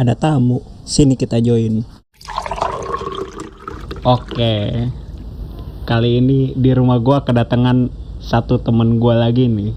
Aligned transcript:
ada 0.00 0.16
tamu. 0.16 0.64
Sini 0.88 1.12
kita 1.12 1.36
join. 1.44 1.84
Oke. 4.00 4.88
Kali 5.84 6.10
ini 6.16 6.56
di 6.56 6.70
rumah 6.72 6.96
gua 6.96 7.20
kedatangan 7.20 7.92
satu 8.16 8.56
temen 8.56 8.96
gua 8.96 9.20
lagi 9.20 9.44
nih. 9.44 9.76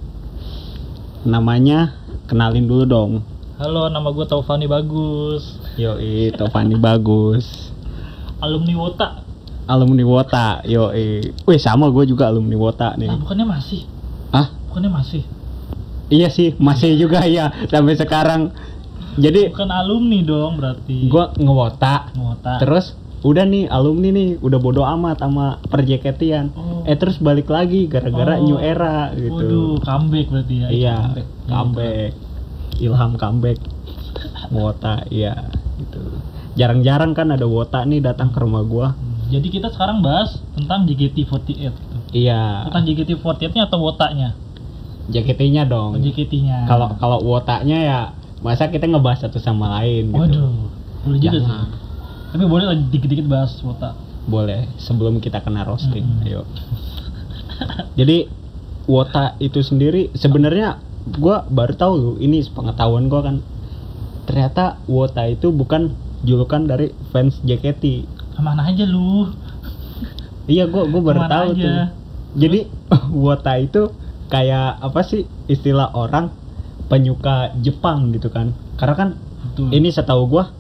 Namanya 1.28 1.92
kenalin 2.32 2.64
dulu 2.64 2.86
dong. 2.88 3.12
Halo, 3.54 3.88
nama 3.88 4.12
gue 4.12 4.26
Taufani 4.28 4.68
Bagus, 4.68 5.56
Yoi, 5.80 6.34
Tovani 6.36 6.76
bagus. 6.76 7.72
alumni 8.44 8.76
Wota. 8.76 9.24
Alumni 9.70 10.04
Wota, 10.04 10.60
yoi. 10.68 11.32
Wih, 11.48 11.60
sama 11.62 11.88
gue 11.88 12.04
juga 12.04 12.28
alumni 12.28 12.60
Wota 12.60 12.92
nih. 13.00 13.08
Nah, 13.08 13.16
bukannya 13.16 13.48
masih? 13.48 13.88
Ah, 14.36 14.52
Bukannya 14.68 14.92
masih? 14.92 15.24
iya 16.12 16.28
sih, 16.28 16.52
masih 16.60 17.00
juga 17.00 17.24
ya 17.24 17.56
sampai 17.72 17.96
sekarang. 17.96 18.52
Jadi 19.16 19.50
Bukan 19.50 19.70
alumni 19.70 20.20
dong 20.20 20.52
berarti. 20.58 21.06
gua 21.06 21.30
ngewota, 21.34 22.10
Wota. 22.14 22.58
terus 22.58 22.94
udah 23.22 23.44
nih 23.44 23.66
alumni 23.68 24.10
nih 24.10 24.30
udah 24.38 24.60
bodo 24.60 24.84
amat 24.84 25.20
sama 25.20 25.62
perjeketian. 25.64 26.52
Oh. 26.52 26.84
Eh 26.84 26.94
terus 26.94 27.18
balik 27.18 27.48
lagi 27.48 27.86
gara-gara 27.86 28.36
Oh. 28.36 28.44
new 28.44 28.58
era 28.58 29.14
gitu. 29.14 29.32
Waduh, 29.32 29.74
comeback 29.80 30.28
berarti 30.28 30.56
ya. 30.56 30.68
Iya, 30.68 30.96
Comeback. 31.00 31.28
comeback. 31.46 32.12
Ilham 32.76 33.12
comeback. 33.16 33.60
Wota, 34.50 35.06
iya 35.08 35.34
gitu. 35.76 36.02
Jarang-jarang 36.54 37.12
kan 37.12 37.30
ada 37.30 37.46
Wota 37.46 37.82
nih 37.82 38.00
datang 38.00 38.30
ke 38.30 38.38
rumah 38.38 38.62
gua. 38.62 38.88
Hmm, 38.94 39.30
Jadi 39.30 39.48
kita 39.50 39.70
sekarang 39.70 40.02
bahas 40.02 40.38
tentang 40.54 40.86
JKT48 40.86 41.48
gitu. 41.72 41.96
Iya, 42.14 42.70
Tentang 42.70 42.84
JKT48-nya 42.84 43.66
atau 43.66 43.78
Wotanya? 43.80 44.38
JKT-nya 45.06 45.66
dong. 45.66 45.98
Oh, 45.98 46.00
JKT-nya. 46.00 46.66
Kalau 46.66 46.94
kalau 46.96 47.18
Wotanya 47.20 47.78
ya 47.80 48.00
masa 48.44 48.68
kita 48.68 48.86
ngebahas 48.86 49.26
satu 49.26 49.40
sama 49.40 49.80
lain 49.80 50.12
gitu. 50.12 50.20
Waduh, 50.20 50.52
boleh 51.08 51.20
juga 51.24 51.40
sih. 51.40 51.58
Tapi 52.36 52.44
boleh 52.44 52.66
lah 52.68 52.78
dikit-dikit 52.78 53.26
bahas 53.26 53.56
Wota. 53.64 53.96
Boleh 54.28 54.68
sebelum 54.76 55.24
kita 55.24 55.40
kena 55.40 55.64
roasting. 55.64 56.04
Mm-mm. 56.04 56.28
Ayo. 56.28 56.42
Jadi 57.96 58.28
Wota 58.84 59.40
itu 59.40 59.64
sendiri 59.64 60.12
sebenarnya 60.12 60.84
gua 61.16 61.48
baru 61.48 61.74
tahu 61.76 61.94
loh, 61.96 62.16
ini 62.20 62.44
pengetahuan 62.52 63.08
gua 63.08 63.24
kan. 63.24 63.40
Ternyata 64.28 64.84
Wota 64.92 65.24
itu 65.24 65.56
bukan 65.56 65.96
julukan 66.28 66.68
dari 66.68 66.92
fans 67.16 67.40
JKT. 67.48 67.84
Ke 68.36 68.42
mana 68.44 68.68
aja 68.68 68.84
lu? 68.84 69.32
Iya, 70.52 70.68
gua 70.68 70.84
gua 70.92 71.00
baru 71.00 71.20
Ke 71.20 71.24
mana 71.24 71.32
tahu 71.32 71.50
aja? 71.56 71.64
tuh. 71.64 71.76
Jadi 72.44 72.60
Wota 73.24 73.54
itu 73.56 73.82
kayak 74.28 74.82
apa 74.84 75.00
sih 75.06 75.30
istilah 75.48 75.94
orang 75.96 76.34
penyuka 76.94 77.36
Jepang 77.58 78.14
gitu 78.14 78.30
kan. 78.30 78.54
Karena 78.78 78.94
kan 78.94 79.10
Betul. 79.44 79.74
ini 79.74 79.90
setahu 79.90 80.30
gua 80.30 80.54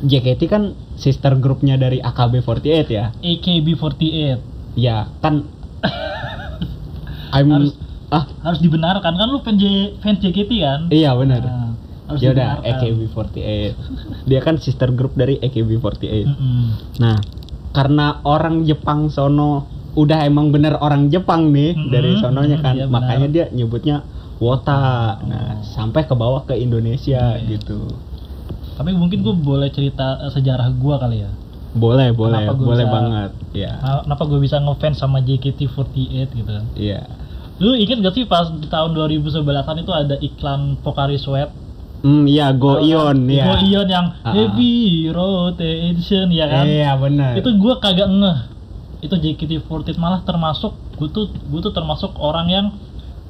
JKT 0.00 0.40
kan 0.46 0.62
sister 0.94 1.36
grupnya 1.36 1.76
dari 1.76 2.00
AKB48 2.00 2.64
ya. 2.88 3.12
AKB48. 3.14 4.40
Ya, 4.74 5.12
kan 5.20 5.44
I'm 7.30 7.48
Harus- 7.50 7.76
ah 8.08 8.24
Harus 8.40 8.60
dibenarkan 8.60 9.12
kan 9.12 9.26
lu 9.26 9.40
fan, 9.40 9.56
J, 9.56 9.64
fans 9.98 10.18
JKT 10.18 10.50
kan? 10.58 10.80
iya 10.88 11.12
benar. 11.12 11.40
Nah, 11.40 11.72
harus 12.06 12.20
Ya 12.20 12.30
udah 12.30 12.48
dibenarkan. 12.58 12.80
AKB48. 12.80 13.38
Dia 14.26 14.40
kan 14.40 14.54
sister 14.56 14.88
group 14.90 15.12
dari 15.14 15.36
AKB48. 15.38 16.24
Mm-mm. 16.24 16.64
Nah, 16.98 17.16
karena 17.70 18.20
orang 18.22 18.64
Jepang 18.64 19.08
sono 19.08 19.64
udah 19.92 20.24
emang 20.24 20.48
bener 20.48 20.76
orang 20.76 21.08
Jepang 21.08 21.48
nih 21.50 21.72
Mm-mm, 21.72 21.88
dari 21.88 22.16
sononya 22.16 22.58
kan, 22.58 22.74
iya 22.74 22.84
benar. 22.84 22.96
makanya 22.98 23.28
dia 23.28 23.44
nyebutnya 23.50 24.04
Wota. 24.42 25.22
Nah, 25.22 25.62
sampai 25.62 26.02
ke 26.02 26.14
bawah 26.18 26.42
ke 26.42 26.58
Indonesia 26.58 27.38
Iya. 27.38 27.46
gitu. 27.46 27.86
Tapi 28.74 28.90
mungkin 28.90 29.22
gue 29.22 29.30
boleh 29.32 29.70
cerita 29.70 30.18
eh, 30.18 30.32
sejarah 30.34 30.66
gua 30.74 30.98
kali 30.98 31.22
ya. 31.22 31.30
Boleh, 31.72 32.10
boleh, 32.10 32.50
boleh 32.52 32.82
bisa- 32.84 32.90
banget. 32.90 33.30
Ya. 33.54 33.72
Nah, 33.78 34.02
Kenapa 34.02 34.22
gue 34.26 34.40
bisa 34.42 34.58
ngefans 34.58 34.98
sama 34.98 35.22
JKT48 35.22 36.28
gitu 36.34 36.50
kan? 36.50 36.66
Iya. 36.74 37.06
Lu 37.62 37.78
inget 37.78 38.02
gak 38.02 38.18
sih 38.18 38.26
pas 38.26 38.50
di 38.50 38.66
tahun 38.66 38.92
2011an 38.92 39.76
itu 39.78 39.92
ada 39.94 40.18
iklan 40.18 40.74
Pocari 40.82 41.16
Sweat? 41.16 41.54
Hmm, 42.02 42.26
iya 42.26 42.50
Go 42.50 42.82
Ion 42.82 43.30
ya. 43.30 43.46
Go 43.46 43.54
Ion 43.62 43.86
yang 43.86 44.10
ah. 44.26 44.34
heavy 44.34 45.06
rotation 45.06 46.26
ya 46.34 46.50
kan? 46.50 46.66
Iya, 46.66 46.98
benar. 46.98 47.38
Itu 47.38 47.54
gua 47.56 47.78
kagak 47.78 48.10
ngeh. 48.10 48.38
Itu 49.00 49.14
JKT48 49.14 49.94
malah 49.96 50.26
termasuk 50.26 50.74
gue 50.92 51.08
tuh 51.08 51.26
gue 51.30 51.60
tuh 51.60 51.74
termasuk 51.74 52.14
orang 52.18 52.46
yang 52.46 52.66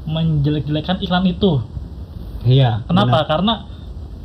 menjelek-jelekan 0.06 0.98
iklan 1.02 1.26
itu. 1.28 1.62
Iya. 2.42 2.82
Kenapa? 2.90 3.26
Karena 3.26 3.66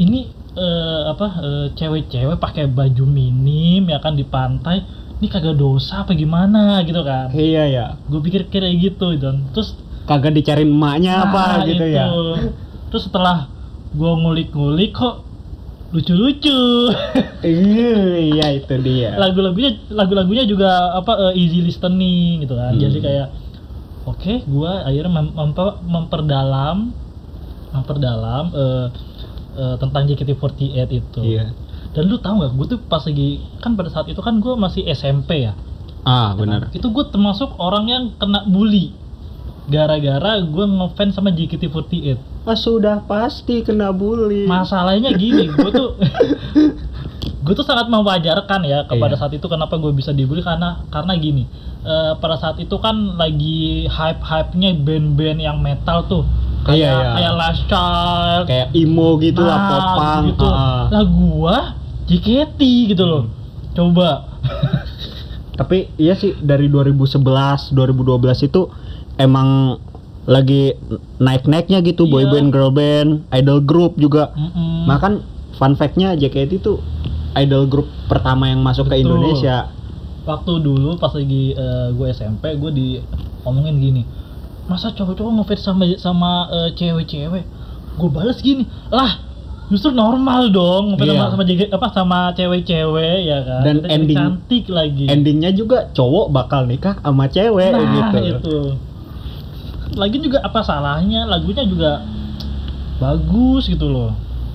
ini 0.02 0.30
eh, 0.58 1.02
apa 1.10 1.28
eh, 1.42 1.68
cewek-cewek 1.78 2.38
pakai 2.42 2.66
baju 2.70 3.04
minim 3.06 3.90
ya 3.90 4.02
kan 4.02 4.18
di 4.18 4.26
pantai. 4.26 4.82
Ini 5.18 5.34
kagak 5.34 5.58
dosa 5.58 6.06
apa 6.06 6.14
gimana 6.14 6.86
gitu 6.86 7.02
kan? 7.02 7.34
benar. 7.34 7.42
Iya 7.42 7.64
ya. 7.66 7.86
Gue 8.06 8.22
pikir 8.22 8.50
kayak 8.54 8.78
gitu 8.78 9.18
dan 9.18 9.50
terus 9.50 9.74
Kagak 10.08 10.40
dicariin 10.40 10.72
emaknya 10.72 11.28
apa 11.28 11.60
nah, 11.60 11.68
gitu 11.68 11.84
itu. 11.84 11.98
ya. 12.00 12.06
Terus 12.88 13.04
setelah 13.12 13.52
gue 13.92 14.12
ngulik-ngulik 14.24 14.96
kok 14.96 15.28
lucu-lucu. 15.92 16.92
Iya, 17.44 17.96
iya 18.18 18.48
itu 18.60 18.76
dia. 18.82 19.14
lagu-lagunya 19.16 19.78
lagu-lagunya 19.88 20.44
juga 20.44 20.96
apa 20.98 21.32
eh, 21.32 21.44
easy 21.44 21.60
listening 21.64 22.44
gitu 22.44 22.56
kan. 22.56 22.76
Hmm. 22.76 22.82
Jadi 22.82 22.98
kayak 23.04 23.28
oke, 24.08 24.34
gua 24.48 24.88
akhirnya 24.88 25.12
mem- 25.12 25.36
memper- 25.36 25.84
memperdalam 25.84 26.96
memperdalam 27.76 28.46
eh, 28.56 28.88
eh, 29.60 29.76
tentang 29.78 30.08
JKT48 30.08 30.88
itu. 30.96 31.20
Iya. 31.22 31.52
Dan 31.92 32.08
lu 32.08 32.18
tahu 32.22 32.40
nggak, 32.42 32.52
gue 32.56 32.68
tuh 32.78 32.80
pas 32.86 33.02
lagi 33.04 33.42
kan 33.60 33.74
pada 33.74 33.90
saat 33.90 34.08
itu 34.08 34.22
kan 34.22 34.38
gue 34.38 34.54
masih 34.56 34.86
SMP 34.88 35.50
ya. 35.50 35.54
Ah, 36.08 36.38
benar. 36.38 36.72
Itu 36.72 36.94
gue 36.94 37.06
termasuk 37.10 37.58
orang 37.60 37.86
yang 37.90 38.04
kena 38.16 38.48
bully 38.48 38.96
gara-gara 39.68 40.40
gue 40.40 40.66
ngefans 40.66 41.20
sama 41.20 41.36
JKT48. 41.36 42.48
Ah, 42.48 42.56
sudah 42.56 43.04
pasti 43.04 43.60
kena 43.68 43.92
bully. 43.92 44.48
Masalahnya 44.48 45.12
gini, 45.20 45.52
gue 45.52 45.72
tuh 45.76 46.00
gue 47.30 47.54
tuh 47.54 47.62
sangat 47.62 47.88
mewajarkan 47.88 48.62
ya 48.62 48.84
kepada 48.84 49.14
Iya. 49.14 49.20
saat 49.20 49.34
itu 49.34 49.46
kenapa 49.46 49.76
gue 49.76 49.92
bisa 49.92 50.12
dibully 50.12 50.40
karena 50.40 50.84
karena 50.88 51.14
gini 51.14 51.44
eh, 51.82 52.14
pada 52.16 52.36
saat 52.36 52.58
itu 52.58 52.76
kan 52.78 53.16
lagi 53.16 53.86
hype 53.86 54.20
hype 54.20 54.52
nya 54.54 54.74
band-band 54.74 55.40
yang 55.40 55.58
metal 55.58 56.04
tuh 56.06 56.24
kayak 56.64 56.78
Iya, 56.78 56.92
iya. 56.94 57.12
kayak 57.14 57.34
Last 57.34 57.64
Child 57.66 58.44
Kayak 58.46 58.68
imo 58.74 59.10
gitu 59.18 59.42
lah, 59.42 59.56
nah, 59.56 59.68
popang. 59.70 60.22
gitu 60.28 60.46
ah. 60.46 60.84
lah 60.90 61.04
gua 61.06 61.58
JKT 62.06 62.60
gitu 62.90 63.04
loh 63.04 63.24
Hmm. 63.24 63.74
coba 63.74 64.10
Tapi 65.56 65.90
iya 65.96 66.14
sih 66.14 66.38
dari 66.38 66.68
2011, 66.68 67.18
2012 67.74 67.74
itu 68.44 68.70
emang 69.18 69.82
lagi 70.24 70.78
naik-naiknya 71.18 71.82
gitu 71.82 72.04
Iya. 72.04 72.12
boy 72.12 72.24
band, 72.28 72.48
girl 72.52 72.70
band, 72.70 73.10
idol 73.32 73.60
group 73.60 73.98
juga. 73.98 74.30
Mm-mm. 74.34 74.86
Makan 74.86 75.26
fun 75.52 75.74
fact-nya 75.74 76.14
JKT 76.14 76.62
itu 76.62 76.78
idol 77.38 77.66
group 77.66 77.88
pertama 78.06 78.46
yang 78.46 78.60
masuk 78.60 78.86
ke 78.86 78.96
Betul. 78.96 79.04
Indonesia. 79.08 79.70
waktu 80.24 80.54
dulu 80.58 80.96
pas 80.96 81.10
lagi 81.10 81.52
eh, 81.52 81.88
gue 81.90 82.08
SMP 82.10 82.52
gue 82.54 82.68
di 82.70 82.88
ngomongin 83.42 83.76
gini 83.78 84.04
masa 84.66 84.92
cowok-cowok 84.92 85.32
ngefans 85.38 85.62
sama 85.62 85.84
sama 85.96 86.32
eh, 86.50 86.70
cewek-cewek 86.74 87.44
gue 87.96 88.10
balas 88.10 88.36
gini 88.38 88.64
lah 88.90 89.24
justru 89.68 89.90
normal 89.90 90.48
dong 90.50 90.94
ngefans 90.94 91.08
Iya. 91.08 91.16
sama 91.18 91.32
sama 91.32 91.44
JG 91.46 91.62
apa 91.70 91.88
sama 91.90 92.20
cewek-cewek 92.34 93.18
ya 93.24 93.40
kan 93.42 93.62
Dan 93.64 93.76
Kita 93.78 93.88
ending- 93.90 94.18
cantik 94.18 94.66
lagi 94.68 95.06
Endingnya 95.08 95.52
juga 95.52 95.88
cowok 95.90 96.28
bakal 96.30 96.66
nikah 96.66 97.00
sama 97.00 97.26
cewek 97.26 97.72
nah 97.72 98.12
gitu. 98.12 98.20
itu 98.36 98.58
lagi 99.96 100.18
juga 100.20 100.38
apa 100.42 100.60
salahnya 100.62 101.24
lagunya 101.24 101.64
juga 101.64 102.04
bagus 102.98 103.66
gitu 103.66 103.88
loh 103.88 104.12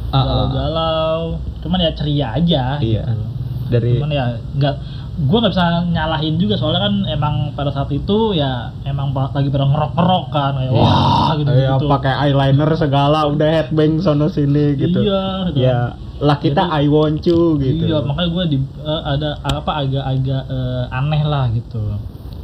Ah, 0.09 0.17
ah. 0.17 0.25
galau-galau 0.29 1.21
cuman 1.63 1.79
ya 1.79 1.91
ceria 1.93 2.27
aja 2.35 2.63
Iya. 2.77 3.03
gitu. 3.07 3.25
Dari 3.69 3.91
cuman 3.97 4.11
ya 4.11 4.25
nggak 4.53 4.75
gue 5.15 5.39
nggak 5.39 5.53
bisa 5.53 5.65
nyalahin 5.87 6.35
juga 6.37 6.57
soalnya 6.57 6.83
kan 6.83 6.95
emang 7.07 7.35
pada 7.53 7.69
saat 7.69 7.89
itu 7.89 8.33
ya 8.33 8.73
emang 8.83 9.13
lagi 9.13 9.49
pada 9.49 9.65
ngerok 9.65 9.93
ngerok 9.93 10.25
kan 10.29 10.53
kayak 10.57 10.73
wah 10.73 11.31
gitu 11.35 11.49
Iya, 11.49 11.69
gitu 11.75 11.85
pakai 11.87 12.13
eyeliner 12.23 12.71
segala 12.75 13.25
udah 13.27 13.49
headbang 13.51 13.97
sono 13.99 14.27
sini 14.27 14.73
gitu. 14.75 15.01
iya 15.01 15.23
gitu. 15.47 15.57
Ya, 15.59 15.79
lah 16.19 16.37
kita 16.39 16.65
Jadi- 16.65 16.75
I 16.79 16.87
want 16.87 17.21
you 17.23 17.57
gitu. 17.57 17.85
iya 17.87 17.99
makanya 18.01 18.29
gue 18.31 18.45
di 18.49 18.59
eh, 18.81 19.03
ada 19.07 19.31
apa 19.43 19.73
agak-agak 19.79 20.43
eh, 20.49 20.85
aneh 20.91 21.23
lah 21.23 21.45
gitu 21.51 21.81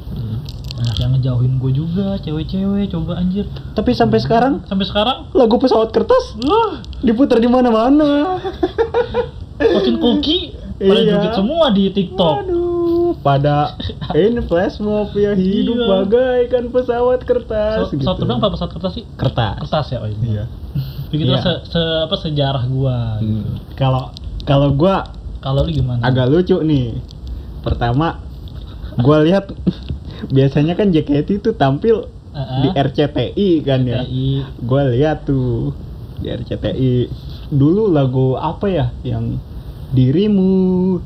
Hmm. 0.08 0.40
Banyak 0.78 0.96
yang 0.96 1.10
ngejauhin 1.12 1.52
gue 1.56 1.72
juga 1.74 2.06
cewek-cewek 2.18 2.86
coba 2.88 3.12
anjir 3.16 3.44
Tapi 3.72 3.90
sampai 3.92 4.18
sekarang 4.18 4.62
sampai 4.64 4.84
sekarang 4.84 5.26
lagu 5.32 5.56
pesawat 5.56 5.90
kertas 5.90 6.38
wah 6.40 6.78
diputar 6.98 7.36
di 7.36 7.46
mana-mana. 7.46 8.38
Kokin 9.58 9.98
Koki 9.98 10.38
pada 10.78 10.94
Iya. 10.96 11.10
joget 11.12 11.32
semua 11.34 11.66
di 11.68 11.90
TikTok 11.90 12.34
Waduh, 12.40 13.10
pada 13.18 13.74
ini 14.14 14.38
flash 14.40 14.78
mob 14.78 15.10
ya 15.12 15.34
hidup 15.34 15.74
Iya. 15.74 15.86
bagaikan 15.88 16.64
pesawat 16.68 17.20
kertas. 17.20 17.90
pesawat 17.90 17.98
gitu. 18.14 18.22
terbang 18.22 18.38
apa 18.38 18.48
pesawat 18.48 18.70
kertas 18.72 18.92
sih 18.94 19.04
Kertas. 19.12 19.58
kertas 19.60 19.86
ya 19.88 19.98
oh 19.98 20.06
iya. 20.06 20.18
Iya. 20.22 20.44
begitulah 21.10 21.40
Iya. 21.40 21.52
se, 21.60 21.74
se- 21.74 22.00
apa 22.04 22.14
sejarah 22.16 22.64
gua 22.64 23.18
gitu. 23.18 23.42
Hmm. 23.42 23.58
Kalau 23.74 24.14
kalau 24.44 24.70
gua 24.70 25.10
kalau 25.38 25.62
lu 25.62 25.70
gimana 25.72 25.98
agak 26.00 26.26
lucu 26.28 26.58
nih. 26.60 26.94
Pertama, 27.58 28.22
gua 28.98 29.22
lihat 29.22 29.50
biasanya 30.28 30.74
kan 30.74 30.88
JKT 30.88 31.28
itu 31.38 31.50
tampil 31.52 32.06
Heeh. 32.30 32.60
di 32.60 32.68
RCTI 32.70 33.48
kan 33.62 33.80
ya. 33.82 34.02
TI. 34.02 34.42
Gua 34.60 34.86
lihat 34.86 35.24
tuh 35.24 35.72
di 36.18 36.28
RCTI. 36.28 36.94
Dulu 37.48 37.88
lagu 37.88 38.34
apa 38.34 38.66
ya 38.66 38.86
yang 39.02 39.38
dirimu 39.90 40.52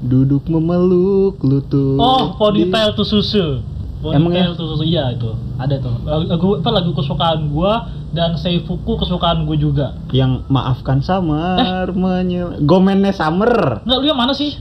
duduk 0.00 0.44
memeluk 0.46 1.38
lutut. 1.40 1.96
oh 1.96 2.34
di- 2.50 2.66
ponytail 2.66 2.92
tuh 2.92 3.06
susu 3.06 3.62
Emang 4.04 4.34
ya? 4.34 4.50
tuh 4.50 4.66
susu 4.66 4.82
iya 4.82 5.06
itu 5.08 5.30
ada 5.54 5.78
tuh 5.78 5.94
lagu 6.02 6.58
apa 6.58 6.70
lagu 6.72 6.90
kesukaan 6.90 7.46
gua 7.48 7.86
dan 8.10 8.34
Seifuku 8.34 8.98
kesukaan 8.98 9.46
gua 9.46 9.54
juga 9.54 9.86
yang 10.10 10.42
maafkan 10.48 10.98
Samar 10.98 11.62
Eh? 11.86 11.94
menyel 11.94 12.58
Gomennya 12.60 13.14
Summer. 13.14 13.78
Enggak, 13.80 13.98
lu 13.98 14.06
yang 14.08 14.18
mana 14.18 14.34
sih? 14.34 14.58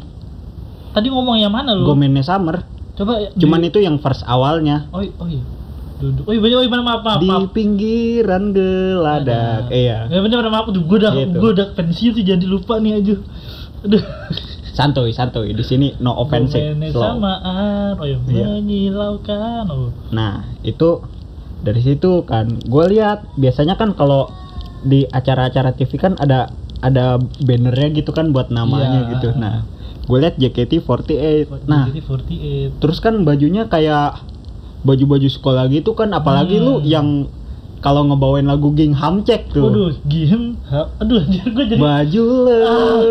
Tadi 0.91 1.09
ngomong 1.09 1.35
yang 1.35 1.49
mana 1.49 1.73
lu? 1.73 1.83
Gomennya 1.83 2.21
Summer. 2.21 2.61
Coba 2.93 3.13
ya, 3.17 3.29
di- 3.29 3.39
Cuman 3.39 3.61
itu 3.61 3.79
yang 3.79 3.97
verse 3.97 4.23
awalnya. 4.23 4.87
Oh, 4.89 5.01
oh 5.01 5.27
iya. 5.27 5.43
Duduk. 5.97 6.25
Oh 6.25 6.33
iya, 6.33 6.41
oh, 6.41 6.61
iya, 6.61 6.67
bener, 6.67 6.81
maaf, 6.81 7.01
maaf, 7.01 7.19
di 7.19 7.29
maaf. 7.29 7.49
pinggiran 7.51 8.43
geladak. 8.51 9.69
Ada. 9.69 9.71
Iya. 9.71 9.97
Ya 10.07 10.19
bener, 10.19 10.45
maaf. 10.45 10.65
Tuh, 10.67 10.81
gua 10.81 10.97
udah, 10.99 11.11
Gitu. 11.13 11.37
gua 11.37 11.49
udah 11.51 11.67
pensiun 11.71 12.11
sih 12.13 12.25
jadi 12.25 12.45
lupa 12.45 12.77
nih 12.77 12.97
aja. 12.97 13.15
Aduh. 13.81 14.03
Santuy, 14.71 15.11
santuy. 15.11 15.51
Di 15.51 15.61
sini 15.61 15.99
no 15.99 16.15
offensive. 16.15 16.63
Gomennya 16.63 16.89
slow. 16.89 17.03
samaan, 17.13 17.93
oh 17.93 18.07
iya, 18.07 18.17
Iya. 18.23 18.45
menyilaukan. 18.55 19.63
Oh. 19.67 19.91
Nah, 20.09 20.47
itu 20.61 21.03
dari 21.59 21.79
situ 21.79 22.23
kan 22.23 22.57
gue 22.57 22.85
lihat 22.89 23.35
biasanya 23.35 23.75
kan 23.75 23.91
kalau 23.91 24.31
di 24.81 25.05
acara-acara 25.05 25.75
TV 25.75 25.91
kan 25.95 26.15
ada 26.15 26.49
ada 26.79 27.19
bannernya 27.37 27.93
gitu 27.93 28.09
kan 28.09 28.31
buat 28.31 28.49
namanya 28.49 29.05
Iya. 29.05 29.09
gitu. 29.13 29.27
Nah, 29.35 29.67
gue 30.01 30.17
lihat 30.17 30.35
JKT48. 30.35 31.65
Nah, 31.65 31.85
Jadi 31.87 32.01
48. 32.01 32.79
terus 32.79 32.97
kan 32.97 33.21
bajunya 33.21 33.65
kayak 33.65 34.21
baju-baju 34.81 35.27
sekolah 35.27 35.67
gitu 35.67 35.93
kan 35.93 36.09
apalagi 36.09 36.57
Hmm. 36.57 36.65
lu 36.65 36.75
yang 36.81 37.07
kalau 37.77 38.01
ngebawain 38.03 38.45
lagu 38.45 38.69
Ging 38.71 38.93
Hamcek 38.93 39.49
tuh. 39.49 39.65
Waduh. 39.67 39.89
Ha- 40.67 40.89
Aduh, 40.99 41.17
anjir 41.23 41.45
gua 41.47 41.65
jadi 41.65 41.77
baju 41.77 42.23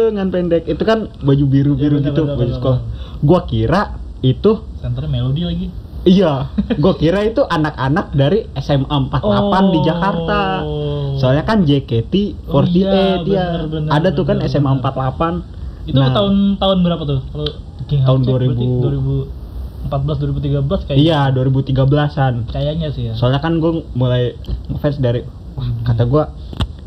lengan 0.07 0.29
pendek 0.29 0.63
itu 0.65 0.83
kan 0.83 0.99
baju 1.17 1.45
biru-biru 1.45 1.99
bener, 1.99 2.07
gitu 2.07 2.23
bener, 2.25 2.35
baju 2.35 2.43
bener, 2.45 2.57
sekolah 2.57 2.81
gua 3.21 3.41
kira 3.45 3.83
itu 4.21 4.53
senternya 4.77 5.11
melodi 5.11 5.43
lagi. 5.43 5.67
iya 6.03 6.49
gua 6.77 6.95
kira 6.95 7.21
itu 7.23 7.43
anak-anak 7.43 8.13
dari 8.13 8.49
SMA 8.55 8.89
48 9.11 9.21
di 9.69 9.81
Jakarta 9.83 10.41
Oh. 10.63 11.13
soalnya 11.17 11.45
kan 11.45 11.59
JKT48 11.63 12.49
Oh 12.49 12.65
iya, 12.65 13.21
dia 13.21 13.45
bener, 13.53 13.67
bener, 13.69 13.91
ada 13.91 14.09
tuh 14.11 14.25
kan 14.25 14.39
bener, 14.39 14.49
SMA 14.49 14.73
bener. 14.73 15.45
48 15.45 15.60
Itu 15.83 15.97
Nah, 15.97 16.13
tahun 16.13 16.35
tahun 16.57 16.79
berapa 16.81 17.03
tuh? 17.03 17.21
Kalau 17.27 17.49
King 17.85 18.03
Tahun 18.03 18.21
Hamcek 18.21 18.33
berarti 18.33 18.55
2000. 18.55 19.41
2014 19.89 20.21
2013 20.21 20.87
kayak 20.87 20.99
iya 20.99 21.21
2013an 21.33 22.35
kayaknya 22.47 22.89
sih 22.91 23.11
ya. 23.11 23.13
soalnya 23.13 23.41
kan 23.41 23.59
gua 23.59 23.81
mulai 23.93 24.37
ngefans 24.69 24.99
dari 24.99 25.25
wah, 25.57 25.65
Hmm. 25.65 25.83
kata 25.83 26.05
gua 26.05 26.31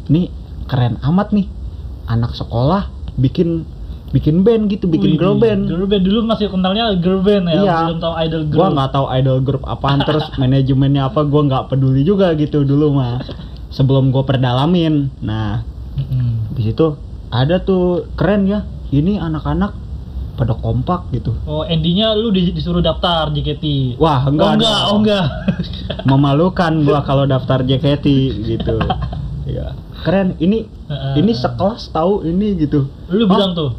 nih 0.06 0.30
keren 0.64 1.02
amat 1.02 1.32
nih 1.32 1.50
anak 2.06 2.32
sekolah 2.32 2.88
bikin 3.16 3.66
bikin 4.10 4.42
band 4.42 4.70
gitu 4.70 4.86
bikin 4.86 5.18
Wih, 5.18 5.20
girl 5.20 5.36
band 5.36 5.66
Girl 5.66 5.84
band 5.84 6.04
dulu 6.04 6.20
masih 6.24 6.48
kenalnya 6.48 6.94
girl 6.96 7.20
band 7.20 7.50
ya, 7.50 7.60
Iya. 7.60 7.78
belum 7.84 8.00
tahu 8.00 8.14
idol 8.16 8.42
girl. 8.46 8.56
gua 8.56 8.68
nggak 8.72 8.92
tahu 8.92 9.06
idol 9.12 9.38
group 9.42 9.64
apaan 9.66 10.00
terus 10.08 10.26
manajemennya 10.36 11.02
apa 11.04 11.22
gua 11.24 11.42
nggak 11.44 11.64
peduli 11.68 12.02
juga 12.02 12.30
gitu 12.36 12.62
dulu 12.62 12.94
mah 12.94 13.26
sebelum 13.68 14.14
gua 14.14 14.22
perdalamin 14.22 15.10
nah 15.18 15.66
Mm-mm. 15.96 16.54
di 16.54 16.62
situ 16.64 16.94
ada 17.28 17.58
tuh 17.58 18.06
keren 18.14 18.46
ya 18.46 18.62
ini 18.94 19.18
anak-anak 19.18 19.74
pada 20.34 20.54
kompak 20.56 21.10
gitu 21.10 21.34
Oh, 21.44 21.62
endingnya 21.64 22.14
lu 22.14 22.30
di- 22.30 22.50
disuruh 22.50 22.80
daftar 22.80 23.30
JKT. 23.30 23.98
wah 23.98 24.22
enggak 24.24 24.46
oh 24.46 24.54
enggak, 24.56 24.80
oh 24.84 24.98
enggak. 25.02 25.26
memalukan 26.04 26.74
gua 26.82 27.02
kalau 27.02 27.26
daftar 27.26 27.62
JKT 27.62 28.06
gitu 28.44 28.76
ya 29.50 29.74
keren 30.02 30.36
ini 30.38 30.66
Heeh. 30.86 31.14
ini 31.18 31.32
sekelas 31.34 31.90
tahu 31.90 32.22
ini 32.24 32.60
gitu 32.60 32.90
lu 33.08 33.24
Hah? 33.24 33.30
bilang 33.30 33.52
tuh. 33.54 33.72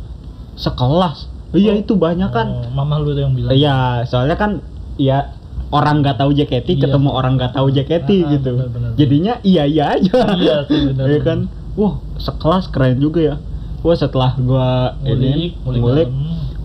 sekelas 0.55 1.26
iya 1.52 1.72
Oh. 1.72 1.81
itu 1.81 1.94
banyak 1.94 2.31
kan 2.31 2.46
Oh, 2.49 2.70
mama 2.72 2.99
lu 2.99 3.12
tuh 3.12 3.22
yang 3.22 3.32
bilang. 3.32 3.50
Iya, 3.50 3.76
soalnya 4.05 4.34
kan 4.34 4.58
ya 4.96 5.34
orang 5.70 6.00
nggak 6.00 6.16
tahu 6.16 6.31
JKT 6.32 6.69
Iya 6.72 6.82
ketemu 6.84 7.08
orang 7.11 7.34
nggak 7.34 7.52
tahu 7.52 7.66
JKT 7.69 8.08
Ah, 8.16 8.31
gitu. 8.32 8.52
benar-benar. 8.56 8.90
Jadinya 8.94 9.34
iya 9.43 9.62
iya 9.64 9.84
aja. 9.93 10.19
Iya 10.34 10.56
sih, 10.64 10.78
Iya 10.81 10.94
benar. 10.94 11.19
kan? 11.20 11.38
Wah, 11.75 11.94
sekelas 12.16 12.66
keren 12.69 12.99
juga 12.99 13.20
ya. 13.20 13.37
Wah, 13.85 13.93
setelah 13.93 14.33
gua 14.39 14.97
ini 15.05 15.53
dalam. 15.63 16.09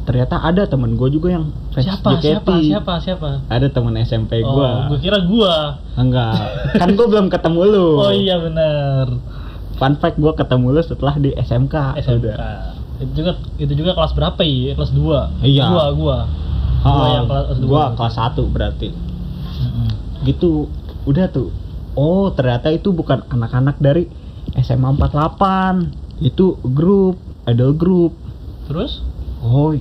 ternyata 0.02 0.40
ada 0.40 0.64
temen 0.64 0.96
gua 0.96 1.06
juga 1.06 1.30
yang 1.30 1.52
fans 1.70 1.84
Siapa, 1.86 2.16
JKT. 2.16 2.24
siapa, 2.24 2.54
siapa, 2.58 2.94
siapa? 2.98 3.30
Ada 3.46 3.68
temen 3.70 3.94
SMP 4.00 4.40
Oh, 4.42 4.56
gua. 4.56 4.88
gua 4.88 4.98
kira 4.98 5.20
gua. 5.22 5.56
Enggak. 5.94 6.40
kan 6.80 6.96
gua 6.96 7.08
belum 7.08 7.28
ketemu 7.28 7.62
lu. 7.68 7.88
Oh 8.00 8.10
iya 8.10 8.40
benar. 8.40 9.20
Fun 9.76 9.94
fact 9.96 10.16
gua 10.16 10.32
ketemu 10.34 10.72
lu 10.72 10.82
setelah 10.82 11.14
di 11.14 11.36
SMK. 11.36 11.76
SMK. 12.00 12.24
Udah. 12.24 12.72
Itu 12.98 13.12
juga 13.14 13.32
itu 13.56 13.74
juga 13.74 13.92
kelas 13.94 14.12
berapa 14.14 14.40
ya? 14.40 14.74
Kelas 14.74 14.92
2. 14.92 15.44
Iya. 15.46 15.64
Gua, 15.68 15.86
gua. 15.94 16.18
Gua 16.80 16.96
Ah, 16.96 17.08
yang 17.14 17.26
kelas 17.28 17.60
dua. 17.60 17.68
gua 17.68 17.84
kelas 17.94 18.16
1 18.16 18.48
berarti. 18.48 18.90
Mm-mm. 19.52 19.92
gitu 20.22 20.72
udah 21.04 21.28
tuh 21.28 21.52
oh 21.94 22.28
ternyata 22.30 22.68
itu 22.70 22.90
bukan 22.90 23.24
anak-anak 23.26 23.76
dari 23.78 24.08
SMA 24.56 24.96
48 24.96 26.09
itu 26.20 26.60
grup 26.64 27.20
idol 27.48 27.74
group. 27.76 28.14
Terus? 28.70 29.02
oh 29.40 29.72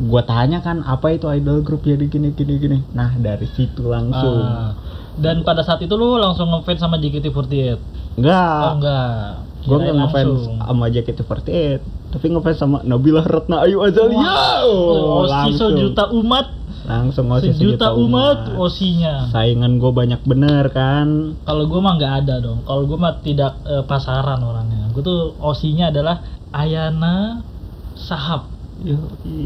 gua 0.00 0.24
tanya 0.24 0.64
kan 0.64 0.80
apa 0.82 1.14
itu 1.14 1.28
idol 1.28 1.60
group? 1.60 1.84
Jadi 1.84 2.08
gini 2.08 2.32
gini 2.32 2.56
gini. 2.58 2.78
Nah 2.96 3.12
dari 3.16 3.46
situ 3.52 3.86
langsung. 3.86 4.40
Ah. 4.42 4.72
dan 5.12 5.44
pada 5.44 5.60
saat 5.60 5.84
itu 5.84 5.92
lu 5.92 6.16
langsung 6.16 6.48
ngefans 6.48 6.80
sama 6.80 6.96
JKT48. 6.96 7.78
enggak. 8.16 8.60
Oh 8.64 8.72
enggak. 8.80 9.16
gua 9.62 9.76
Kirain 9.78 9.94
nggak 9.94 9.96
ngefans 10.08 10.32
sama 10.64 10.84
JKT48 10.88 11.80
tapi 12.12 12.28
ngefans 12.28 12.58
sama 12.60 12.78
Nabila 12.84 13.24
Ratna 13.24 13.64
Ayu 13.64 13.80
Azalia 13.80 14.20
Wah, 14.20 14.60
oh, 14.68 15.24
Osi 15.24 15.32
langsung. 15.32 15.72
sejuta 15.72 16.12
umat, 16.12 16.52
langsung 16.82 17.26
Osi 17.28 17.48
sejuta 17.48 17.94
umat, 17.94 18.54
osinya. 18.54 19.28
saingan 19.28 19.78
gue 19.78 19.88
banyak 19.88 20.18
bener 20.22 20.66
kan 20.68 21.38
Kalau 21.40 21.64
gue 21.64 21.78
mah 21.78 21.94
nggak 21.94 22.14
ada 22.20 22.34
dong. 22.38 22.62
Kalau 22.62 22.82
gue 22.84 22.96
mah 22.96 23.18
tidak 23.18 23.54
eh, 23.64 23.82
pasaran 23.82 24.40
orangnya. 24.40 24.90
Gue 24.90 25.00
tuh 25.00 25.20
osinya 25.38 25.88
adalah 25.88 26.20
Ayana 26.50 27.42
Sahab. 27.94 28.50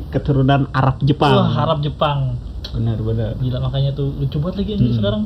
Keturunan 0.09 0.71
Arab 0.71 1.03
Jepang 1.03 1.35
Wah, 1.35 1.51
harap 1.53 1.79
Jepang. 1.81 2.41
bener-bener 2.67 3.37
Gila 3.37 3.63
makanya 3.63 3.93
tuh 3.93 4.11
lucu 4.13 4.37
banget 4.37 4.57
lagi 4.59 4.73
Hmm. 4.77 4.93
sekarang. 4.93 5.25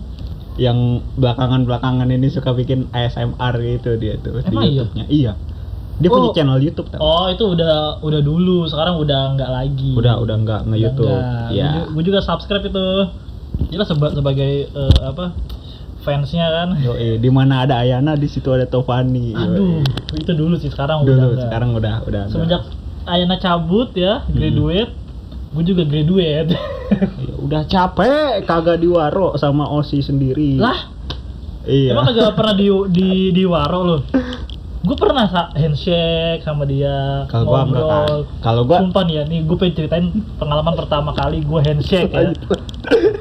yang 0.59 0.76
belakangan-belakangan 1.17 2.11
ini 2.11 2.29
suka 2.29 2.52
bikin 2.52 2.90
ASMR 2.90 3.55
gitu 3.57 3.97
dia 3.97 4.19
tuh 4.19 4.45
Emang 4.45 4.61
di 4.61 4.69
iya? 4.69 4.76
YouTube-nya. 4.76 5.05
Iya. 5.09 5.33
Dia 6.00 6.09
Oh. 6.09 6.14
punya 6.16 6.28
channel 6.33 6.59
YouTube 6.59 6.88
tau. 6.88 6.99
Oh, 6.99 7.26
itu 7.28 7.45
udah 7.45 8.00
udah 8.00 8.21
dulu, 8.21 8.64
sekarang 8.64 8.97
udah 8.97 9.37
nggak 9.37 9.50
lagi. 9.50 9.92
Udah 9.92 10.16
udah 10.16 10.37
nggak 10.38 10.61
nge 10.64 10.76
YouTube. 10.80 11.21
Iya. 11.50 11.87
Gue 11.87 12.02
juga 12.02 12.21
subscribe 12.21 12.64
itu. 12.64 12.87
Jelas 13.69 13.87
seba- 13.87 14.11
sebagai 14.11 14.50
eh, 14.66 15.00
apa? 15.02 15.37
fansnya 16.00 16.49
kan. 16.49 16.69
Yoi, 16.75 17.21
di 17.21 17.28
mana 17.28 17.61
ada 17.61 17.76
Ayana 17.78 18.16
di 18.16 18.25
situ 18.25 18.49
ada 18.49 18.64
Tovani. 18.64 19.30
Yoi. 19.30 19.45
Aduh, 19.47 19.85
itu 20.16 20.33
dulu 20.33 20.57
sih 20.57 20.66
sekarang 20.66 21.04
udah 21.04 21.12
Dulu 21.12 21.26
nggak. 21.30 21.45
sekarang 21.45 21.71
udah 21.75 21.95
udah. 22.02 22.23
Semenjak 22.26 22.64
Ayana 23.04 23.37
cabut 23.37 23.92
ya, 23.92 24.25
Hmm. 24.25 24.33
graduate, 24.33 24.97
gue 25.52 25.64
juga 25.66 25.83
graduate. 25.85 26.57
Ya, 26.90 27.35
udah 27.38 27.62
capek 27.64 28.42
kagak 28.42 28.80
diwaro 28.80 29.37
sama 29.37 29.69
Osi 29.69 30.00
sendiri. 30.00 30.57
lah, 30.57 30.88
Iya. 31.62 31.92
emang 31.92 32.09
kagak 32.09 32.33
pernah 32.33 32.50
di 32.52 32.66
di 32.90 33.09
di 33.30 33.42
waro 33.45 33.80
lo? 33.85 33.97
Gue 34.81 34.97
pernah 34.97 35.29
sa- 35.29 35.53
handshake 35.53 36.41
sama 36.41 36.65
dia, 36.65 37.29
Kalau 37.29 37.45
gua 37.45 37.69
enggak 37.69 37.85
kan. 37.85 38.09
Kalau 38.41 38.63
gua 38.65 38.81
Sumpah 38.81 39.03
nih 39.05 39.15
ya, 39.21 39.23
nih 39.29 39.41
gue 39.45 39.57
pengen 39.61 39.75
ceritain 39.77 40.07
pengalaman 40.41 40.73
pertama 40.73 41.11
kali 41.13 41.45
gue 41.45 41.61
handshake 41.61 42.09
ya. 42.09 42.33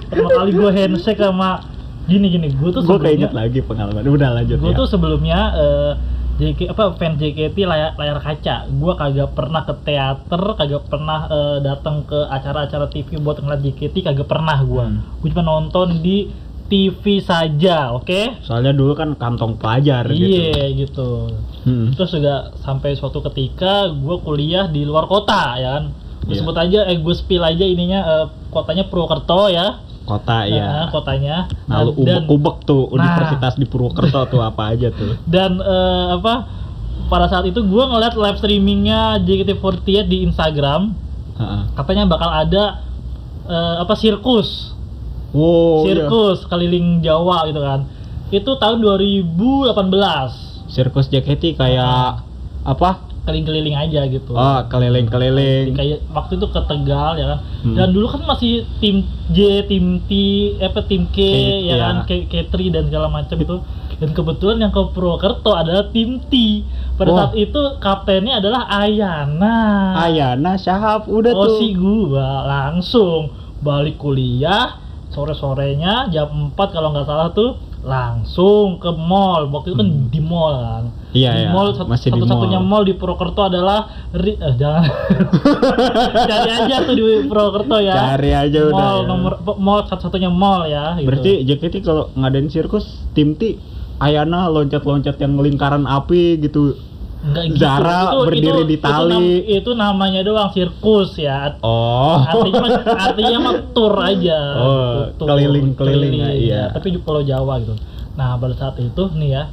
pertama 0.07 0.29
kali 0.39 0.51
gue 0.55 0.69
handshake 0.71 1.19
sama 1.19 1.59
gini 2.07 2.31
gini, 2.31 2.47
gue 2.55 2.69
tuh 2.71 2.81
gue 2.87 2.99
keinget 3.03 3.35
lagi 3.35 3.59
pengalaman. 3.59 4.07
Udah 4.07 4.39
lanjut 4.39 4.55
gue 4.55 4.71
ya. 4.71 4.79
tuh 4.79 4.87
sebelumnya 4.87 5.39
eh, 5.59 5.91
JK 6.39 6.71
apa 6.71 6.95
fans 6.95 7.19
JKT 7.19 7.67
layar, 7.67 7.99
layar 7.99 8.23
kaca. 8.23 8.63
Gue 8.71 8.95
kagak 8.95 9.35
pernah 9.35 9.67
ke 9.67 9.75
teater, 9.83 10.43
kagak 10.55 10.87
pernah 10.87 11.27
eh, 11.27 11.57
datang 11.59 12.07
ke 12.07 12.15
acara-acara 12.31 12.87
TV 12.87 13.19
buat 13.19 13.43
ngeliat 13.43 13.59
JKT, 13.59 14.07
kagak 14.07 14.31
pernah 14.31 14.63
gue. 14.63 14.85
Hmm. 14.87 15.03
Gue 15.19 15.27
cuma 15.35 15.43
nonton 15.43 15.99
di 15.99 16.31
TV 16.69 17.19
saja, 17.19 17.91
oke? 17.91 18.39
Soalnya 18.39 18.71
dulu 18.71 18.93
kan 18.93 19.17
kantong 19.17 19.57
pelajar 19.57 20.05
gitu. 20.07 20.53
Iya 20.53 20.65
gitu. 20.77 21.09
Hmm. 21.65 21.91
Terus 21.91 22.13
juga 22.13 22.53
sampai 22.55 22.93
suatu 22.93 23.19
ketika 23.25 23.89
gue 23.89 24.15
kuliah 24.21 24.65
di 24.65 24.85
luar 24.85 25.03
kota 25.05 25.57
ya 25.57 25.69
kan. 25.75 25.85
Gue 26.23 26.37
Iya. 26.37 26.39
sebut 26.39 26.55
aja, 26.55 26.79
eh 26.85 26.95
gue 26.95 27.15
spill 27.17 27.41
aja 27.41 27.65
ininya 27.65 27.99
eh, 28.05 28.25
kotanya 28.47 28.85
Purwokerto 28.85 29.49
ya. 29.49 29.81
Kota 30.05 30.41
Nah, 30.41 30.49
ya. 30.49 30.69
kotanya. 30.89 31.35
Nah, 31.65 31.85
lu 31.85 31.93
ubek-ubek 31.95 32.63
tuh 32.63 32.85
Nah. 32.89 32.93
universitas 32.95 33.53
di 33.55 33.65
Purwokerto 33.65 34.29
tuh 34.29 34.39
apa 34.39 34.71
aja 34.71 34.89
tuh. 34.89 35.17
dan 35.27 35.57
eh, 35.57 36.07
apa 36.13 36.45
pada 37.09 37.25
saat 37.25 37.43
itu 37.43 37.57
gue 37.59 37.83
ngeliat 37.83 38.13
live 38.13 38.37
streamingnya 38.37 39.17
JKT48 39.19 40.05
di 40.05 40.21
Instagram 40.21 40.93
Heeh. 41.35 41.61
katanya 41.73 42.05
bakal 42.05 42.29
ada 42.29 42.85
eh, 43.45 43.75
apa 43.81 43.97
sirkus 43.97 44.77
Wow, 45.29 45.85
iya. 45.85 46.03
sirkus 46.03 46.45
keliling 46.45 46.99
Jawa 46.99 47.45
gitu 47.45 47.59
kan 47.59 47.85
itu 48.29 48.51
tahun 48.55 48.77
2018 48.79 49.73
Sirkus 50.67 51.07
JKT 51.07 51.55
kayak 51.55 52.21
apa? 52.61 52.91
keliling-keliling 53.19 53.77
aja 53.77 54.01
gitu 54.05 54.33
Oh, 54.33 54.59
keliling-keliling. 54.65 55.77
kayak 55.77 56.01
waktu 56.09 56.33
itu 56.33 56.49
ke 56.49 56.61
Tegal 56.63 57.13
ya 57.13 57.25
kan 57.27 57.39
Hmm. 57.59 57.75
dan 57.75 57.87
dulu 57.91 58.07
kan 58.07 58.25
masih 58.25 58.65
tim 58.79 59.03
J 59.29 59.67
tim 59.67 60.01
T 60.01 60.11
apa 60.57 60.81
tim 60.81 61.05
K 61.05 61.17
K, 61.19 61.37
ya 61.61 61.69
iya. 61.69 61.75
kan 61.77 61.95
K, 62.03 62.25
K3 62.25 62.53
dan 62.71 62.83
segala 62.87 63.05
macam 63.05 63.35
itu 63.35 63.55
dan 63.99 64.09
kebetulan 64.09 64.57
yang 64.59 64.71
ke 64.71 64.81
Purwokerto 64.89 65.51
adalah 65.51 65.91
tim 65.91 66.17
T 66.23 66.63
pada 66.95 67.09
Wah. 67.11 67.17
saat 67.19 67.33
itu 67.35 67.61
kaptennya 67.77 68.39
adalah 68.39 68.65
Ayana 68.65 69.57
Ayana 69.99 70.55
Syahab 70.55 71.05
udah 71.05 71.29
oh 71.29 71.45
tuh. 71.45 71.57
si 71.59 71.75
gua 71.75 72.47
langsung 72.47 73.29
balik 73.59 73.99
kuliah 73.99 74.73
sore 75.09 75.33
sorenya 75.33 76.07
jam 76.07 76.29
4 76.49 76.57
kalau 76.69 76.89
nggak 76.89 77.03
salah 77.03 77.29
tuh 77.29 77.57
langsung 77.79 78.77
ke 78.77 78.91
mall 78.91 79.47
waktu 79.47 79.71
itu 79.71 79.77
kan 79.77 79.87
Hmm. 79.87 80.07
di 80.07 80.19
mall 80.19 80.53
kan 80.53 80.83
Iya, 81.09 81.31
di 81.31 81.41
iya, 81.41 81.49
mall 81.49 81.71
satu, 81.71 81.87
masih 81.87 82.07
di 82.07 82.19
satu-satunya 82.19 82.59
mall. 82.59 82.69
mall 82.71 82.83
di 82.83 82.93
Purwokerto 82.93 83.41
adalah 83.41 83.79
Ri, 84.11 84.35
eh, 84.35 84.53
jangan 84.53 84.83
cari 86.29 86.49
aja 86.51 86.75
tuh 86.81 86.93
di 86.93 87.03
Purwokerto 87.25 87.77
ya 87.79 87.95
Cari 88.13 88.31
aja 88.31 88.59
udah, 88.63 88.75
mall 88.75 88.97
ya. 88.97 89.07
nomor 89.07 89.33
mall 89.57 89.81
satu-satunya 89.85 90.29
mall 90.29 90.65
ya 90.65 90.97
gitu. 90.97 91.07
Berarti 91.07 91.31
JKT 91.43 91.75
kalau 91.81 92.13
ngadain 92.13 92.47
sirkus 92.47 92.85
tim 93.11 93.33
T 93.33 93.57
Ayana 93.97 94.47
loncat-loncat 94.47 95.17
yang 95.17 95.35
lingkaran 95.35 95.83
api 95.83 96.39
gitu. 96.39 96.75
Enggak 97.19 97.43
gitu. 97.51 97.59
Zara 97.59 98.15
berdiri 98.17 98.63
di 98.63 98.77
tali. 98.79 99.11
nam- 99.11 99.43
itu 99.45 99.71
namanya 99.73 100.23
doang 100.23 100.49
sirkus 100.49 101.19
ya 101.19 101.59
Oh. 101.59 102.15
artinya 102.17 102.59
mah 102.61 102.71
artinya 103.05 103.37
mah 103.41 103.55
tour 103.69 103.93
aja 103.97 104.39
Oh, 104.55 104.95
keliling, 105.75 105.75
iya. 105.75 106.39
ya. 106.39 106.63
tapi 106.71 106.95
di 106.95 106.99
Pulau 106.99 107.19
Jawa 107.19 107.59
gitu 107.59 107.75
nah 108.15 108.35
pada 108.35 108.51
saat 108.53 108.75
itu 108.77 109.03
nih 109.13 109.31
ya 109.31 109.43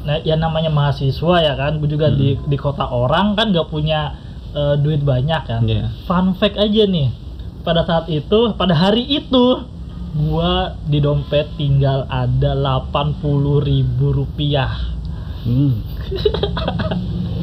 nah 0.00 0.16
ya 0.18 0.32
namanya 0.34 0.68
mahasiswa 0.68 1.36
ya 1.38 1.52
kan 1.54 1.76
gue 1.76 1.88
juga 1.88 2.08
di 2.08 2.32
Hmm. 2.32 2.48
di 2.48 2.56
kota 2.56 2.84
orang 2.84 3.32
kan 3.32 3.48
gak 3.50 3.68
punya 3.68 4.16
eh, 4.50 4.76
duit 4.76 5.00
banyak 5.00 5.42
kan 5.42 5.62
Iya. 5.62 5.92
fun 6.04 6.32
fact 6.32 6.56
aja 6.56 6.84
nih 6.84 7.12
pada 7.60 7.80
saat 7.82 8.08
itu 8.08 8.52
pada 8.54 8.72
hari 8.72 9.04
itu 9.04 9.60
gua 10.12 10.74
di 10.82 10.98
dompet 10.98 11.54
tinggal 11.54 12.02
ada 12.08 12.52
80.000 12.52 13.20
ribu 13.62 14.10
rupiah 14.10 14.72
Hmm. 15.40 15.72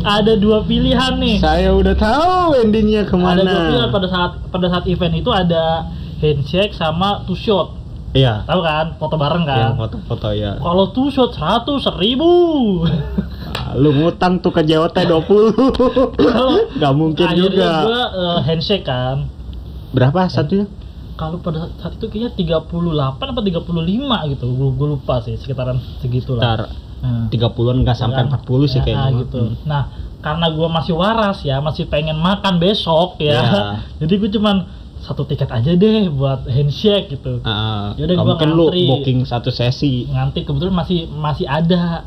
ada 0.00 0.32
dua 0.34 0.64
pilihan 0.64 1.12
nih 1.14 1.36
Saya 1.38 1.70
udah 1.70 1.92
tahu 1.92 2.56
endingnya 2.58 3.04
ke 3.04 3.12
mana. 3.12 3.36
ada 3.36 3.44
dua 3.44 3.62
pilihan 3.66 3.90
pada 3.90 4.08
saat 4.08 4.30
pada 4.48 4.66
saat 4.66 4.84
event 4.86 5.14
itu 5.14 5.28
ada 5.28 5.84
handshake 6.18 6.72
sama 6.72 7.20
two 7.24 7.36
shot 7.36 7.76
Iya. 8.10 8.42
tahu 8.42 8.58
kan 8.60 8.96
foto 8.96 9.14
bareng 9.14 9.44
kan 9.44 9.76
foto-foto 9.76 10.32
ya. 10.32 10.56
kalau 10.56 10.90
two 10.90 11.06
shot 11.08 11.30
seratus 11.30 11.86
ribu 11.94 12.82
Ah, 13.50 13.74
Lu 13.74 13.90
ngutang 13.92 14.38
tuh 14.38 14.50
ke 14.50 14.62
JOT 14.62 14.94
20. 14.94 15.26
Gak 16.76 16.92
mungkin 16.92 17.22
akhirnya 17.24 17.50
juga. 17.50 17.70
gua 17.82 18.02
eh, 18.12 18.38
handshake 18.42 18.82
kan 18.84 19.26
Berapa 19.90 20.26
satunya? 20.26 20.66
kalau 21.14 21.36
pada 21.36 21.68
saat 21.76 21.92
itu 21.94 22.06
kayaknya 22.06 22.32
38 22.32 22.64
apa 23.12 23.40
35 23.44 23.60
gitu 24.32 24.46
gue, 24.48 24.68
gue 24.72 24.88
lupa 24.88 25.20
sih 25.20 25.36
sekitaran 25.36 25.76
segitu 26.00 26.32
lah 26.32 26.64
Ntar 27.00 27.08
Nah. 27.10 27.26
30-an 27.28 27.76
nggak 27.80 27.96
sampai 27.96 28.22
Kan? 28.22 28.36
40 28.38 28.64
sih 28.66 28.76
Ya, 28.76 28.84
kayaknya. 28.84 29.08
mah. 29.08 29.20
gitu. 29.20 29.40
Hmm. 29.42 29.56
Nah, 29.64 29.82
karena 30.20 30.46
gua 30.50 30.68
masih 30.68 30.94
waras 30.94 31.38
ya, 31.40 31.56
masih 31.58 31.84
pengen 31.86 32.14
makan 32.14 32.56
besok 32.56 33.16
ya. 33.18 33.40
Iya. 33.40 33.62
Jadi 34.00 34.14
gue 34.16 34.30
cuman 34.30 34.56
satu 35.00 35.24
tiket 35.24 35.48
aja 35.48 35.72
deh 35.72 36.08
buat 36.08 36.44
handshake 36.44 37.08
gitu. 37.10 37.40
Ah, 37.40 37.96
Yaudah, 37.96 38.20
mungkin 38.20 38.48
lu 38.50 38.68
booking 38.68 39.24
satu 39.24 39.48
sesi. 39.48 40.04
Nganti 40.06 40.44
kebetulan 40.44 40.76
masih 40.76 41.08
masih 41.08 41.44
ada 41.44 42.04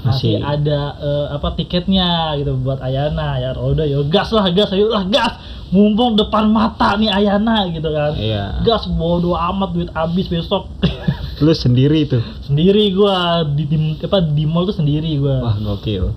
masih, 0.00 0.40
Masih. 0.40 0.40
ada 0.40 0.80
eh, 0.96 1.26
apa 1.28 1.52
tiketnya 1.52 2.32
gitu 2.34 2.56
buat 2.56 2.80
Ayana 2.80 3.36
ya 3.36 3.52
udah 3.52 3.84
ya 3.84 4.00
gas 4.06 4.32
lah 4.32 4.48
gas 4.48 4.72
ayo 4.72 4.88
lah 4.88 5.04
gas 5.04 5.36
mumpung 5.68 6.16
depan 6.16 6.48
mata 6.48 6.96
nih 6.96 7.12
Ayana 7.12 7.68
gitu 7.68 7.84
kan 7.86 8.16
Iya. 8.16 8.64
gas 8.64 8.88
bodo 8.88 9.36
amat 9.36 9.76
duit 9.76 9.92
habis 9.92 10.24
besok 10.24 10.72
Lu 11.40 11.52
sendiri 11.52 12.04
tuh. 12.04 12.20
sendiri 12.42 12.92
gua 12.92 13.40
di, 13.42 13.64
di 13.64 13.76
apa 13.98 14.20
di 14.20 14.44
mall 14.44 14.64
tuh 14.64 14.76
sendiri 14.76 15.16
gua 15.16 15.40
Wah, 15.42 15.56
gokil. 15.56 16.12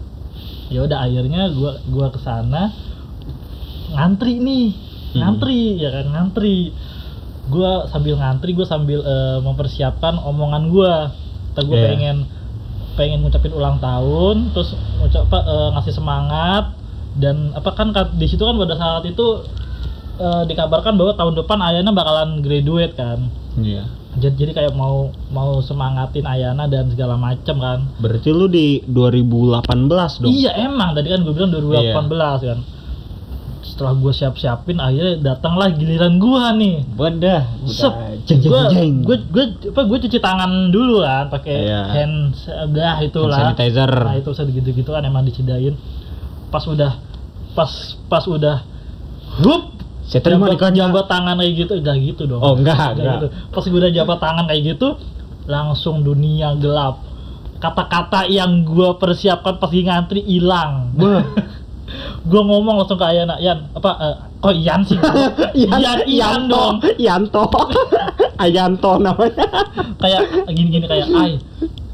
ya 0.67 0.81
udah 0.81 0.99
akhirnya 1.01 1.47
gua 1.49 1.79
gua 1.85 2.07
ke 2.09 2.19
sana 2.19 2.71
ngantri 3.89 4.37
nih 4.37 4.67
Hmm. 5.13 5.21
ngantri 5.21 5.77
ya 5.77 5.93
kan 5.93 6.09
ngantri 6.09 6.73
gua 7.45 7.85
sambil 7.85 8.17
ngantri 8.17 8.51
gua 8.51 8.65
sambil 8.65 8.99
eh, 8.99 9.37
mempersiapkan 9.39 10.17
omongan 10.17 10.63
gua 10.67 11.13
Ntar 11.53 11.63
gua 11.63 11.77
Iya. 11.77 11.85
pengen 11.87 12.17
pengen 12.93 13.21
ngucapin 13.21 13.53
ulang 13.53 13.77
tahun 13.77 14.49
terus 14.51 14.73
ngucap 14.97 15.29
apa 15.29 15.39
eh, 15.39 15.69
ngasih 15.71 15.93
semangat 15.93 16.65
dan 17.15 17.53
apa 17.53 17.69
kan 17.71 17.89
kat- 17.89 18.17
di 18.17 18.25
situ 18.25 18.41
kan 18.41 18.57
pada 18.57 18.73
saat 18.73 19.05
itu 19.05 19.45
eh, 20.17 20.43
dikabarkan 20.43 20.97
bahwa 20.97 21.13
tahun 21.13 21.33
depan 21.37 21.61
Ayana 21.61 21.91
bakalan 21.91 22.41
graduate 22.41 22.93
kan 22.93 23.29
Iya. 23.55 23.85
Jadi, 24.13 24.35
jadi 24.37 24.51
kayak 24.53 24.73
mau 24.77 25.09
mau 25.33 25.57
semangatin 25.57 26.25
Ayana 26.29 26.69
dan 26.69 26.85
segala 26.93 27.17
macem 27.17 27.57
kan 27.57 27.89
Berarti 27.97 28.29
lu 28.29 28.45
di 28.45 28.85
2018 28.85 30.21
dong. 30.21 30.29
Iya 30.29 30.51
emang 30.69 30.93
tadi 30.93 31.09
kan 31.09 31.25
gue 31.25 31.33
bilang 31.33 31.49
2018 31.49 32.49
kan. 32.49 32.59
Setelah 33.63 33.93
gue 33.97 34.13
siap-siapin 34.13 34.77
akhirnya 34.77 35.33
datanglah 35.33 35.73
giliran 35.73 36.21
gua 36.21 36.53
nih. 36.53 36.85
Wadah, 36.93 37.41
Sep, 37.65 37.93
gue 38.29 38.61
gue 39.01 39.17
gue 39.33 39.45
apa 39.73 39.81
gue 39.81 39.97
cuci 40.05 40.19
tangan 40.21 40.69
dulu 40.69 41.01
kan 41.01 41.33
pakai 41.33 41.55
Iya. 41.65 41.81
hand 41.89 42.15
udah 42.69 42.95
itulah. 43.01 43.39
Hand 43.39 43.57
sanitizer. 43.57 43.89
Nah 43.89 44.15
itu 44.19 44.29
saya 44.35 44.45
gitu-gitu 44.51 44.89
kan 44.93 45.01
emang 45.01 45.25
dicediain. 45.25 45.73
Pas 46.53 46.61
udah 46.69 47.01
pas 47.57 47.71
pas 48.05 48.23
udah 48.29 48.61
hup 49.41 49.73
Saya 50.03 50.19
terima 50.19 50.51
jabat, 50.51 50.53
nikahnya. 50.59 50.79
jabat 50.91 51.05
tangan 51.07 51.35
kayak 51.39 51.53
gitu 51.55 51.73
enggak 51.79 51.97
gitu 52.03 52.23
dong. 52.27 52.41
Oh, 52.43 52.53
enggak, 52.59 52.99
enggak. 52.99 53.15
gitu. 53.17 53.27
Pas 53.55 53.63
gue 53.63 53.79
udah 53.79 53.93
jabat 53.93 54.17
tangan 54.19 54.45
kayak 54.51 54.61
gitu 54.75 54.87
langsung 55.47 56.03
dunia 56.03 56.55
gelap. 56.59 57.03
Kata-kata 57.59 58.27
yang 58.27 58.67
gua 58.67 58.99
persiapkan 58.99 59.55
pas 59.55 59.71
ngantri 59.71 60.19
hilang. 60.19 60.91
Gua 62.23 62.41
ngomong 62.41 62.81
langsung 62.81 62.97
ke 62.97 63.05
Ayana, 63.05 63.37
Yan, 63.37 63.69
apa 63.75 63.91
eh, 64.01 64.15
kok 64.41 64.55
Yan 64.55 64.81
sih? 64.87 64.97
Yan, 65.67 66.07
Yan 66.07 66.41
dong. 66.49 66.81
Yanto. 66.97 67.45
Ayanto 68.41 68.97
namanya. 68.97 69.45
Kayak 70.01 70.47
gini-gini 70.51 70.87
kayak 70.89 71.07
ay. 71.13 71.37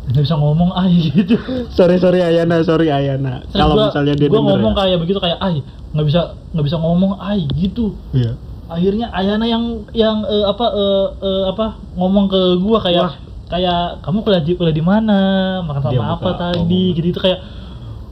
Nggak 0.10 0.24
bisa 0.25 0.36
ngomong 0.36 0.70
ay 0.74 0.94
gitu. 1.13 1.36
sorry 1.70 1.98
sorry 1.98 2.20
Ayana, 2.20 2.60
sorry 2.62 2.89
Ayana. 2.89 3.46
Kalau 3.48 3.78
misalnya 3.80 4.13
dia 4.13 4.25
gua 4.25 4.42
denger 4.42 4.50
ngomong 4.58 4.74
ya. 4.74 4.78
kayak 4.80 4.98
begitu 5.00 5.20
kayak 5.20 5.38
ay, 5.38 5.56
nggak 5.94 6.06
bisa 6.06 6.22
nggak 6.50 6.66
bisa 6.66 6.78
ngomong 6.78 7.12
ay 7.16 7.46
gitu. 7.51 7.94
Iya. 8.12 8.34
akhirnya 8.66 9.10
Ayana 9.10 9.46
yang 9.46 9.63
yang 9.92 10.22
eh, 10.24 10.46
apa 10.46 10.66
eh, 10.68 11.06
eh, 11.20 11.44
apa 11.48 11.66
ngomong 11.94 12.25
ke 12.25 12.42
gua 12.58 12.78
kayak 12.80 13.01
Wah. 13.01 13.13
kayak 13.48 13.82
kamu 14.00 14.18
kuliah 14.22 14.42
di 14.42 14.54
kuliah 14.54 14.70
di 14.72 14.82
mana 14.82 15.18
makan 15.62 15.82
sama 15.82 15.92
Dia 15.92 16.01
apa 16.08 16.30
tadi 16.36 16.84
gitu 16.94 17.08
itu 17.08 17.20
kayak 17.20 17.39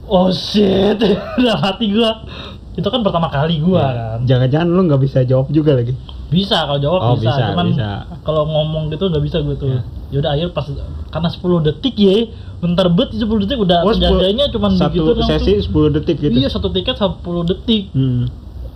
oh 0.04 0.30
shit 0.30 0.98
dalam 1.38 1.58
hati 1.58 1.86
gua 1.88 2.26
itu 2.74 2.82
kan 2.84 3.02
pertama 3.02 3.26
kali 3.26 3.58
gua 3.58 3.82
Iya. 3.82 3.90
kan 3.90 4.18
Jangan-jangan 4.24 4.68
lu 4.68 4.80
nggak 4.84 4.98
bisa 5.00 5.18
jawab 5.22 5.46
juga 5.48 5.74
lagi. 5.74 5.94
Bisa 6.28 6.56
kalau 6.60 6.76
jawab 6.76 7.00
Oh, 7.02 7.14
bisa, 7.14 7.32
bisa, 7.32 7.44
cuman 7.50 7.66
bisa. 7.70 7.88
kalau 8.20 8.44
ngomong 8.44 8.88
gitu 8.88 9.06
nggak 9.06 9.22
bisa 9.22 9.40
gue 9.40 9.56
tuh 9.56 9.68
Iya. 9.70 9.80
yaudah 10.10 10.30
akhir 10.30 10.48
pas 10.50 10.66
karena 11.08 11.28
10 11.30 11.40
detik 11.64 11.94
ya 11.96 12.28
bentar 12.58 12.86
bet 12.88 13.10
10 13.10 13.24
detik 13.40 13.56
udah 13.56 13.80
Oh, 13.80 13.90
penjaganya 13.90 14.44
cuman 14.48 14.70
satu 14.74 14.92
begitu 14.92 15.10
langsung. 15.14 15.40
sesi 15.40 15.52
10 15.58 15.88
detik 15.90 16.16
gitu. 16.18 16.32
iya 16.34 16.46
satu 16.46 16.68
tiket 16.68 16.96
10 16.96 17.16
detik 17.44 17.88
Hmm. 17.90 18.28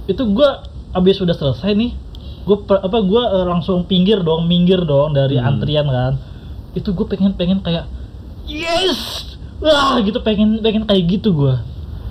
itu 0.05 0.23
gua 0.27 0.65
abis 0.91 1.15
sudah 1.15 1.33
selesai 1.33 1.73
nih 1.73 1.93
gue 2.43 2.57
apa 2.67 2.99
gua 3.01 3.23
eh, 3.33 3.47
langsung 3.47 3.85
pinggir 3.85 4.19
dong 4.19 4.45
minggir 4.45 4.81
dong 4.81 5.13
dari 5.13 5.37
Hmm. 5.37 5.49
antrian 5.51 5.85
kan 5.85 6.17
itu 6.73 6.89
gue 6.89 7.05
pengen 7.07 7.33
pengen 7.33 7.61
kayak 7.61 7.85
yes 8.45 9.29
wah 9.59 10.01
gitu 10.01 10.19
pengen 10.21 10.59
pengen 10.59 10.83
kayak 10.83 11.05
gitu 11.11 11.33
gua 11.33 11.61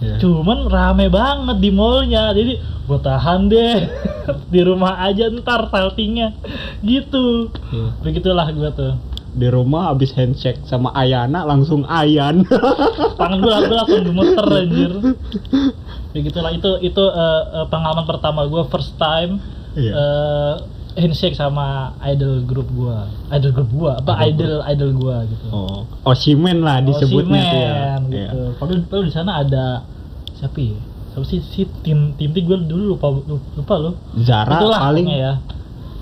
Iya. 0.01 0.17
cuman 0.17 0.65
rame 0.65 1.07
banget 1.07 1.57
di 1.57 1.69
mallnya 1.69 2.33
jadi 2.33 2.57
gue 2.57 2.99
tahan 2.99 3.47
deh 3.47 3.77
di 4.53 4.61
rumah 4.61 4.97
aja 4.99 5.29
ntar 5.31 5.69
saltingnya 5.69 6.33
gitu 6.81 7.53
Iya. 7.69 7.87
begitulah 8.01 8.49
gua 8.49 8.71
tuh 8.71 8.93
Di 9.31 9.47
rumah 9.47 9.87
habis 9.87 10.11
handshake 10.11 10.59
sama 10.65 10.91
Ayana 10.91 11.45
langsung 11.45 11.87
Ayan. 11.87 12.43
tangan 13.19 13.39
gue 13.39 13.53
langsung 13.69 14.03
gemeter 14.03 14.43
anjir 14.43 14.91
begitulah 16.11 16.51
itu 16.51 16.69
itu 16.81 17.03
eh, 17.05 17.43
pengalaman 17.67 18.03
pertama 18.03 18.43
gue 18.43 18.63
first 18.67 18.97
time 18.97 19.39
Iya. 19.71 19.93
eh, 19.93 20.53
handshake 20.93 21.33
sama 21.33 21.95
idol 22.03 22.43
grup 22.43 22.67
gua 22.71 23.07
idol 23.31 23.51
grup 23.55 23.71
gua 23.71 23.91
apa 23.97 24.11
Idol 24.27 24.59
idol 24.59 24.61
idol 24.67 24.91
gua 24.97 25.15
gitu 25.23 25.47
Oh, 25.49 25.83
Oshimen 26.03 26.59
lah 26.61 26.83
disebutnya 26.83 27.41
tuh 27.41 27.59
ya. 27.59 27.71
Iya. 27.71 27.87
gitu. 28.07 28.39
Padahal, 28.59 28.79
padahal 28.87 29.05
di 29.07 29.13
sana 29.13 29.31
ada 29.39 29.65
siapa 30.35 30.59
ya? 30.59 30.79
Siapa 31.11 31.25
sih 31.27 31.39
si 31.43 31.61
tim 31.83 32.15
tim 32.15 32.31
gue 32.31 32.57
dulu 32.67 32.95
lupa 32.95 33.07
lupa 33.55 33.73
lo. 33.75 33.91
Zara 34.19 34.59
Itulah 34.59 34.79
paling 34.79 35.07
ya. 35.07 35.33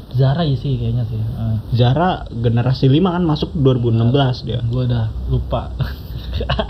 Zara 0.09 0.41
ya 0.41 0.57
sih 0.57 0.73
kayaknya 0.77 1.05
sih. 1.05 1.17
Uh, 1.17 1.57
Zara 1.73 2.25
generasi 2.29 2.89
5 2.89 2.97
kan 3.13 3.23
masuk 3.25 3.49
2016 3.53 4.47
dia. 4.49 4.59
gue 4.65 4.83
udah 4.85 5.05
lupa. 5.29 5.69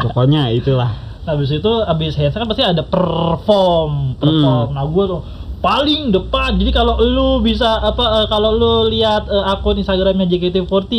Pokoknya 0.07 0.51
itulah. 0.51 0.91
habis 1.27 1.53
itu 1.53 1.71
habis 1.85 2.17
handshake 2.17 2.41
kan 2.41 2.49
pasti 2.49 2.65
ada 2.65 2.81
perform, 2.81 4.17
perform. 4.17 4.73
Nah, 4.73 4.81
gue 4.81 5.03
tuh 5.05 5.21
paling 5.59 6.09
depan. 6.09 6.55
Jadi 6.55 6.71
kalau 6.71 6.97
lu 6.97 7.39
bisa 7.39 7.79
apa 7.79 8.03
eh, 8.17 8.27
kalau 8.27 8.51
lu 8.51 8.73
lihat 8.87 9.25
eh, 9.25 9.45
akun 9.47 9.75
Instagramnya 9.75 10.25
JKT48 10.25 10.91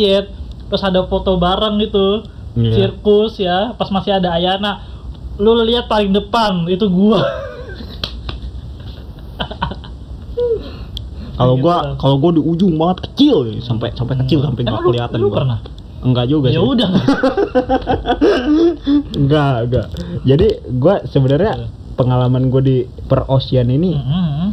terus 0.67 0.81
ada 0.81 1.03
foto 1.03 1.35
bareng 1.35 1.77
gitu. 1.79 2.23
Iya. 2.51 2.71
Sirkus 2.91 3.37
ya, 3.37 3.71
pas 3.73 3.87
masih 3.89 4.11
ada 4.13 4.31
Ayana. 4.31 4.83
Lu 5.35 5.55
lihat 5.57 5.87
paling 5.87 6.11
depan 6.11 6.67
itu 6.67 6.85
gua. 6.85 7.23
Kalau 11.31 11.57
Gitu 11.57 11.63
gua 11.63 11.75
lah. 11.81 11.95
kalau 11.97 12.15
gua 12.17 12.31
di 12.31 12.41
ujung 12.43 12.77
banget 12.77 12.97
kecil 13.07 13.49
ya. 13.49 13.57
sampai 13.59 13.89
sampai 13.91 14.13
kecil 14.19 14.39
sampai 14.41 14.61
nggak 14.61 14.69
Emang 14.69 14.83
lu- 14.83 14.89
kelihatan 14.91 15.17
lu 15.17 15.27
gua. 15.27 15.37
pernah? 15.39 15.59
Enggak 16.01 16.25
juga 16.27 16.47
ya 16.47 16.53
sih. 16.55 16.65
udah. 16.67 16.89
Enggak, 19.15 19.53
enggak. 19.63 19.87
Jadi 20.21 20.47
gua 20.71 20.95
sebenarnya 21.03 21.53
Iya. 21.55 21.67
Pengalaman 21.93 22.47
gua 22.47 22.59
di 22.59 22.77
per 23.05 23.27
Ocean 23.27 23.67
ini 23.67 23.93
Mm-mm. 23.93 24.49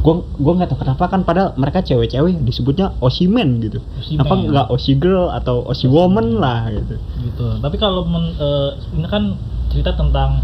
gua 0.00 0.14
gua 0.34 0.52
nggak 0.56 0.68
tahu 0.70 0.80
kenapa 0.80 1.04
kan 1.06 1.20
padahal 1.22 1.52
mereka 1.54 1.80
cewek-cewek 1.80 2.40
disebutnya 2.40 2.96
Oshimen 2.98 3.60
gitu. 3.60 3.84
Kenapa 4.06 4.32
nggak 4.34 4.66
Oshi 4.68 4.96
Girl 4.96 5.28
atau 5.28 5.60
Oshi 5.62 5.86
Woman 5.86 6.36
lah 6.36 6.68
gitu. 6.70 6.96
gitu. 7.20 7.46
Tapi 7.58 7.76
kalau 7.76 8.04
men- 8.04 8.32
eh, 8.32 8.70
ini 8.94 9.04
kan 9.04 9.36
cerita 9.68 9.92
tentang 9.92 10.40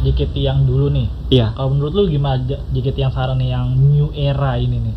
JKT 0.00 0.36
yang 0.38 0.64
dulu 0.64 0.88
nih. 0.88 1.08
Iya. 1.28 1.52
Kalau 1.52 1.72
menurut 1.72 1.92
lu 1.92 2.02
gimana 2.08 2.40
JKT 2.44 2.96
yang 2.98 3.12
sekarang 3.12 3.36
nih 3.36 3.52
yang 3.52 3.66
new 3.72 4.08
era 4.10 4.56
ini 4.56 4.80
nih? 4.80 4.96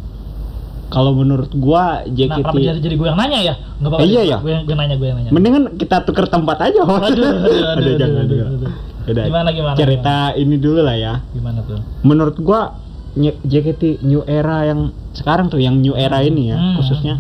Kalau 0.88 1.12
menurut 1.12 1.51
gua 1.51 2.00
Nah, 2.00 2.08
JKT 2.08 2.32
kenapa 2.39 2.58
jadi, 2.58 2.79
jadi 2.79 2.96
gue 2.96 3.08
yang 3.08 3.20
nanya 3.20 3.39
ya? 3.44 3.56
Enggak 3.75 3.91
apa-apa. 3.91 4.08
Iya, 4.08 4.22
deh, 4.24 4.32
ya. 4.32 4.38
Gue 4.39 4.51
yang 4.56 4.63
gue 4.63 4.75
nanya, 4.75 4.96
gue 4.96 5.08
yang 5.08 5.17
nanya. 5.20 5.32
Mendingan 5.36 5.63
kita 5.75 6.08
tuker 6.08 6.32
tempat 6.32 6.58
aja. 6.63 6.79
Aduh, 6.79 6.96
aduh, 7.03 7.03
aduh, 7.03 7.27
Aduh, 7.75 7.91
aduh, 7.91 8.08
aduh, 8.08 8.24
juga. 8.24 8.46
aduh. 8.48 8.72
Yaudah, 9.07 9.25
Gimana, 9.25 9.49
gimana, 9.55 9.75
Cerita 9.75 10.17
ini 10.35 10.55
dulu 10.59 10.83
lah 10.83 10.97
ya. 10.99 11.13
Gimana 11.31 11.63
tuh? 11.63 11.79
Menurut 12.03 12.35
gua 12.37 12.75
JKT 13.17 14.03
New 14.03 14.21
Era 14.23 14.67
yang 14.67 14.91
sekarang 15.15 15.49
tuh 15.49 15.57
yang 15.57 15.79
New 15.79 15.95
Era 15.95 16.21
ini 16.21 16.51
ya, 16.51 16.59
Hmm. 16.59 16.75
khususnya 16.77 17.15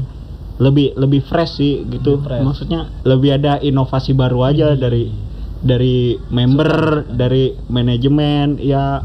lebih 0.59 0.93
lebih 0.93 1.23
fresh 1.23 1.57
sih 1.57 1.87
gitu. 1.87 2.19
Lebih 2.19 2.25
fresh. 2.27 2.43
Maksudnya 2.43 2.81
lebih 3.01 3.33
ada 3.33 3.57
inovasi 3.57 4.11
baru 4.11 4.45
aja 4.45 4.75
Hmm. 4.75 4.79
dari 4.79 5.03
dari 5.57 5.97
member, 6.29 7.07
dari 7.09 7.57
manajemen, 7.65 8.61
ya 8.61 9.01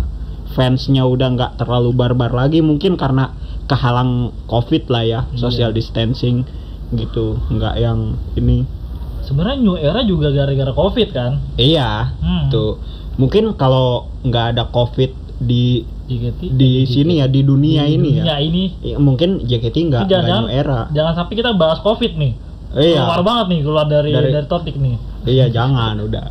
fansnya 0.52 1.08
udah 1.08 1.28
nggak 1.32 1.52
terlalu 1.56 1.96
barbar 1.96 2.28
lagi 2.28 2.60
mungkin 2.60 3.00
karena 3.00 3.32
kehalang 3.64 4.36
covid 4.44 4.84
lah 4.90 5.00
ya, 5.00 5.20
Iya. 5.32 5.38
social 5.38 5.70
distancing 5.72 6.44
gitu, 6.92 7.40
nggak 7.48 7.80
yang 7.80 8.20
ini. 8.36 8.68
Sebenarnya 9.32 9.58
new 9.58 9.74
era 9.74 10.04
juga 10.04 10.28
gara-gara 10.28 10.70
covid 10.70 11.08
kan? 11.10 11.40
Iya, 11.56 12.12
Hmm. 12.14 12.46
tuh 12.46 12.76
mungkin 13.14 13.56
kalau 13.56 14.12
nggak 14.20 14.52
ada 14.52 14.64
covid 14.66 15.08
di 15.38 15.82
JKT 16.04 16.52
di 16.52 16.84
sini 16.84 17.18
ya 17.18 17.26
di 17.26 17.40
dunia 17.40 17.82
di 17.82 17.96
ini 17.96 18.08
dunia 18.12 18.22
ya, 18.22 18.36
ini 18.38 18.64
Ya, 18.84 18.96
mungkin 18.96 19.40
JKT 19.40 19.88
nggak 19.88 20.02
new 20.04 20.46
era. 20.46 20.86
jangan 20.90 21.12
sampai 21.16 21.34
kita 21.34 21.50
bahas 21.52 21.80
covid 21.80 22.12
nih. 22.14 22.36
Iya, 22.72 23.00
Keluar 23.02 23.22
banget 23.22 23.46
nih 23.48 23.60
keluar 23.62 23.86
dari 23.86 24.10
Dari- 24.10 24.32
dari, 24.32 24.46
topik 24.46 24.76
nih. 24.76 24.96
iya 25.24 25.48
jangan 25.48 25.96
udah. 25.98 26.28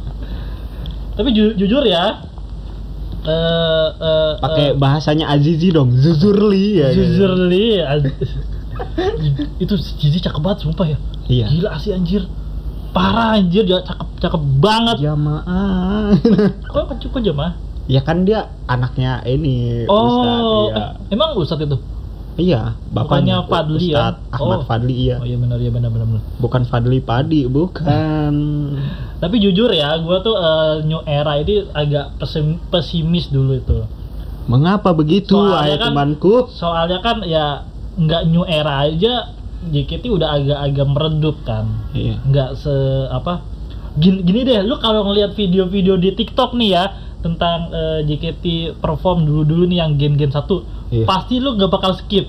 Tapi 1.12 1.29
ju- 1.31 1.53
jujur 1.55 1.81
ya, 1.84 2.22
eh 3.24 3.88
eh, 3.91 4.31
Pakai 4.38 4.67
eh, 4.67 4.75
bahasanya 4.75 5.25
Azizi 5.27 5.70
dong, 5.70 5.93
Zuzurli 5.93 6.78
ya. 6.78 6.88
kan? 6.88 6.97
jujur 6.97 7.32
li, 7.43 7.78
az- 7.78 8.13
itu 9.63 9.73
Zizi 9.78 10.17
cakep 10.19 10.38
banget 10.39 10.60
sumpah 10.62 10.88
ya. 10.88 10.97
Iya. 11.28 11.45
Gila 11.47 11.78
sih 11.78 11.91
anjir. 11.91 12.26
Parah 12.91 13.36
anjir, 13.36 13.63
dia 13.63 13.80
cakep 13.80 14.08
cakep 14.19 14.41
banget. 14.60 14.95
Jamaah. 15.01 16.12
Kok 16.65 16.84
kok 16.88 16.97
kok 17.01 17.21
jemaah? 17.21 17.54
ya 17.89 17.99
kan 17.99 18.23
dia 18.23 18.47
anaknya 18.65 19.19
ini 19.25 19.84
Oh, 19.84 19.99
Ustadz, 19.99 20.47
iya. 20.69 20.75
eh, 20.77 20.89
emang 21.12 21.30
Ustadz 21.36 21.65
itu? 21.65 21.77
Iya, 22.39 22.80
bapaknya 22.88 23.43
Bukannya 23.43 23.49
Fadli 23.49 23.88
ya? 23.91 23.97
Ustadz 23.99 24.32
Ahmad 24.32 24.56
Oh. 24.56 24.63
Fadli 24.63 24.93
iya. 24.95 25.15
Oh 25.19 25.27
iya 25.27 25.36
benar 25.36 25.58
ya 25.58 25.67
benar 25.67 25.89
benar. 25.91 26.23
Bukan 26.38 26.63
Fadli 26.63 26.99
Padi, 26.99 27.41
bukan. 27.45 28.34
Tapi 29.17 29.36
jujur 29.38 29.67
ya, 29.69 29.99
gua 29.99 30.19
tuh 30.19 30.34
eh, 30.34 30.73
new 30.86 31.04
era 31.04 31.36
ini 31.36 31.67
agak 31.69 32.15
pesim- 32.15 32.63
pesimis 32.67 33.27
dulu 33.27 33.56
itu. 33.56 33.84
Mengapa 34.47 34.91
begitu, 34.91 35.36
Soalnya 35.36 35.51
wahai 35.54 35.75
kan- 35.75 35.88
temanku? 35.91 36.36
Soalnya 36.49 36.99
kan 36.99 37.17
ya 37.21 37.67
nggak 37.93 38.21
new 38.25 38.43
era 38.43 38.88
aja 38.88 39.36
JKT 39.63 40.10
udah 40.10 40.30
agak-agak 40.34 40.88
meredup 40.88 41.38
kan. 41.41 41.65
Iya. 41.91 42.17
Nggak 42.24 42.50
se 42.56 42.74
apa 43.08 43.45
gini, 43.93 44.21
gini 44.21 44.41
deh, 44.41 44.62
lu 44.62 44.78
kalau 44.78 45.06
ngelihat 45.06 45.32
video-video 45.32 45.95
di 45.95 46.12
TikTok 46.12 46.54
nih 46.54 46.69
ya 46.71 46.84
tentang 47.19 47.69
eh, 47.69 48.00
JKT 48.04 48.45
perform 48.78 49.24
dulu-dulu 49.24 49.67
nih 49.67 49.78
yang 49.78 49.93
gen-gen 49.95 50.30
satu, 50.30 50.65
Iya. 50.89 51.06
pasti 51.06 51.38
lu 51.38 51.54
nggak 51.54 51.69
bakal 51.69 51.93
skip. 51.93 52.26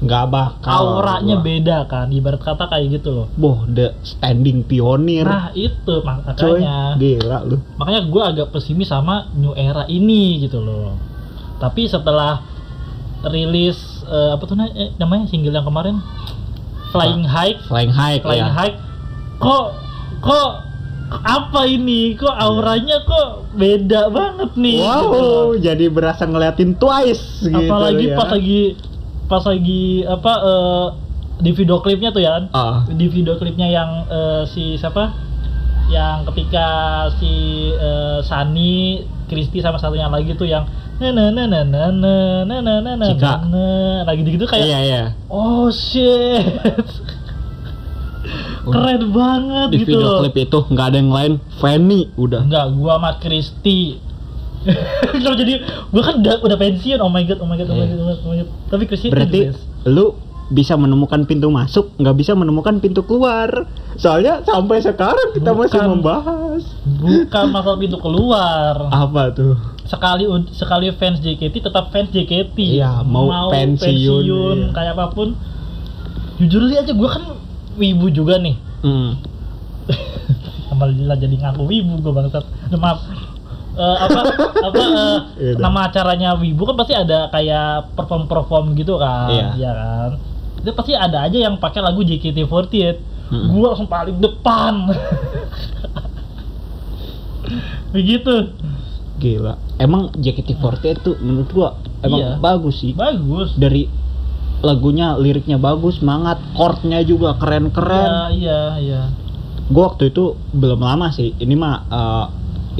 Nggak 0.00 0.26
bakal. 0.28 0.72
Auranya 0.96 1.36
gua. 1.36 1.44
beda 1.44 1.78
kan, 1.84 2.08
ibarat 2.08 2.40
kata 2.40 2.64
kayak 2.66 2.96
gitu 2.96 3.12
loh. 3.12 3.26
Boh, 3.34 3.66
the 3.66 3.92
standing 4.00 4.62
pioneer. 4.62 5.28
Nah 5.28 5.52
itu 5.52 6.00
mak- 6.00 6.24
Coy, 6.32 6.56
makanya. 6.56 6.96
gila 6.96 7.38
lu. 7.44 7.56
makanya 7.76 8.00
gue 8.04 8.22
agak 8.24 8.46
pesimis 8.48 8.88
sama 8.88 9.28
new 9.34 9.52
era 9.52 9.84
ini 9.84 10.40
gitu 10.40 10.56
loh 10.58 10.96
tapi 11.56 11.84
setelah 11.84 12.40
rilis 13.22 13.76
eh, 14.02 14.30
apa 14.32 14.42
tuh 14.42 14.56
eh, 14.72 14.96
namanya 14.96 15.28
single 15.28 15.52
yang 15.52 15.60
kemarin 15.62 16.00
Flying 16.90 17.24
High 17.24 17.54
Flying 17.66 17.92
high 17.92 18.18
Flying 18.22 18.50
ya. 18.50 18.54
High 18.54 18.74
kok 19.40 19.66
kok 20.20 20.50
apa 21.10 21.66
ini 21.66 22.14
kok 22.14 22.30
auranya 22.30 23.02
kok 23.02 23.50
beda 23.58 24.14
banget 24.14 24.50
nih 24.54 24.78
gitu 24.78 25.06
loh. 25.10 25.10
Wow, 25.10 25.58
jadi 25.58 25.90
berasa 25.90 26.22
ngeliatin 26.22 26.78
twice 26.78 27.42
gitu 27.42 27.66
apalagi 27.66 28.06
ya. 28.10 28.16
pas 28.16 28.28
lagi 28.30 28.62
pas 29.26 29.42
lagi 29.42 30.06
apa 30.06 30.32
eh, 30.38 30.86
di 31.40 31.50
video 31.50 31.82
klipnya 31.82 32.14
tuh 32.14 32.22
ya 32.22 32.46
Ah. 32.54 32.86
di 32.86 33.10
video 33.10 33.34
klipnya 33.40 33.66
yang 33.66 33.90
eh, 34.06 34.42
si 34.46 34.78
siapa 34.78 35.10
yang 35.90 36.22
ketika 36.30 36.66
si 37.18 37.32
eh, 37.74 38.22
Sani 38.22 39.02
Kristi 39.30 39.62
sama 39.62 39.78
satunya 39.78 40.10
lagi 40.10 40.34
tuh 40.34 40.50
yang 40.50 40.66
na 40.98 41.14
na 41.14 41.30
na 41.30 41.46
na 41.46 41.62
na 41.62 41.82
na 41.94 42.12
na 42.42 42.54
na 42.58 42.74
na 42.82 42.92
na 42.98 43.08
na 43.46 43.64
lagi 44.02 44.26
gitu 44.26 44.44
kayak 44.50 44.66
Iya, 44.66 44.78
iya. 44.82 45.02
oh 45.30 45.70
shit 45.70 46.42
keren 48.60 49.02
banget 49.14 49.68
Di 49.72 49.76
gitu 49.82 49.96
video 49.96 50.20
klip 50.20 50.36
itu 50.36 50.58
nggak 50.68 50.86
ada 50.92 50.96
yang 51.00 51.12
lain, 51.14 51.32
Fanny 51.58 52.12
udah. 52.20 52.44
enggak 52.44 52.66
gua 52.76 53.00
sama 53.00 53.10
Kristi 53.16 53.96
kalau 55.24 55.36
jadi 55.40 55.64
gua 55.88 56.02
kan 56.04 56.14
udah, 56.20 56.34
udah 56.44 56.56
pensiun 56.60 57.00
oh 57.00 57.08
my 57.08 57.24
god 57.24 57.40
oh 57.40 57.48
my 57.48 57.56
god 57.56 57.72
oh 57.72 57.76
my 57.80 57.86
god, 57.88 57.96
oh 57.96 58.04
my 58.04 58.12
god, 58.12 58.20
oh 58.20 58.28
my 58.28 58.36
god. 58.44 58.48
tapi 58.68 58.84
Kristi 58.84 59.08
Berarti 59.08 59.40
lu 59.88 60.12
bisa 60.50 60.74
menemukan 60.74 61.22
pintu 61.24 61.46
masuk, 61.46 61.94
nggak 61.96 62.12
bisa 62.12 62.34
menemukan 62.34 62.76
pintu 62.76 63.00
keluar. 63.00 63.70
Soalnya 63.94 64.42
sampai 64.42 64.78
sekarang 64.78 65.30
kita 65.30 65.50
masih 65.50 65.78
Bukan. 65.78 65.90
membahas. 65.92 66.62
bukan 66.80 67.44
masalah 67.48 67.78
pintu 67.78 67.96
keluar 67.96 68.74
Apa 68.88 69.30
tuh? 69.30 69.54
sekali 69.82 70.22
sekali 70.50 70.90
fans 70.92 71.18
JKT 71.18 71.62
tetap 71.62 71.88
fans 71.88 72.08
JKT 72.08 72.56
Iya, 72.76 73.00
mau 73.02 73.48
pensiun, 73.48 74.26
iya. 74.60 74.70
kayak 74.70 74.92
apa 74.92 75.06
pun 75.10 75.32
jujur 76.36 76.62
li 76.62 76.74
aja 76.74 76.90
gue 76.90 77.08
kan 77.08 77.24
wibu 77.74 78.06
juga 78.08 78.36
nih 78.36 78.56
Hmm. 78.80 79.16
malah 80.70 81.14
jadi 81.14 81.36
ngaku 81.36 81.62
wibu 81.64 82.00
gue 82.00 82.12
bangsat 82.12 82.44
maaf 82.72 83.00
Eh, 83.70 83.96
apa 83.98 84.20
apa 84.66 84.82
dah. 84.82 85.18
nama 85.56 85.86
acaranya 85.86 86.34
wibu 86.34 86.64
kan 86.64 86.74
pasti 86.74 86.92
ada 86.92 87.28
kayak 87.28 87.94
perform 87.94 88.26
perform 88.26 88.74
gitu 88.74 88.96
kan 88.96 89.30
Iya. 89.30 89.48
ya 89.56 89.72
kan 89.72 90.10
itu 90.60 90.70
pasti 90.70 90.92
ada 90.92 91.22
aja 91.22 91.38
yang 91.40 91.56
pakai 91.56 91.80
lagu 91.80 92.00
JKT48 92.00 92.74
Mm-mm. 93.26 93.48
gue 93.50 93.64
langsung 93.64 93.86
paling 93.86 94.16
depan 94.16 94.90
begitu 97.90 98.54
Gila. 99.16 99.52
Emang 99.76 100.08
JKT48 100.14 100.84
tuh 100.98 101.12
menurut 101.20 101.50
gua 101.50 101.68
emang 102.00 102.20
Iya. 102.20 102.32
bagus 102.38 102.80
sih. 102.80 102.96
bagus 102.96 103.52
Dari 103.52 103.84
lagunya, 104.58 105.12
liriknya 105.14 105.56
bagus, 105.56 106.00
semangat, 106.00 106.40
chordnya 106.54 107.00
juga 107.00 107.36
keren-keren. 107.36 108.32
iya 108.32 108.32
iya 108.32 108.60
iya 108.78 109.02
Gua 109.68 109.92
waktu 109.92 110.08
itu 110.08 110.34
belum 110.50 110.80
lama 110.80 111.08
sih. 111.10 111.36
Ini 111.36 111.52
mah 111.52 111.76
eh, 111.86 112.26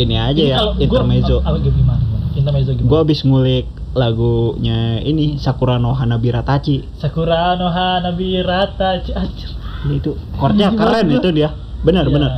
ini 0.01 0.17
aja 0.17 0.33
Ini 0.35 0.49
ya 0.49 0.57
kalau 0.59 0.73
gua- 0.73 0.83
intermezzo. 0.83 1.37
gimana, 1.39 1.61
gimana? 1.61 2.01
Intermezzo 2.33 2.71
gimana? 2.73 2.89
Gua 2.89 2.99
habis 3.01 3.21
ngulik 3.21 3.67
lagunya 3.93 4.79
ini 5.01 5.35
Sakura 5.37 5.75
no 5.77 5.91
Hanabira 5.91 6.41
Tachi 6.41 6.87
Sakura 6.95 7.55
no 7.55 7.67
Hanabirata 7.69 9.01
C- 9.01 9.11
anjir. 9.13 9.51
Ya, 9.83 9.93
itu 9.95 10.11
chordnya 10.35 10.69
Gila 10.69 10.79
keren 10.79 11.07
itu 11.11 11.29
dia 11.33 11.51
benar 11.81 12.05
Iya. 12.05 12.13
benar 12.13 12.31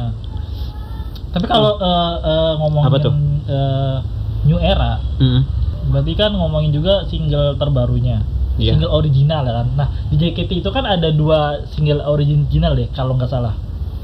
Tapi 1.28 1.46
kalau 1.46 1.76
eh, 1.76 2.14
eh, 2.22 2.52
ngomongin 2.56 2.88
Apa 2.88 2.98
tuh? 2.98 3.12
eh, 3.46 3.96
new 4.42 4.58
era, 4.58 5.00
Mm. 5.16 5.40
berarti 5.88 6.12
kan 6.12 6.30
ngomongin 6.30 6.70
juga 6.70 7.04
single 7.06 7.56
terbarunya. 7.56 8.20
Iya. 8.54 8.76
Single 8.76 8.92
original 8.92 9.40
ya 9.42 9.52
kan. 9.54 9.66
Nah, 9.72 9.88
di 10.06 10.20
JKT 10.20 10.60
itu 10.60 10.68
kan 10.68 10.84
ada 10.84 11.08
dua 11.08 11.56
single 11.66 12.04
original 12.04 12.72
deh 12.74 12.84
kalau 12.90 13.16
nggak 13.16 13.28
salah. 13.28 13.56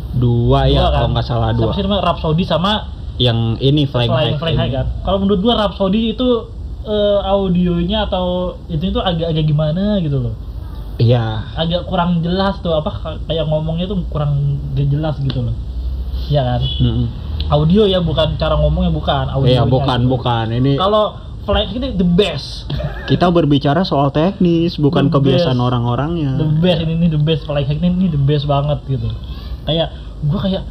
dua 0.09 0.65
ya 0.65 0.73
Dua 0.75 0.89
kan? 0.89 0.95
kalau 0.97 1.09
nggak 1.13 1.27
salah 1.27 1.49
dua 1.53 1.69
namanya? 1.71 2.01
Rhapsody 2.03 2.41
sama 2.43 2.73
yang 3.19 3.61
ini 3.61 3.85
Flying, 3.85 4.09
Flying, 4.09 4.33
High, 4.33 4.41
Flying 4.41 4.59
High 4.59 4.73
kan. 4.73 4.87
Kalau 5.03 5.21
menurut 5.21 5.39
gua 5.39 5.55
Rhapsody 5.59 6.17
itu 6.17 6.29
eh, 6.89 7.19
audionya 7.23 8.09
atau 8.09 8.57
itu 8.67 8.89
itu 8.89 8.99
agak-agak 8.99 9.45
gimana 9.45 10.01
gitu 10.01 10.19
loh. 10.19 10.35
iya 10.99 11.47
Agak 11.55 11.87
kurang 11.87 12.25
jelas 12.25 12.59
tuh 12.59 12.75
apa 12.75 13.21
kayak 13.29 13.47
ngomongnya 13.47 13.87
tuh 13.87 14.01
kurang 14.09 14.57
jelas 14.75 15.21
gitu 15.21 15.45
loh. 15.45 15.55
Iya 16.27 16.43
kan? 16.57 16.63
Mm-mm. 16.83 17.07
Audio 17.49 17.87
ya 17.87 18.03
bukan 18.03 18.35
cara 18.37 18.59
ngomongnya 18.59 18.91
bukan 18.91 19.25
audio. 19.31 19.49
iya 19.49 19.63
bukan 19.65 20.09
bukan 20.11 20.51
ini 20.53 20.75
Kalau 20.75 21.29
Flying 21.49 21.81
ini 21.81 21.97
the 21.97 22.05
best. 22.05 22.69
kita 23.09 23.33
berbicara 23.33 23.81
soal 23.81 24.13
teknis 24.13 24.77
bukan 24.77 25.09
The 25.09 25.17
kebiasaan 25.17 25.57
orang-orangnya 25.57 26.37
the 26.37 26.45
best 26.61 26.85
ini, 26.85 26.93
ini 27.01 27.07
the 27.09 27.17
best 27.17 27.49
Flying 27.49 27.65
High 27.65 27.81
ini, 27.81 27.89
ini 27.89 28.07
the 28.13 28.21
best 28.21 28.45
banget 28.45 28.77
gitu. 28.85 29.09
Kayak 29.65 29.97
gua 30.29 30.45
kayak 30.45 30.63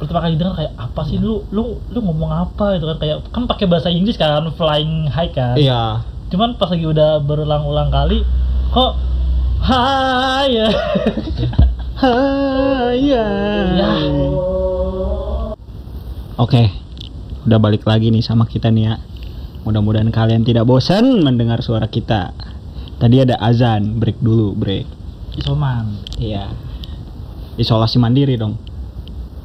pertama 0.00 0.26
kali 0.26 0.34
dengar 0.34 0.54
kayak 0.58 0.72
apa 0.74 1.00
sih 1.06 1.16
lu 1.22 1.46
lu 1.54 1.78
lu 1.90 1.98
ngomong 2.02 2.30
apa 2.30 2.76
itu 2.76 2.84
kan 2.88 2.98
kayak 2.98 3.18
kan 3.30 3.42
pakai 3.46 3.66
bahasa 3.70 3.88
Inggris 3.88 4.18
kan 4.18 4.42
Flying 4.54 5.06
High 5.10 5.32
kan. 5.32 5.54
iya 5.54 6.02
cuman 6.32 6.58
pas 6.58 6.72
lagi 6.72 6.82
udah 6.82 7.22
berulang-ulang 7.22 7.94
kali 7.94 8.26
kok 8.74 8.92
hai 9.64 10.50
ya 10.50 10.68
Iya. 12.94 13.26
Ya. 13.78 13.90
Oke, 16.34 16.62
udah 17.46 17.58
balik 17.62 17.86
lagi 17.86 18.10
nih 18.10 18.20
sama 18.20 18.50
kita 18.50 18.68
nih 18.74 18.90
ya. 18.90 18.94
Mudah-mudahan 19.62 20.10
kalian 20.10 20.42
tidak 20.42 20.66
bosan 20.66 21.22
mendengar 21.22 21.62
suara 21.62 21.86
kita. 21.86 22.34
Tadi 22.98 23.22
ada 23.22 23.38
azan, 23.38 23.96
break 24.02 24.18
dulu, 24.20 24.52
break. 24.58 24.86
isoman 25.34 25.98
Iya. 26.18 26.50
Isolasi 27.58 27.98
mandiri 28.02 28.34
dong. 28.38 28.58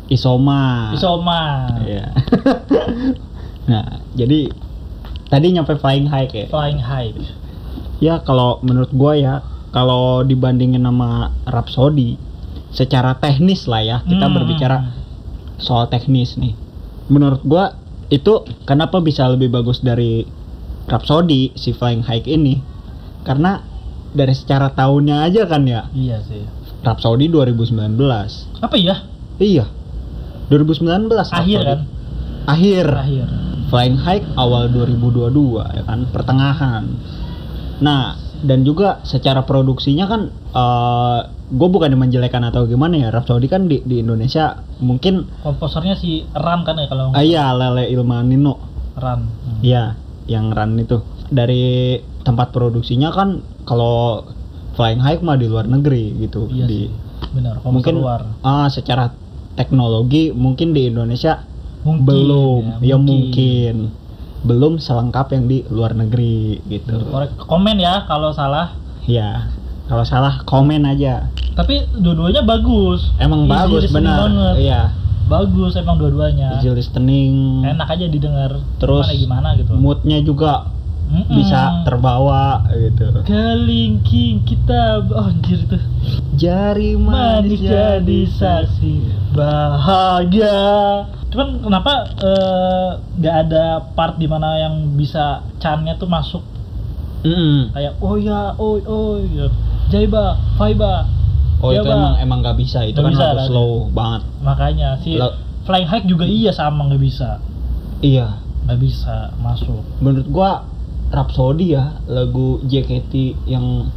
Isoma. 0.10 0.92
isoman 0.92 1.86
Iya. 1.86 2.06
nah, 3.70 3.86
jadi 4.14 4.50
tadi 5.28 5.48
nyampe 5.52 5.74
flying 5.76 6.06
high 6.06 6.26
kayak. 6.26 6.50
flying 6.50 6.82
high 6.82 7.14
Ya 8.00 8.18
kalau 8.20 8.58
menurut 8.60 8.90
gua 8.90 9.14
ya, 9.14 9.34
kalau 9.70 10.24
dibandingin 10.24 10.82
sama 10.82 11.36
Rhapsody, 11.44 12.16
secara 12.70 13.14
teknis 13.14 13.68
lah 13.68 13.84
ya, 13.84 13.98
kita 14.02 14.24
Hmm. 14.24 14.34
berbicara 14.34 14.78
soal 15.58 15.86
teknis 15.86 16.34
nih. 16.34 16.56
Menurut 17.06 17.44
gua 17.44 17.76
itu 18.08 18.40
kenapa 18.64 18.98
bisa 18.98 19.28
lebih 19.28 19.52
bagus 19.52 19.80
dari 19.80 20.24
Rhapsody 20.88 21.54
si 21.54 21.70
Flying 21.70 22.02
High 22.02 22.24
ini? 22.26 22.64
Karena 23.22 23.60
dari 24.10 24.32
secara 24.32 24.72
tahunnya 24.72 25.22
aja 25.22 25.46
kan 25.46 25.62
ya. 25.64 25.86
iya 25.92 26.18
sih 26.20 26.42
Rhapsody 26.82 27.28
2019. 27.28 28.00
apa 28.58 28.74
ya 28.74 29.06
Iya. 29.38 29.68
2019 30.50 31.10
akhir 31.32 31.62
kan 31.62 31.80
Akhir. 32.50 32.88
akhir 32.90 33.28
Flying 33.70 34.02
High 34.02 34.26
awal 34.34 34.74
2022 34.74 35.30
ya 35.62 35.84
kan, 35.86 36.10
pertengahan. 36.10 36.90
Nah, 37.86 38.18
dan 38.42 38.66
juga 38.66 38.98
secara 39.06 39.46
produksinya 39.46 40.10
kan 40.10 40.34
gue 41.50 41.70
bukan 41.70 41.94
menjelekan 41.94 42.46
atau 42.50 42.66
gimana 42.66 42.98
ya 42.98 43.10
Rhapsody 43.14 43.46
kan 43.46 43.70
di, 43.70 43.82
di 43.86 44.02
Indonesia 44.02 44.62
mungkin 44.82 45.26
komposernya 45.42 45.98
si 45.98 46.26
Ran 46.34 46.62
kan 46.66 46.78
ya 46.78 46.90
kalau 46.90 47.14
ah, 47.14 47.22
iya 47.22 47.54
Lele 47.54 47.90
Ilmanino 47.90 48.58
Ran 48.98 49.22
Hmm. 49.50 49.60
Iya, 49.66 49.84
yang 50.30 50.54
run 50.54 50.78
itu 50.78 51.02
dari 51.30 51.98
tempat 52.22 52.54
produksinya 52.54 53.10
kan 53.12 53.42
kalau 53.66 54.24
Flying 54.74 55.02
High 55.02 55.22
mah 55.22 55.36
di 55.36 55.46
luar 55.50 55.66
negeri 55.68 56.16
gitu. 56.22 56.48
iya 56.50 56.66
di 56.66 56.88
sih 56.88 56.90
benar 57.30 57.60
komposer 57.62 57.74
mungkin 57.76 57.94
luar 58.00 58.22
ah 58.42 58.66
secara 58.72 59.12
teknologi 59.54 60.30
mungkin 60.30 60.72
di 60.72 60.88
Indonesia 60.88 61.46
mungkin 61.80 62.06
belum, 62.06 62.64
ya, 62.84 62.98
mungkin. 62.98 63.76
belum 64.40 64.78
selengkap 64.78 65.32
yang 65.32 65.46
di 65.46 65.64
luar 65.68 65.92
negeri 65.92 66.60
gitu. 66.66 66.96
Korek- 67.06 67.36
komen 67.40 67.76
ya 67.76 68.04
kalau 68.04 68.32
salah 68.32 68.72
Ya, 69.04 69.50
kalau 69.86 70.04
salah 70.04 70.44
komen 70.44 70.86
aja. 70.86 71.28
tapi 71.52 71.82
dua-duanya 71.94 72.40
bagus 72.42 73.12
Emang 73.18 73.44
Easy 73.44 73.52
bagus 73.52 73.84
benar. 73.90 74.32
Iya, 74.56 74.96
bagus 75.26 75.76
emang 75.76 75.98
dua-duanya 75.98 76.56
easy 76.56 76.72
listening. 76.72 77.64
enak 77.64 77.88
aja 77.90 78.06
didengar 78.06 78.52
Terus 78.78 79.06
gimana 79.10 79.20
gimana 79.20 79.50
gitu 79.56 79.72
Moodnya 79.76 80.20
juga 80.20 80.72
Mm-mm. 81.10 81.26
bisa 81.34 81.82
terbawa 81.84 82.62
gitu. 82.70 83.10
kelingking 83.26 84.46
kita. 84.46 85.02
Oh, 85.10 85.26
anjir 85.26 85.66
itu. 85.66 85.78
Jari 86.38 86.94
manis 86.96 87.60
jadi 87.60 88.22
saksi. 88.30 88.94
bahagia. 89.34 90.58
Cuman 91.30 91.62
kenapa 91.62 91.94
eh, 92.16 92.90
nggak 93.18 93.36
ada 93.44 93.66
part 93.94 94.16
di 94.16 94.26
mana 94.26 94.58
yang 94.58 94.94
bisa 94.94 95.42
channya 95.58 95.94
tuh 95.96 96.06
masuk? 96.06 96.46
Mm-mm. 97.20 97.74
kayak 97.74 98.00
oh 98.00 98.16
ya 98.16 98.54
oh 98.56 98.78
oh 98.80 99.18
ya. 99.20 99.50
Jaiba 99.90 100.38
faiba. 100.56 101.10
Oh 101.60 101.76
Ya, 101.76 101.84
itu 101.84 101.92
emang 101.92 102.16
emang 102.16 102.40
gak 102.40 102.56
bisa. 102.56 102.86
Itu 102.86 103.02
Nggak 103.02 103.04
kan 103.04 103.14
bisa, 103.18 103.26
lagu 103.26 103.36
kan? 103.36 103.48
slow 103.50 103.72
banget. 103.92 104.22
makanya 104.40 104.90
si 105.04 105.20
Lo- 105.20 105.36
flying 105.66 105.84
high 105.86 106.06
juga 106.06 106.24
iya 106.24 106.54
sama 106.54 106.88
nggak 106.88 107.02
bisa. 107.02 107.42
Iya, 108.00 108.40
nggak 108.64 108.80
bisa 108.80 109.36
masuk. 109.38 109.84
Menurut 110.00 110.30
gua 110.32 110.69
Rhapsody 111.10 111.74
ya 111.74 111.98
lagu 112.06 112.62
JKT 112.64 113.14
yang 113.46 113.90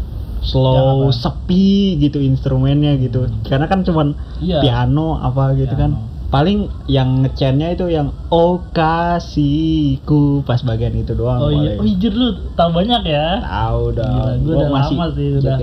slow 0.43 1.07
apa? 1.07 1.15
sepi 1.15 1.97
gitu 1.97 2.19
instrumennya 2.19 2.99
gitu. 2.99 3.31
Karena 3.47 3.69
kan 3.69 3.85
cuman 3.85 4.17
iya 4.41 4.59
piano 4.59 5.17
apa 5.17 5.55
gitu 5.55 5.73
kan. 5.73 5.93
Piano. 5.95 6.11
Paling 6.33 6.65
yang 6.89 7.21
ngechannya 7.21 7.77
itu 7.77 7.93
yang 7.93 8.09
oh 8.33 8.65
kasihku 8.73 10.41
pas 10.43 10.65
bagian 10.65 10.97
itu 10.97 11.13
doang. 11.13 11.45
oh 11.45 11.53
iya 11.53 11.77
paling. 11.77 11.85
oh 11.85 11.87
iya 11.87 12.09
lu 12.09 12.27
tahu 12.57 12.71
banyak 12.73 13.03
ya 13.05 13.27
Tahu 13.45 13.83
Gila, 13.93 14.01
dong. 14.01 14.17
gua 14.41 14.41
Gua 14.41 14.55
udah 14.57 14.69
masih 14.73 14.97
lama 14.97 15.07
sih, 15.13 15.29
udah. 15.37 15.57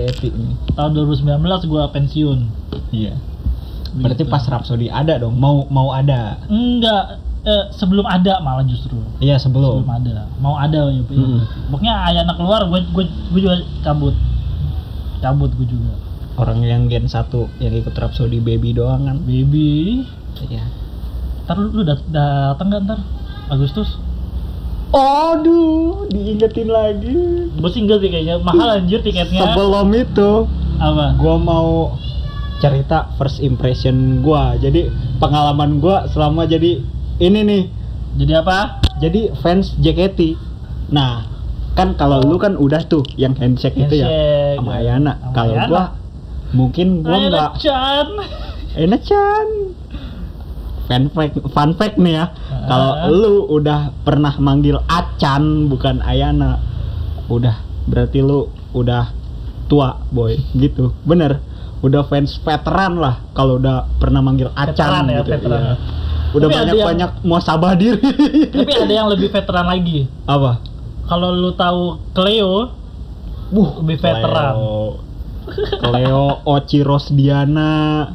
Tahun 0.78 0.90
2019 0.94 1.66
gua 1.66 1.82
pensiun 1.90 2.38
Iya. 2.94 3.14
Berarti 3.90 4.22
Gitu. 4.22 4.30
pas 4.30 4.46
Rhapsody 4.46 4.86
ada 4.86 5.18
dong. 5.18 5.34
Mau 5.34 5.66
mau 5.66 5.90
ada. 5.90 6.38
enggak 6.46 7.18
eh, 7.42 7.64
sebelum 7.70 8.02
ada 8.02 8.38
malah 8.38 8.62
justru 8.62 8.96
Iya 9.18 9.36
sebelum. 9.36 9.80
belum 9.80 9.90
ada 9.90 10.28
mau 10.36 10.54
ada 10.54 10.88
ya. 10.88 11.00
Mm-mm. 11.00 11.40
pokoknya 11.68 11.94
Ayana 12.04 12.32
keluar 12.32 12.64
gue 12.64 12.80
gue 12.86 13.04
gue 13.30 13.40
juga 13.40 13.54
cabut 13.80 14.14
cabut 15.18 15.50
gue 15.52 15.68
juga 15.68 15.94
Orang 16.32 16.62
yang 16.62 16.86
gen 16.86 17.04
1 17.04 17.12
yang 17.58 17.74
ikut 17.74 17.92
Rhapsody 17.92 18.38
Baby 18.38 18.72
doang 18.72 19.04
kan. 19.04 19.16
baby 19.20 20.04
Iya. 20.42 20.64
ntar 21.44 21.56
lu, 21.58 21.68
lu 21.70 21.82
dat 21.82 22.00
datang 22.06 22.68
gak 22.68 22.82
ntar 22.82 23.00
Agustus 23.46 23.98
Aduh, 24.90 26.02
diingetin 26.06 26.66
lagi. 26.66 27.14
gue 27.48 27.70
single 27.70 27.98
sih 27.98 28.08
kayaknya 28.08 28.36
mahal 28.38 28.74
anjir 28.74 28.98
tiketnya 28.98 29.46
Sebelum 29.46 29.86
itu, 29.92 30.50
apa 30.76 31.14
gua 31.14 31.36
mau 31.36 31.94
cerita 32.58 33.06
first 33.14 33.38
impression 33.38 33.94
gua. 34.18 34.58
Jadi 34.58 34.90
pengalaman 35.16 35.78
gua 35.78 36.10
selama 36.10 36.42
jadi 36.44 36.82
ini 37.20 37.40
nih. 37.44 37.62
jadi 38.16 38.42
apa 38.42 38.82
Jadi 38.98 39.32
fans 39.38 39.72
JKT. 39.76 40.36
Nah, 40.90 41.24
kan 41.72 41.94
kalau 41.94 42.20
lu 42.20 42.36
kan 42.36 42.52
udah 42.54 42.84
tuh 42.84 43.00
yang 43.14 43.32
handshake, 43.32 43.78
itu 43.78 43.96
ya 43.96 44.04
Handshake. 44.04 44.56
sama 44.58 44.72
Ayana. 44.76 45.12
Kalau 45.30 45.54
Ayana. 45.54 45.68
gua 45.68 45.82
mungkin 46.50 46.86
gua 47.00 47.16
Ayana 47.16 47.30
nggak 47.30 47.52
Chan 47.56 48.08
enak 48.76 49.00
Chan. 49.00 49.48
Fun 50.84 51.04
fact, 51.08 51.34
fun 51.48 51.70
fact 51.72 51.96
nih 51.96 52.12
ya. 52.12 52.24
Kalau 52.66 52.90
Ah. 52.92 53.06
lu 53.08 53.46
udah 53.48 53.94
pernah 54.02 54.34
manggil 54.36 54.76
Acan 54.84 55.70
bukan 55.70 56.02
Ayana, 56.02 56.58
udah 57.26 57.62
berarti 57.86 58.20
lu 58.20 58.50
udah 58.72 59.14
tua 59.64 60.02
boy 60.10 60.34
gitu. 60.52 60.90
Bener. 61.04 61.38
Udah 61.80 62.04
fans 62.04 62.36
veteran 62.36 62.98
lah 62.98 63.24
kalau 63.32 63.56
udah 63.56 63.88
pernah 63.96 64.20
manggil 64.20 64.50
Veteran 64.50 64.76
Acan 64.76 65.04
ya, 65.08 65.22
gitu. 65.22 65.30
veteran. 65.32 65.62
iya. 65.62 65.74
Udah 66.30 66.46
Tapi 66.46 66.54
banyak 66.56 66.74
yang- 66.74 66.88
banyak 66.88 67.10
muasabah 67.22 67.72
diri. 67.74 67.98
tapi 68.48 68.72
ada 68.72 68.92
yang 68.92 69.08
lebih 69.08 69.28
veteran 69.28 69.66
lagi. 69.66 70.06
Apa? 70.24 70.62
kalau 71.02 71.34
lu 71.34 71.50
tahu 71.52 71.98
Cleo 72.12 72.70
Buh, 73.50 73.82
lebih 73.82 73.98
veteran. 73.98 74.54
Cleo. 74.54 74.78
Cleo, 75.80 76.22
Oci 76.46 76.78
Rosdiana, 76.80 77.72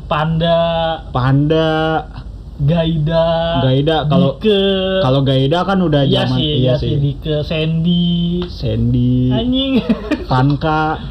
Panda. 0.08 0.64
Panda, 1.12 2.08
Gaida. 2.56 3.60
Gaida, 3.62 4.08
kalau- 4.08 4.40
ke 4.40 4.60
Kalau 5.02 5.22
Gaida 5.22 5.60
kan 5.62 5.76
udah 5.78 6.08
iya 6.08 6.24
zaman 6.24 6.38
sih 6.40 6.52
iya 6.58 6.74
sih. 6.80 6.96
Dike 6.96 7.44
Sandy. 7.44 8.48
Sandy, 8.48 9.28
anjing. 9.30 9.84
Vanka, 10.24 11.04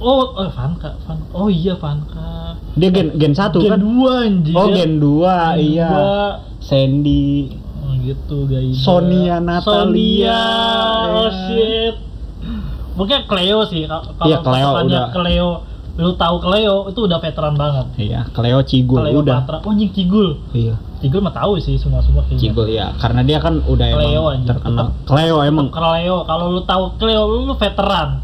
oh 0.00 0.32
oh 0.34 0.48
Vanka 0.48 0.90
Van 1.00 1.18
oh 1.30 1.46
iya 1.46 1.74
Vanka 1.74 2.56
dia 2.72 2.88
gen 2.88 3.12
gen 3.14 3.32
satu 3.32 3.58
Gen 3.58 3.70
kan? 3.70 3.80
dua 3.80 4.12
anjir 4.22 4.54
Oh 4.54 4.68
gen 4.68 4.96
2 4.96 4.98
Gen 4.98 5.58
iya. 5.60 5.88
dua. 5.88 6.18
Sandy, 6.60 7.56
Oh, 7.80 7.96
gitu 7.96 8.44
Gaida 8.44 8.76
Sonia 8.76 9.36
Natalia. 9.38 9.64
Sonia 9.64 10.40
oh 11.10 11.26
Iya. 11.26 11.40
shit 11.42 11.94
mungkin 12.92 13.18
Cleo 13.24 13.64
sih 13.64 13.84
Ka- 13.84 14.04
kalau 14.14 14.26
Iya, 14.26 14.36
Cleo 14.40 14.68
udah. 14.82 15.04
Cleo 15.10 15.48
lu 15.96 16.12
tahu 16.14 16.36
Cleo 16.38 16.88
itu 16.88 17.00
udah 17.02 17.18
veteran 17.18 17.54
banget 17.54 17.86
iya. 17.98 18.20
Cleo 18.26 18.60
Cigul 18.62 19.00
Cleo 19.00 19.20
udah. 19.20 19.36
Patra 19.42 19.56
oh 19.60 19.70
anjing 19.70 19.90
Cigul 19.90 20.36
Iya. 20.50 20.76
Cigul 20.98 21.20
mah 21.20 21.32
tahu 21.32 21.56
sih 21.56 21.74
semua 21.74 22.00
semua 22.00 22.20
kayaknya 22.22 22.40
Cigul 22.42 22.66
ya, 22.68 22.92
karena 22.94 23.20
dia 23.22 23.38
kan 23.38 23.56
udah 23.58 23.88
Cleo 23.90 24.04
emang 24.06 24.32
anjing. 24.34 24.48
terkenal. 24.48 24.86
Cleo 25.02 25.36
emang 25.42 25.66
Cleo 25.70 26.16
kalau 26.22 26.44
lu 26.50 26.60
tahu 26.62 26.84
Cleo 26.94 27.22
lu, 27.26 27.38
lu 27.42 27.54
veteran 27.54 28.20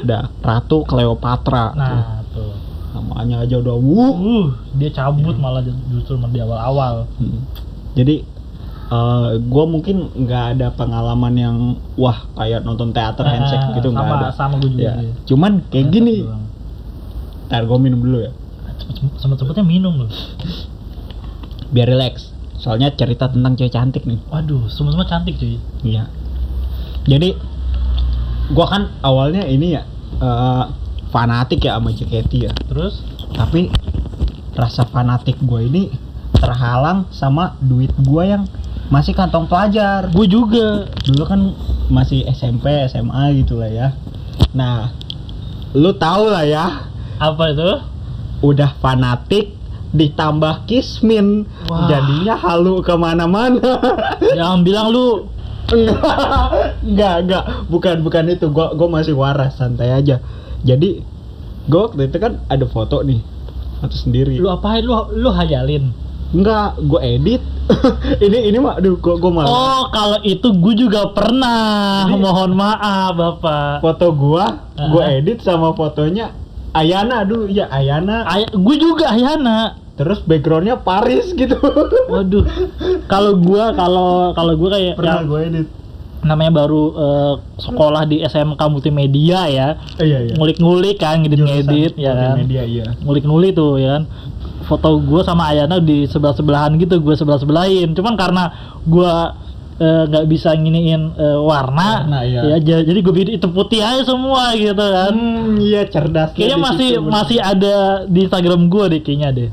udah 0.00 0.22
Ratu 0.38 0.82
Cleopatra. 0.82 1.64
tuh. 1.68 1.78
nah 1.78 2.02
tuh 2.28 2.52
Namanya 2.88 3.44
aja 3.44 3.56
udah 3.56 3.74
wuh. 3.74 4.14
uh 4.14 4.48
dia 4.74 4.88
cabut 4.88 5.34
malah 5.34 5.60
justru 5.88 6.16
di 6.26 6.38
awal-awal 6.38 7.04
Hmm. 7.14 7.44
Jadi 7.92 8.24
eh 8.88 9.28
gue 9.38 9.64
mungkin 9.66 9.96
nggak 10.16 10.44
ada 10.54 10.68
pengalaman 10.70 11.34
yang 11.34 11.56
wah 11.94 12.24
kayak 12.32 12.62
nonton 12.62 12.88
teater 12.88 13.20
Ah, 13.20 13.30
handshake 13.30 13.76
gitu 13.76 13.90
nggak 13.90 14.08
ada. 14.08 14.28
sama 14.30 14.56
gua 14.56 14.66
juga 14.66 14.82
Ya. 14.82 14.92
sih. 14.98 15.12
Cuman 15.26 15.60
kayak 15.66 15.72
Ternyata 15.84 15.94
gini. 15.94 16.14
doang. 16.22 16.44
Ntar 17.46 17.62
gue 17.64 17.78
minum 17.78 18.00
dulu 18.00 18.18
ya. 18.20 18.32
sempet 19.14 19.36
sempetnya 19.36 19.62
minum 19.62 19.94
loh 19.98 20.10
Biar 21.68 21.84
relax. 21.86 22.32
Soalnya 22.56 22.90
cerita 22.90 23.26
tentang 23.26 23.52
cewek 23.52 23.70
cantik 23.70 24.02
nih. 24.02 24.18
waduh 24.26 24.64
semua 24.66 24.90
semua 24.90 25.04
cantik 25.04 25.36
cuy 25.36 25.60
Iya. 25.82 26.08
Jadi 27.04 27.36
gua 28.52 28.66
kan 28.68 28.82
awalnya 29.04 29.44
ini 29.44 29.76
ya 29.76 29.82
eh, 30.20 30.64
fanatik 31.08 31.64
ya 31.64 31.80
sama 31.80 31.90
JKT 31.92 32.32
ya. 32.48 32.52
terus 32.68 33.00
Tapi 33.32 33.70
rasa 34.58 34.82
fanatik 34.88 35.38
gue 35.38 35.60
ini 35.70 35.94
terhalang 36.34 37.06
sama 37.14 37.54
duit 37.62 37.92
gua 38.02 38.26
yang 38.26 38.42
masih 38.88 39.12
kantong 39.12 39.46
pelajar. 39.46 40.08
gue 40.08 40.26
juga 40.26 40.88
Dulu 41.04 41.22
kan 41.28 41.40
masih 41.92 42.24
SMP, 42.32 42.88
SMA 42.88 43.36
gitu 43.44 43.60
lah 43.60 43.70
ya. 43.70 43.88
Nah, 44.56 44.92
lu 45.76 45.92
tahu 45.92 46.32
lah 46.32 46.44
ya, 46.44 46.88
apa 47.20 47.52
itu 47.52 47.70
udah 48.40 48.76
fanatik 48.80 49.56
ditambah 49.92 50.68
kismin, 50.68 51.48
Wah. 51.68 51.88
jadinya 51.88 52.36
halu 52.36 52.80
ke 52.84 52.92
mana-mana. 52.96 53.80
jangan 54.36 54.60
bilang 54.64 54.92
lu 54.92 55.28
enggak 55.70 57.14
enggak 57.22 57.44
bukan 57.68 57.96
bukan 58.00 58.24
itu. 58.28 58.46
Gua 58.48 58.72
gua 58.72 58.88
masih 58.90 59.14
waras 59.14 59.56
santai 59.56 59.90
aja. 59.90 60.20
Jadi 60.62 61.02
gua 61.66 61.88
waktu 61.88 62.08
itu 62.08 62.18
kan 62.18 62.42
ada 62.46 62.64
foto 62.64 63.00
nih 63.00 63.20
foto 63.78 63.94
sendiri. 63.94 64.36
Lu 64.36 64.48
apain? 64.48 64.82
Lu 64.82 64.92
lu 65.12 65.30
hayalin? 65.30 65.92
Enggak 66.28 66.76
gua 66.82 67.00
edit. 67.00 67.40
Ini 68.24 68.48
ini 68.48 68.56
mah 68.56 68.80
aduh 68.80 68.96
gua 68.96 69.16
gua 69.16 69.30
malah 69.30 69.48
oh 69.48 69.82
kalau 69.92 70.18
itu 70.22 70.48
gue 70.50 70.74
juga 70.78 71.12
pernah. 71.12 72.08
Jadi- 72.08 72.16
mohon 72.16 72.52
maaf 72.52 73.12
bapak. 73.12 73.84
foto 73.84 74.08
gua 74.10 74.44
gua 74.88 75.02
Ah. 75.04 75.12
edit 75.12 75.40
sama 75.40 75.72
fotonya 75.72 76.32
Ayana 76.72 77.24
aduh 77.24 77.44
ya 77.44 77.68
Ayana. 77.68 78.24
Ay- 78.24 78.48
gue 78.48 78.76
juga 78.76 79.08
Ayana 79.08 79.76
terus 79.98 80.22
backgroundnya 80.22 80.78
Paris 80.78 81.34
gitu. 81.34 81.58
Waduh. 82.12 82.46
Kalau 83.10 83.34
gua 83.36 83.74
kalau 83.74 84.30
kalau 84.32 84.54
gue 84.54 84.70
kayak 84.70 84.94
pernah 84.94 85.20
yang 85.20 85.26
gua 85.26 85.40
edit. 85.42 85.66
namanya 86.18 86.52
baru 86.64 86.82
eh, 86.94 87.34
sekolah 87.58 88.02
di 88.04 88.22
SMK 88.22 88.58
multimedia 88.70 89.46
ya. 89.46 89.68
Eh, 89.98 90.06
iya 90.06 90.18
iya. 90.22 90.34
Ngulik-ngulik 90.38 90.98
kan 90.98 91.18
ngedit-ngedit 91.20 91.94
ya 91.94 92.10
kan? 92.10 92.34
multimedia 92.38 92.62
iya. 92.62 92.86
Ngulik-ngulik 93.02 93.52
tuh 93.52 93.76
ya 93.76 93.98
kan? 93.98 94.02
Foto 94.66 95.00
gue 95.00 95.22
sama 95.22 95.48
Ayana 95.48 95.80
di 95.80 96.04
sebelah 96.04 96.34
sebelahan 96.34 96.76
gitu 96.76 97.00
gue 97.00 97.14
sebelah 97.16 97.40
sebelahin 97.40 97.96
cuman 97.96 98.14
karena 98.14 98.44
gue 98.84 99.12
eh, 99.78 100.02
nggak 100.10 100.26
bisa 100.26 100.52
nginiin 100.52 101.16
eh, 101.16 101.38
warna, 101.40 102.04
Warna, 102.04 102.20
iya. 102.26 102.40
ya 102.44 102.56
ja- 102.60 102.84
jadi 102.84 102.98
gue 102.98 103.12
bikin 103.14 103.30
hitam 103.38 103.54
putih 103.54 103.80
aja 103.80 104.02
semua 104.04 104.52
gitu 104.52 104.74
kan. 104.76 105.14
Hmm 105.14 105.56
iya 105.56 105.86
cerdas 105.86 106.34
kayaknya 106.34 106.58
masih 106.58 106.90
masih 107.00 107.38
ada 107.38 108.04
di 108.04 108.26
Instagram 108.26 108.66
gue 108.66 108.84
deh 108.92 109.00
kayaknya 109.00 109.30
deh 109.32 109.50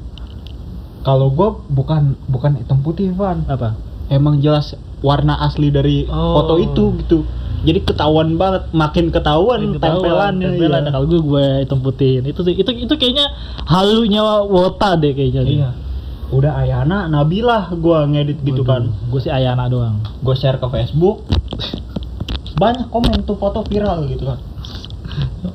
kalau 1.05 1.29
gua 1.29 1.61
bukan 1.69 2.17
bukan 2.25 2.57
hitam 2.57 2.81
putih 2.81 3.13
Van. 3.13 3.45
Apa? 3.45 3.77
Emang 4.09 4.41
jelas 4.41 4.73
warna 5.05 5.37
asli 5.37 5.69
dari 5.69 6.09
Oh. 6.09 6.41
foto 6.41 6.57
itu 6.57 6.83
gitu. 7.05 7.19
Jadi 7.65 7.81
ketahuan 7.81 8.37
banget 8.37 8.69
makin 8.77 9.09
ketahuan, 9.09 9.57
tempelannya 9.81 10.53
tempelan. 10.53 10.81
iya. 10.85 10.91
kalau 10.93 11.05
gue 11.09 11.21
gue 11.21 11.45
hitam 11.65 11.81
putihin 11.81 12.21
itu 12.21 12.45
sih 12.45 12.53
itu 12.53 12.69
itu 12.69 12.93
kayaknya 12.93 13.25
halunya 13.65 14.21
Wota 14.45 14.93
deh 14.97 15.13
kayaknya. 15.13 15.41
Iya. 15.45 15.69
udah 16.29 16.57
Ayana 16.57 17.05
Nabilah 17.05 17.69
gua 17.77 18.05
ngedit 18.09 18.41
gitu 18.41 18.65
kan. 18.65 18.89
gue 19.09 19.21
sih 19.21 19.29
Ayana 19.33 19.65
doang. 19.69 20.01
Gue 20.21 20.33
share 20.37 20.57
ke 20.57 20.67
Facebook. 20.69 21.25
Banyak 22.57 22.89
komen 22.89 23.25
tuh 23.25 23.37
foto 23.37 23.61
viral 23.65 24.09
gitu 24.09 24.29
kan. 24.29 24.39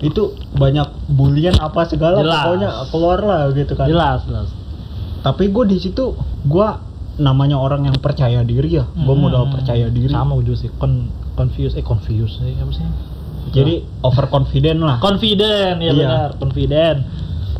Itu 0.02 0.34
banyak 0.54 1.10
bulian 1.10 1.58
apa 1.58 1.86
segala 1.86 2.22
Jelas. 2.22 2.42
pokoknya 2.42 2.70
keluar 2.90 3.18
lah 3.22 3.40
gitu 3.54 3.72
kan. 3.78 3.86
Jelas 3.86 4.22
jelas 4.26 4.59
tapi 5.20 5.48
gue 5.48 5.64
di 5.66 5.76
situ 5.76 6.16
gue 6.44 6.68
namanya 7.18 7.60
orang 7.60 7.84
yang 7.84 7.96
percaya 8.00 8.40
diri 8.40 8.80
ya. 8.80 8.88
Gue 8.90 9.12
Hmm. 9.12 9.22
modal 9.22 9.52
percaya 9.52 9.86
diri. 9.88 10.08
Sama 10.08 10.40
gue 10.40 10.46
juga 10.46 10.58
sih 10.64 10.70
Con 10.74 11.08
confuse 11.36 11.76
eh 11.76 11.84
confuse 11.84 12.40
eh, 12.40 12.56
apa 12.56 12.72
sih? 12.72 12.84
Jadi 13.50 13.74
overconfident 14.00 14.80
lah. 14.80 14.96
Confident 15.00 15.76
ya 15.78 15.90
Iya. 15.90 15.92
benar 15.92 16.28
confident. 16.36 16.98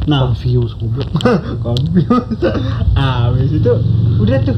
Nah. 0.09 0.29
Confuse 0.29 0.73
goblok. 0.77 1.09
Confused. 1.67 2.45
Ah 2.95 3.29
habis 3.29 3.53
itu 3.53 3.73
udah 4.17 4.39
tuh. 4.41 4.57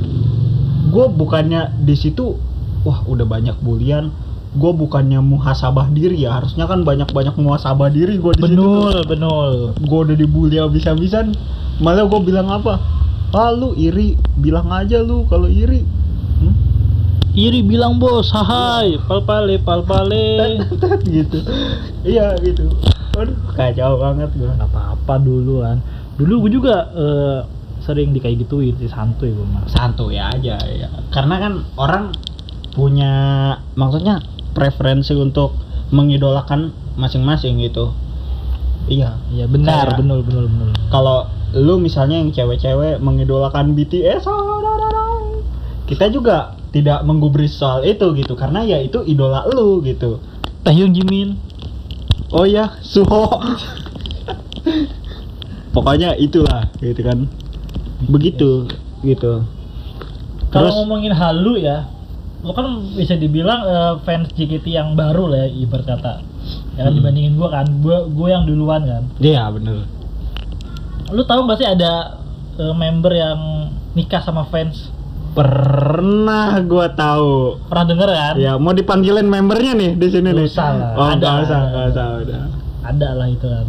Gue 0.89 1.07
bukannya 1.09 1.83
di 1.83 1.95
situ 1.95 2.39
wah 2.83 3.03
udah 3.03 3.25
banyak 3.25 3.59
bulian. 3.59 4.15
Gue 4.53 4.71
bukannya 4.71 5.17
muhasabah 5.19 5.89
diri 5.91 6.23
ya 6.23 6.37
harusnya 6.37 6.69
kan 6.69 6.85
banyak 6.85 7.09
banyak 7.09 7.33
muhasabah 7.35 7.89
diri 7.89 8.21
gue 8.21 8.33
di 8.37 8.43
situ 8.45 8.53
benul 8.53 9.01
benul 9.09 9.53
gue 9.81 9.99
udah 10.05 10.13
dibully 10.13 10.61
habis-habisan 10.61 11.33
malah 11.83 12.07
gue 12.07 12.21
bilang 12.23 12.49
apa? 12.49 12.79
Ah 13.35 13.51
lu 13.51 13.75
iri. 13.75 14.15
Bilang 14.39 14.71
aja 14.71 15.03
lu 15.03 15.27
kalau 15.27 15.51
iri. 15.51 15.83
Hmm? 16.39 16.55
iri 17.33 17.65
bilang 17.65 17.97
bos 17.97 18.29
hai 18.33 19.01
palpale 19.09 19.57
palpale. 19.61 20.61
Tet, 20.81 21.01
gitu. 21.09 21.41
Iya 22.05 22.37
gitu. 22.45 22.69
Aduh, 23.17 23.37
kacau 23.53 24.01
banget 24.01 24.31
gue 24.37 24.49
nggak 24.49 24.73
apa-apa 24.73 25.21
dulu 25.21 25.61
kan 25.61 25.85
dulu 26.17 26.49
gue 26.49 26.53
juga 26.57 26.89
eh, 26.93 27.41
sering 27.85 28.15
di 28.15 28.21
kayak 28.21 28.47
gituin 28.47 28.77
sih 28.79 28.89
santuy 28.89 29.33
gue 29.33 29.47
mah. 29.49 29.65
Santuy 29.69 30.21
aja 30.21 30.61
ya. 30.61 30.89
Karena 31.09 31.41
kan 31.41 31.53
orang 31.81 32.05
punya 32.73 33.13
maksudnya 33.77 34.21
preferensi 34.53 35.13
untuk 35.17 35.57
mengidolakan 35.93 36.73
masing-masing 36.97 37.61
gitu 37.65 37.93
iya 38.89 39.19
iya 39.31 39.47
benar 39.47 39.95
benul 39.99 40.23
benul 40.27 40.47
benul 40.51 40.73
kalau 40.91 41.29
lu 41.53 41.77
misalnya 41.77 42.17
yang 42.17 42.33
cewek-cewek 42.33 42.99
mengidolakan 42.99 43.77
BTS 43.77 44.25
kita 45.93 46.09
juga 46.09 46.57
tidak 46.73 47.05
menggubris 47.05 47.53
soal 47.53 47.85
itu 47.85 48.17
gitu 48.17 48.33
karena 48.33 48.65
ya 48.65 48.81
itu 48.81 49.05
idola 49.05 49.45
lu 49.53 49.85
gitu. 49.85 50.25
Taehyung 50.65 50.97
Jimin 50.97 51.37
oh 52.33 52.49
ya 52.49 52.81
Suho. 52.81 53.29
Pokoknya 55.77 56.17
itulah 56.17 56.73
gitu 56.81 57.01
kan. 57.05 57.29
Begitu 58.09 58.73
gitu. 59.05 59.45
Kalau 60.49 60.69
ngomongin 60.81 61.13
halu 61.13 61.61
ya 61.61 61.93
lo 62.43 62.57
kan 62.57 62.67
bisa 62.99 63.15
dibilang 63.15 63.61
eh, 63.63 63.95
fans 64.03 64.35
JKT 64.35 64.67
yang 64.67 64.99
baru 64.99 65.31
lah 65.31 65.47
ya 65.47 65.49
ibarat 65.63 65.87
kata 65.87 66.15
ya 66.73 66.83
kan 66.83 66.93
dibandingin 66.93 67.35
gua 67.35 67.49
kan. 67.51 67.67
Gua 67.79 68.05
gua 68.07 68.29
yang 68.31 68.45
duluan 68.45 68.83
kan. 68.83 69.03
Iya 69.17 69.49
bener. 69.49 69.85
Lu 71.09 71.23
tahu 71.23 71.45
gak 71.45 71.59
sih 71.59 71.67
ada 71.67 72.19
eh, 72.57 72.73
member 72.73 73.11
yang 73.11 73.39
nikah 73.93 74.21
sama 74.21 74.45
fans? 74.45 74.89
Pernah 75.33 76.61
gua 76.63 76.89
tahu. 76.89 77.57
Pernah 77.67 77.87
denger 77.87 78.09
kan? 78.11 78.35
Ya 78.37 78.53
mau 78.55 78.71
dipanggilin 78.71 79.25
membernya 79.25 79.73
nih 79.73 79.91
di 79.95 80.07
sini 80.07 80.29
nih. 80.31 80.45
Usah 80.47 80.69
lah. 80.71 80.91
oh 80.95 81.07
Ada. 81.07 81.17
nggak 81.19 81.35
usah 81.43 81.61
nggak 81.67 81.87
usah 81.91 82.07
udah. 82.21 82.43
Ada 82.83 83.09
lah 83.13 83.29
itu 83.29 83.47
kan. 83.47 83.67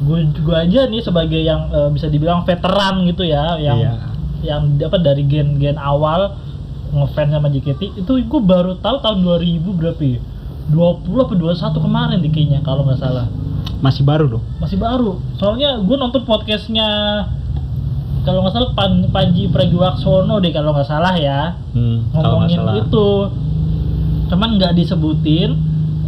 Gue 0.00 0.18
gua 0.40 0.62
aja 0.62 0.80
nih 0.84 1.00
sebagai 1.00 1.38
yang 1.38 1.70
eh, 1.70 1.88
bisa 1.88 2.06
dibilang 2.06 2.42
veteran 2.42 3.02
gitu 3.04 3.22
ya 3.22 3.54
yang 3.56 3.78
Iya. 3.78 3.92
yang 4.44 4.62
apa 4.78 4.98
dari 4.98 5.22
gen-gen 5.22 5.74
awal 5.74 6.34
ngefans 6.90 7.30
sama 7.32 7.48
JKT 7.48 7.96
itu 7.96 8.12
gue 8.20 8.40
baru 8.40 8.76
tahu 8.76 9.00
tahun 9.00 9.18
2000 9.24 9.66
berapa 9.72 10.02
ya 10.04 10.20
20 10.72 11.24
apa 11.24 11.34
21 11.36 11.84
kemarin 11.84 12.16
deh 12.22 12.32
kayaknya 12.32 12.60
kalau 12.64 12.86
nggak 12.88 13.00
salah. 13.00 13.26
Masih 13.84 14.00
baru 14.06 14.38
dong 14.38 14.44
masih 14.64 14.80
baru. 14.80 15.20
Soalnya 15.36 15.76
gue 15.84 15.96
nonton 16.00 16.24
podcastnya 16.24 16.88
kalau 18.24 18.40
nggak 18.40 18.54
salah 18.56 18.70
Pan, 18.72 19.04
Panji 19.12 19.52
Pragiwaksono 19.52 20.40
deh 20.40 20.48
kalau 20.56 20.72
nggak 20.72 20.88
salah 20.88 21.12
ya. 21.20 21.52
Hmm, 21.76 22.08
ngomongin 22.16 22.64
salah. 22.64 22.74
itu. 22.80 23.08
Cuman 24.32 24.56
nggak 24.56 24.72
disebutin 24.72 25.50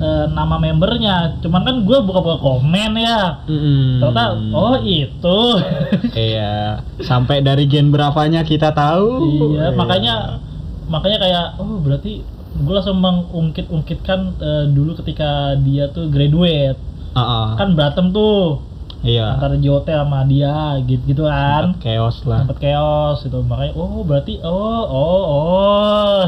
eh, 0.00 0.26
nama 0.32 0.56
membernya. 0.56 1.36
Cuman 1.44 1.60
kan 1.68 1.76
gue 1.84 1.98
buka-buka 2.00 2.40
komen 2.40 2.96
ya. 2.96 3.44
Mm-mm. 3.44 4.00
ternyata 4.00 4.24
oh 4.56 4.80
itu. 4.80 5.38
Iya, 6.16 6.80
sampai 7.04 7.44
dari 7.44 7.68
gen 7.68 7.92
berapanya 7.92 8.40
kita 8.40 8.72
tahu. 8.72 9.20
iya 9.52 9.68
makanya 9.76 10.40
makanya 10.88 11.18
kayak 11.20 11.44
oh 11.60 11.76
berarti 11.84 12.24
gue 12.58 12.72
langsung 12.72 12.96
mengungkit-ungkitkan 12.96 14.20
eh, 14.36 14.64
dulu 14.68 14.96
ketika 14.96 15.30
dia 15.58 15.88
tuh 15.88 16.06
graduate 16.06 16.78
Ah, 17.12 17.20
ah. 17.20 17.46
kan 17.54 17.72
berantem 17.72 18.10
tuh 18.10 18.60
iya. 19.00 19.32
antara 19.32 19.56
JOT 19.56 19.86
sama 19.86 20.24
dia 20.24 20.52
gitu 20.82 21.02
gitu 21.06 21.22
kan 21.24 21.72
Sempet 21.72 21.84
chaos 21.86 22.16
lah. 22.22 22.38
sempet 22.42 22.58
chaos 22.60 23.18
gitu 23.20 23.38
makanya 23.40 23.72
oh 23.74 24.00
berarti 24.02 24.36
oh 24.40 24.82
oh 24.84 25.22
oh 25.26 26.20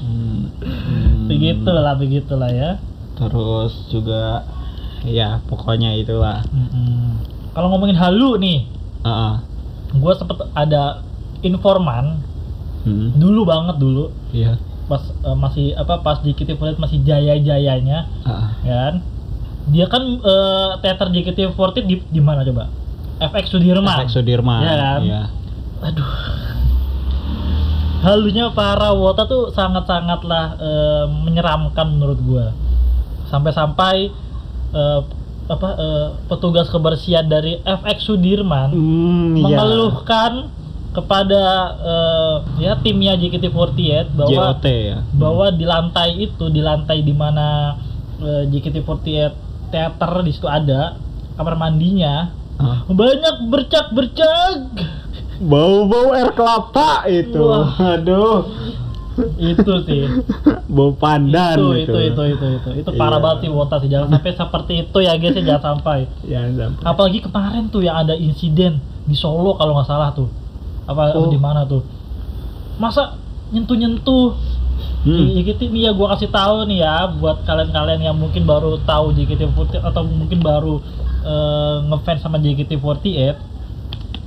Hmm. 0.00 0.48
Hmm. 0.60 1.24
begitulah 1.26 1.94
begitulah 1.94 2.48
ya 2.48 2.70
Terus 3.14 3.72
juga 3.86 4.44
ya 5.02 5.40
pokoknya 5.42 5.92
itulah. 5.94 6.40
Mm-mm. 6.46 7.20
kalau 7.52 7.68
ngomongin 7.70 7.96
halu 7.96 8.36
nih 8.36 8.64
Ah, 9.00 9.08
ah. 9.08 9.34
gue 9.90 10.12
sempet 10.14 10.36
ada 10.52 11.00
informan 11.40 12.20
Hmm. 12.80 13.12
dulu 13.14 13.44
banget 13.44 13.76
dulu 13.76 14.08
Iya. 14.30 14.56
Pas 14.90 15.02
eh, 15.06 15.36
masih 15.38 15.66
apa 15.78 16.02
pas 16.02 16.18
JKT48 16.18 16.82
masih 16.82 16.98
jaya-jayanya 17.06 18.10
ya 18.66 18.74
kan 18.90 18.94
dia 19.70 19.86
kan 19.86 20.02
eh, 20.02 20.70
teater 20.82 21.08
JKT48 21.14 21.86
di 21.86 22.02
di 22.10 22.20
mana 22.20 22.42
coba 22.42 22.66
FX 23.20 23.52
Sudirman 23.52 23.96
Efek 24.00 24.10
Sudirman. 24.10 24.60
Iya 24.64 24.74
kan? 24.74 25.00
Iya. 25.06 25.22
aduh 25.80 26.12
halunya 28.00 28.48
para 28.56 28.96
wota 28.96 29.28
tuh 29.28 29.52
sangat-sangatlah 29.52 30.44
eh, 30.56 31.06
menyeramkan 31.08 31.86
menurut 31.94 32.18
gua 32.24 32.46
sampai-sampai 33.28 34.10
eh, 34.74 35.00
apa 35.50 35.68
eh, 35.76 36.08
petugas 36.30 36.72
kebersihan 36.72 37.28
dari 37.28 37.60
FX 37.62 38.08
Sudirman 38.08 38.72
iya. 38.72 39.36
mengeluhkan 39.36 40.48
kepada 40.90 41.42
eh, 41.78 42.36
ya 42.60 42.74
timnya 42.76 43.14
JKT48 43.14 44.10
bahwa 44.12 44.30
JOT 44.50 44.66
ya. 44.66 44.98
bahwa 45.12 45.46
di 45.48 45.62
lantai 45.62 46.10
itu 46.20 46.44
di 46.46 46.58
lantai 46.58 47.00
di 47.00 47.12
mana 47.12 47.78
eh, 48.18 48.42
JKT48 48.46 49.32
teater 49.68 50.12
di 50.20 50.30
situ 50.30 50.46
ada 50.46 50.98
kamar 51.34 51.54
mandinya 51.56 52.34
Ah. 52.56 52.84
banyak 52.84 53.48
bercak-bercak 53.48 54.76
Bau-bau 55.40 56.12
air 56.12 56.28
kelapa 56.30 57.08
itu. 57.08 57.40
Wah. 57.40 57.72
Aduh. 57.96 58.44
itu 59.38 59.72
sih 59.84 60.04
Bau 60.66 60.92
pandan 60.92 61.56
itu, 61.74 61.88
itu 61.88 61.98
itu 62.10 62.22
itu 62.30 62.46
itu 62.54 62.68
itu 62.78 62.90
parah 62.94 63.16
Iya. 63.16 63.24
banget 63.26 63.38
sih 63.40 63.50
Wota 63.50 63.76
sih 63.76 63.88
jangan 63.88 64.08
sampai 64.10 64.32
seperti 64.34 64.72
itu 64.82 64.98
ya 64.98 65.12
guys 65.14 65.32
ya 65.32 65.42
jangan 65.46 65.62
sampai 65.72 65.98
Ya, 66.22 66.40
sampai. 66.46 66.84
apalagi 66.84 67.18
kemarin 67.20 67.64
tuh 67.66 67.80
yang 67.80 67.96
ada 67.98 68.12
insiden 68.12 68.76
di 69.02 69.12
Solo 69.14 69.52
kalau 69.54 69.72
nggak 69.74 69.88
salah 69.88 70.08
tuh 70.10 70.28
apa 70.90 71.14
Oh. 71.14 71.30
di 71.30 71.38
mana 71.38 71.62
tuh 71.62 71.86
masa 72.76 73.14
nyentuh 73.50 73.78
nyentuh 73.78 74.34
Hmm. 75.00 75.32
JKT 75.32 75.72
nih 75.72 75.88
ya 75.88 75.92
gua 75.92 76.12
kasih 76.12 76.28
tahu 76.28 76.64
nih 76.64 76.80
ya 76.80 77.08
buat 77.08 77.44
kalian-kalian 77.44 78.00
yang 78.00 78.16
mungkin 78.16 78.44
baru 78.44 78.80
tahu 78.84 79.12
JKT48 79.12 79.80
atau 79.80 80.04
mungkin 80.04 80.40
baru 80.40 80.80
eh, 81.20 81.76
ngefans 81.88 82.20
sama 82.20 82.36
JKT48 82.36 83.36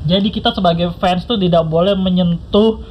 jadi 0.06 0.28
kita 0.30 0.54
sebagai 0.54 0.94
fans 0.98 1.26
tuh 1.26 1.38
tidak 1.38 1.66
boleh 1.66 1.94
menyentuh 1.94 2.82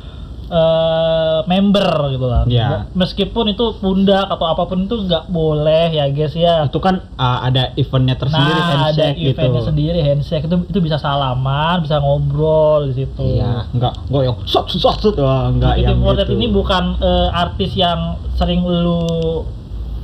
eh, 0.52 1.38
member 1.44 1.88
gitu 2.10 2.26
lah 2.26 2.44
Ya. 2.44 2.84
meskipun 2.92 3.48
itu 3.48 3.72
pundak 3.78 4.28
atau 4.28 4.46
apa 4.46 4.62
pun 4.64 4.84
itu 4.84 5.00
nggak 5.00 5.26
boleh 5.26 5.88
ya 5.90 6.06
guys 6.08 6.34
ya 6.34 6.68
Itu 6.68 6.78
kan 6.78 7.00
ah, 7.16 7.40
ada 7.42 7.72
eventnya 7.74 8.14
tersendiri 8.14 8.52
nah 8.52 8.66
ada 8.84 8.92
handshake 8.92 9.16
gitu. 9.16 9.30
eventnya 9.32 9.62
sendiri 9.64 9.98
handshake 9.98 10.44
itu 10.44 10.56
itu 10.68 10.78
bisa 10.78 10.96
salaman 10.96 11.80
bisa 11.80 11.96
ngobrol 11.96 12.86
di 12.86 13.00
situ 13.00 13.40
Iya, 13.40 13.64
enggak, 13.72 13.94
enggak 14.06 14.22
yang 14.22 14.36
sot 14.44 14.68
sot 14.68 15.00
sot, 15.00 15.16
wah, 15.16 15.48
enggak 15.48 15.74
yang 15.78 15.96
JKT48 15.96 16.20
gitu. 16.20 16.32
ini 16.36 16.46
bukan 16.48 16.84
eh, 17.00 17.28
artis 17.32 17.72
yang 17.72 18.00
sering 18.34 18.60
lu 18.60 19.00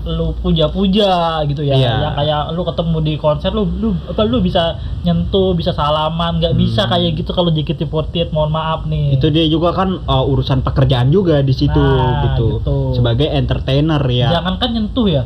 lu 0.09 0.33
puja-puja 0.35 1.13
gitu 1.45 1.61
ya 1.61 1.75
Iya. 1.75 1.93
yang 2.03 2.15
kayak 2.15 2.43
lu 2.51 2.63
ketemu 2.63 2.97
di 3.01 3.15
konser 3.15 3.51
lu 3.51 3.69
lu 3.69 3.93
apa 4.05 4.23
lu 4.23 4.39
bisa 4.39 4.75
nyentuh 5.01 5.53
bisa 5.53 5.71
salaman 5.71 6.37
nggak 6.37 6.55
bisa 6.55 6.83
Hmm. 6.83 6.91
kayak 6.91 7.11
gitu 7.15 7.31
kalau 7.31 7.51
JKT48 7.51 8.29
mohon 8.29 8.49
maaf 8.49 8.85
nih 8.85 9.15
itu 9.15 9.29
dia 9.29 9.45
juga 9.45 9.73
kan 9.73 10.01
uh, 10.01 10.25
urusan 10.25 10.61
pekerjaan 10.61 11.09
juga 11.09 11.41
di 11.41 11.53
situ 11.53 11.77
Nah, 11.77 12.33
gitu. 12.33 12.59
gitu. 12.59 12.77
Sebagai 12.95 13.29
entertainer 13.29 14.01
ya. 14.03 14.33
jangan 14.33 14.57
kan 14.57 14.71
nyentuh 14.71 15.07
ya 15.07 15.25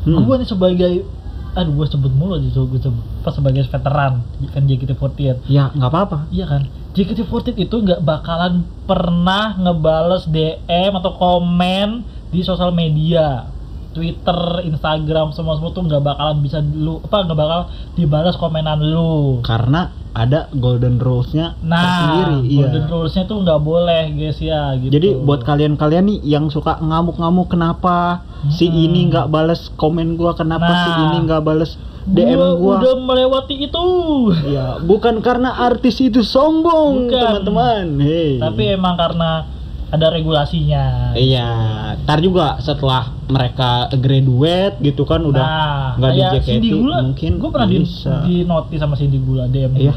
Hmm. 0.00 0.22
gua 0.22 0.36
nih 0.36 0.46
sebagai 0.46 0.92
aduh 1.50 1.74
gua 1.74 1.86
sebut 1.86 2.12
mulu 2.12 2.34
aja 2.34 2.46
gue 2.46 2.78
sebut 2.78 3.02
pas 3.18 3.30
sebagai 3.30 3.62
veteran 3.62 4.22
kan 4.48 4.62
JKT48 4.62 5.42
Ya, 5.46 5.68
nggak 5.68 5.90
apa-apa. 5.90 6.18
Iya 6.30 6.46
kan, 6.46 6.62
JKT48 6.92 7.58
itu 7.58 7.76
nggak 7.78 8.00
bakalan 8.00 8.62
pernah 8.84 9.58
ngebales 9.58 10.24
DM 10.26 10.92
atau 10.94 11.12
komen 11.12 11.88
di 12.28 12.40
sosial 12.40 12.70
media, 12.70 13.48
Twitter, 13.98 14.38
Instagram, 14.62 15.34
semua 15.34 15.58
semua 15.58 15.74
tuh 15.74 15.82
nggak 15.82 15.98
bakalan 16.00 16.38
bisa 16.38 16.62
lu 16.62 17.02
apa 17.02 17.26
nggak 17.26 17.34
bakal 17.36 17.60
dibalas 17.92 18.38
komenan 18.38 18.78
lu. 18.78 19.42
Karena 19.42 19.90
ada 20.10 20.46
golden 20.52 20.96
rules-nya 20.96 21.58
Nah, 21.60 21.78
tersendiri. 21.78 22.36
Iya. 22.48 22.58
golden 22.64 22.86
rules-nya 22.88 23.24
tuh 23.24 23.36
nggak 23.38 23.60
boleh 23.60 24.02
guys 24.12 24.38
ya 24.38 24.70
gitu. 24.76 24.92
Jadi 24.92 25.08
buat 25.18 25.42
kalian-kalian 25.42 26.04
nih 26.06 26.18
yang 26.24 26.46
suka 26.46 26.78
ngamuk-ngamuk 26.78 27.50
kenapa 27.50 28.22
si 28.48 28.66
Mm-mm. 28.66 28.84
ini 28.84 29.00
nggak 29.10 29.26
bales 29.28 29.74
komen 29.74 30.14
gua, 30.14 30.32
kenapa 30.32 30.70
si 30.70 30.88
Nah. 30.88 31.02
ini 31.04 31.18
nggak 31.22 31.42
bales 31.42 31.74
DM 32.06 32.34
Gua 32.34 32.50
gua. 32.56 32.74
udah 32.80 32.94
melewati 33.04 33.54
itu. 33.60 33.86
Ya, 34.46 34.80
bukan 34.80 35.20
karena 35.20 35.60
artis 35.60 35.98
itu 35.98 36.24
sombong, 36.24 37.10
teman-teman. 37.10 38.00
Hei. 38.00 38.38
Tapi 38.38 38.62
emang 38.72 38.96
karena 38.96 39.44
ada 39.88 40.06
regulasinya. 40.12 41.16
Iya, 41.16 41.48
ntar 42.04 42.20
juga 42.20 42.60
setelah 42.60 43.08
mereka 43.28 43.88
graduate 43.96 44.76
gitu 44.84 45.08
kan 45.08 45.24
udah 45.24 45.44
nah, 45.44 45.86
nggak 45.96 46.12
di 46.12 46.20
kayak 46.20 46.32
JKT 46.44 46.64
Gula, 46.76 46.96
mungkin 47.04 47.30
gue 47.40 47.50
pernah 47.52 47.68
di, 47.68 47.78
bisa. 47.84 48.14
di 48.24 48.36
notice 48.44 48.80
sama 48.80 48.94
Cindy 49.00 49.20
Gula 49.20 49.48
DM 49.48 49.72
Iya. 49.76 49.96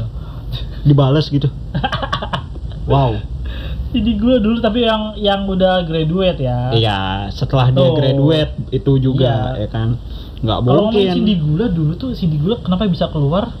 dibales 0.82 1.26
gitu. 1.28 1.48
wow. 2.90 3.16
Cindy 3.92 4.16
Gula 4.16 4.40
dulu 4.40 4.58
tapi 4.64 4.88
yang 4.88 5.12
yang 5.20 5.44
udah 5.44 5.84
graduate 5.84 6.40
ya. 6.40 6.72
Iya, 6.72 6.98
setelah 7.28 7.68
dia 7.68 7.92
Tuh. 7.92 7.96
graduate 7.96 8.52
itu 8.72 8.92
juga 8.96 9.56
Iya. 9.56 9.64
ya 9.64 9.68
kan. 9.68 9.88
Nggak 10.40 10.58
Kalau 10.64 10.88
mungkin. 10.88 11.08
Cindy 11.20 11.34
Gula 11.36 11.66
dulu 11.68 11.92
tuh 12.00 12.16
Cindy 12.16 12.40
Gula 12.40 12.56
kenapa 12.64 12.88
bisa 12.88 13.12
keluar? 13.12 13.52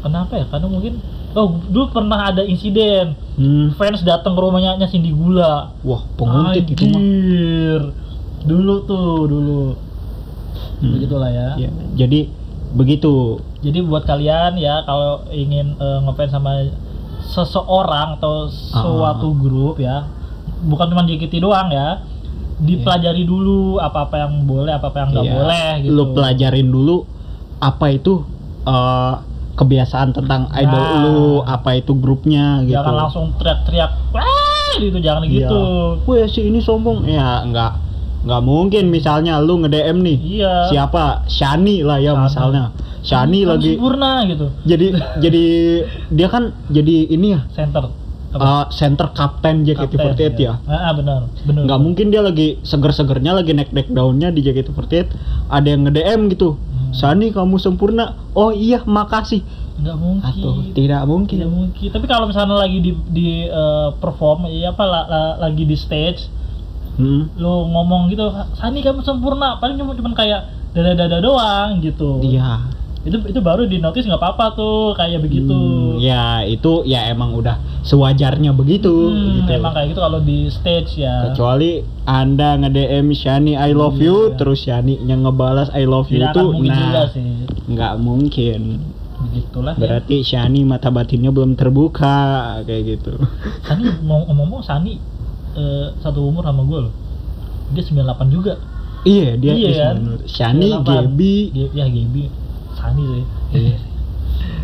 Kenapa 0.00 0.32
ya? 0.40 0.44
Karena 0.48 0.68
mungkin 0.68 1.00
oh 1.34 1.60
dulu 1.64 1.90
pernah 1.90 2.30
ada 2.30 2.42
insiden 2.42 3.14
Hmm. 3.34 3.74
fans 3.74 4.00
datang 4.00 4.32
ke 4.32 4.40
rumahnya 4.40 4.78
Cindy 4.86 5.10
Gula. 5.10 5.74
Wah, 5.82 6.02
penguntit 6.14 6.70
itu 6.70 6.86
mah. 6.86 7.02
Dulu 8.44 8.74
tuh 8.84 9.26
dulu. 9.26 9.62
Hmm. 10.78 10.92
Begitulah 10.94 11.26
ya. 11.28 11.48
Iya, 11.58 11.70
Jadi 11.96 12.30
begitu. 12.72 13.42
Jadi 13.58 13.82
buat 13.82 14.04
kalian 14.04 14.54
ya 14.54 14.84
kalau 14.84 15.26
ingin 15.28 15.74
eh, 15.74 15.98
ngefans 16.00 16.30
sama 16.30 16.62
seseorang 17.24 18.18
atau 18.18 18.46
suatu 18.46 19.32
grup 19.32 19.80
ya, 19.80 20.06
bukan 20.62 20.86
cuma 20.86 21.02
JKT 21.02 21.40
doang 21.40 21.72
ya, 21.72 22.04
dipelajari 22.60 23.24
dulu 23.24 23.80
apa-apa 23.80 24.14
yang 24.20 24.44
boleh, 24.44 24.70
apa-apa 24.70 24.96
yang 25.00 25.08
nggak 25.10 25.24
Iya. 25.24 25.34
boleh 25.34 25.68
gitu. 25.80 25.90
Lu 25.90 26.04
pelajarin 26.12 26.68
dulu 26.68 26.96
apa 27.58 27.86
itu 27.90 28.22
eh, 28.62 29.14
kebiasaan 29.54 30.10
tentang 30.12 30.50
idol 30.52 30.76
Nah. 30.76 31.00
lu, 31.00 31.18
apa 31.40 31.74
itu 31.74 31.94
grupnya 31.94 32.62
gitu. 32.62 32.74
Jangan 32.74 32.94
langsung 33.00 33.24
teriak-teriak, 33.34 33.90
wah 34.10 34.74
gitu, 34.76 34.98
jangan 34.98 35.22
Iya. 35.22 35.30
gitu. 35.46 35.58
Weh 36.04 36.26
si 36.26 36.40
ini 36.44 36.58
sombong. 36.58 37.06
Ya 37.06 37.42
nggak 37.42 37.72
nggak 38.24 38.42
mungkin 38.42 38.88
misalnya 38.88 39.38
lu 39.38 39.60
nge-DM 39.60 39.98
nih. 40.00 40.18
Iya. 40.40 40.54
Siapa? 40.68 41.24
Shani 41.26 41.80
lah 41.80 41.98
ya 41.98 42.12
Shani. 42.12 42.24
misalnya. 42.24 42.64
Shani 43.00 43.40
Kamu 43.40 43.50
lagi 43.50 43.70
sempurna 43.76 44.10
gitu. 44.24 44.46
jadi 44.64 44.86
jadi 45.20 45.44
dia 46.08 46.26
kan 46.26 46.56
jadi 46.66 46.94
ini 47.06 47.36
ya 47.36 47.40
Center. 47.52 47.92
uh, 48.32 48.64
center 48.68 49.12
kapten 49.12 49.60
JKT48 49.62 50.34
ya. 50.40 50.56
Ah 50.64 50.90
benar, 50.90 51.28
benar. 51.44 51.62
Nggak 51.62 51.78
mungkin 51.78 52.08
dia 52.08 52.18
lagi 52.18 52.56
seger-segernya 52.64 53.36
lagi 53.36 53.52
naik 53.52 53.70
naik 53.70 53.92
daunnya 53.92 54.32
di 54.32 54.40
JKT48 54.40 55.06
ada 55.46 55.68
yang 55.68 55.84
nge-DM 55.84 56.32
gitu. 56.32 56.56
Shani 56.94 57.28
kamu 57.28 57.58
sempurna. 57.58 58.14
Oh 58.32 58.48
iya 58.48 58.80
makasih. 58.80 59.42
Nggak 59.74 59.96
mungkin. 59.98 60.30
Atau 60.30 60.50
tidak 60.70 61.02
mungkin. 61.04 61.36
Tidak 61.36 61.50
mungkin. 61.50 61.88
Tapi 61.90 62.06
kalau 62.06 62.30
misalnya 62.30 62.56
lagi 62.56 62.78
di 62.78 62.92
di 63.10 63.28
eh, 63.44 63.88
perform, 63.94 64.46
ya 64.48 64.70
apa 64.70 64.84
la- 64.84 65.06
la- 65.06 65.36
lagi 65.40 65.66
di 65.66 65.74
stage, 65.74 66.30
Hmm. 66.94 67.26
lu 67.34 67.66
ngomong 67.66 68.06
gitu, 68.06 68.22
Sani 68.54 68.78
kamu 68.78 69.02
sempurna, 69.02 69.58
paling 69.58 69.74
cuma 69.74 69.92
cuman 69.92 70.14
kayak 70.14 70.46
dada 70.70 70.94
dada 70.94 71.18
doang 71.18 71.82
gitu. 71.82 72.22
Iya. 72.22 72.70
Itu 73.04 73.16
itu 73.22 73.36
baru 73.38 73.64
di 73.64 73.76
notice 73.76 74.04
nggak 74.04 74.16
apa-apa 74.16 74.46
tuh 74.54 74.76
kayak 74.94 75.20
begitu 75.20 75.52
Hmm, 75.52 76.00
ya 76.00 76.40
itu 76.40 76.80
ya 76.82 77.04
emang 77.06 77.32
udah 77.32 77.56
sewajarnya 77.80 78.50
begitu 78.50 78.88
Hmm, 78.88 79.44
gitu. 79.44 79.50
emang 79.54 79.72
kayak 79.72 79.92
gitu 79.92 80.00
kalau 80.00 80.18
di 80.18 80.48
stage 80.48 80.98
ya 80.98 81.28
Kecuali 81.28 81.78
Anda 82.02 82.56
nge-DM 82.58 83.12
Shani 83.12 83.52
I 83.54 83.70
love 83.70 83.96
you 83.98 84.32
Iya. 84.32 84.36
terus 84.36 84.58
Shani 84.60 84.96
yang 85.00 85.20
ngebalas 85.22 85.68
I 85.70 85.84
love 85.84 86.08
you 86.08 86.18
tidak 86.18 86.32
mungkin 86.40 86.72
juga 86.72 87.00
nah 87.04 87.06
nggak 87.66 87.94
mungkin. 87.98 88.60
begitulah 89.16 89.72
ya. 89.72 89.80
Berarti 89.80 90.16
Shani 90.20 90.60
mata 90.62 90.88
batinnya 90.88 91.28
belum 91.28 91.54
terbuka 91.54 92.16
kayak 92.62 92.82
gitu. 92.90 93.16
Sani 93.62 93.88
mau 94.00 94.20
ngomong-ngomong 94.22 94.60
Sani 94.60 94.96
eh, 95.52 95.86
satu 95.98 96.24
umur 96.24 96.40
sama 96.42 96.60
gue 96.62 96.80
loh 96.82 96.94
dia 97.70 97.80
98 97.80 98.28
juga 98.28 98.56
Iya 99.02 99.36
dia 99.36 99.52
Iya 99.52 99.68
is 99.68 99.76
kan? 99.78 99.96
Shani, 100.24 100.68
98. 100.74 100.88
Gebi. 101.06 101.36
Ge- 101.52 101.72
ya 101.72 101.84
Gebi 101.86 102.24
Sani 102.84 103.02
sih. 103.08 103.24
Iya. 103.56 103.76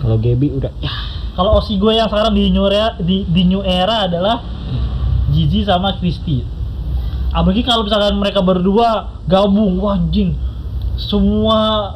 Kalau 0.04 0.16
Gebi 0.20 0.52
udah 0.52 0.72
ya. 0.84 0.92
Kalau 1.32 1.56
osi 1.56 1.80
gue 1.80 1.96
yang 1.96 2.10
sekarang 2.12 2.36
di 2.36 2.52
new 2.52 2.68
era 2.68 3.00
di, 3.00 3.24
di 3.24 3.42
new 3.48 3.64
era 3.64 4.04
adalah 4.04 4.44
Gigi 5.30 5.64
sama 5.64 5.96
Kristi 5.96 6.60
apalagi 7.30 7.62
kalau 7.62 7.86
misalkan 7.86 8.18
mereka 8.18 8.42
berdua 8.42 9.06
gabung 9.30 9.78
wah 9.78 9.94
anjing. 9.94 10.34
Semua 10.98 11.94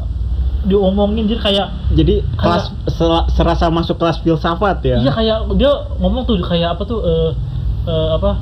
diomongin 0.65 1.29
jadi 1.29 1.41
kayak 1.43 1.67
jadi 1.93 2.15
kelas 2.41 2.73
sel- 2.89 3.29
serasa 3.37 3.69
masuk 3.69 4.01
kelas 4.01 4.17
filsafat 4.25 4.81
ya. 4.81 4.97
iya 4.97 5.13
kayak 5.13 5.45
dia 5.61 5.69
ngomong 6.01 6.25
tuh 6.25 6.41
kayak 6.41 6.73
apa 6.73 6.83
tuh 6.89 7.05
eh, 7.05 7.31
eh, 7.85 8.09
apa 8.17 8.41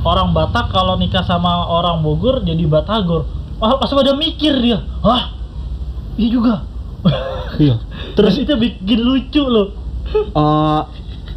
orang 0.00 0.32
Batak 0.32 0.72
kalau 0.72 0.96
nikah 0.96 1.20
sama 1.20 1.68
orang 1.68 2.00
Bogor 2.00 2.40
jadi 2.40 2.64
Batagor. 2.64 3.28
Wah, 3.60 3.76
pas 3.76 3.92
pada 3.92 4.16
mikir 4.16 4.56
dia 4.64 4.80
hah? 5.04 5.36
Iya 6.16 6.28
juga 6.32 6.64
Iya. 7.56 7.76
terus 8.12 8.36
itu 8.36 8.52
bikin 8.52 9.00
lucu 9.00 9.42
loh 9.42 9.68
eh, 10.12 10.80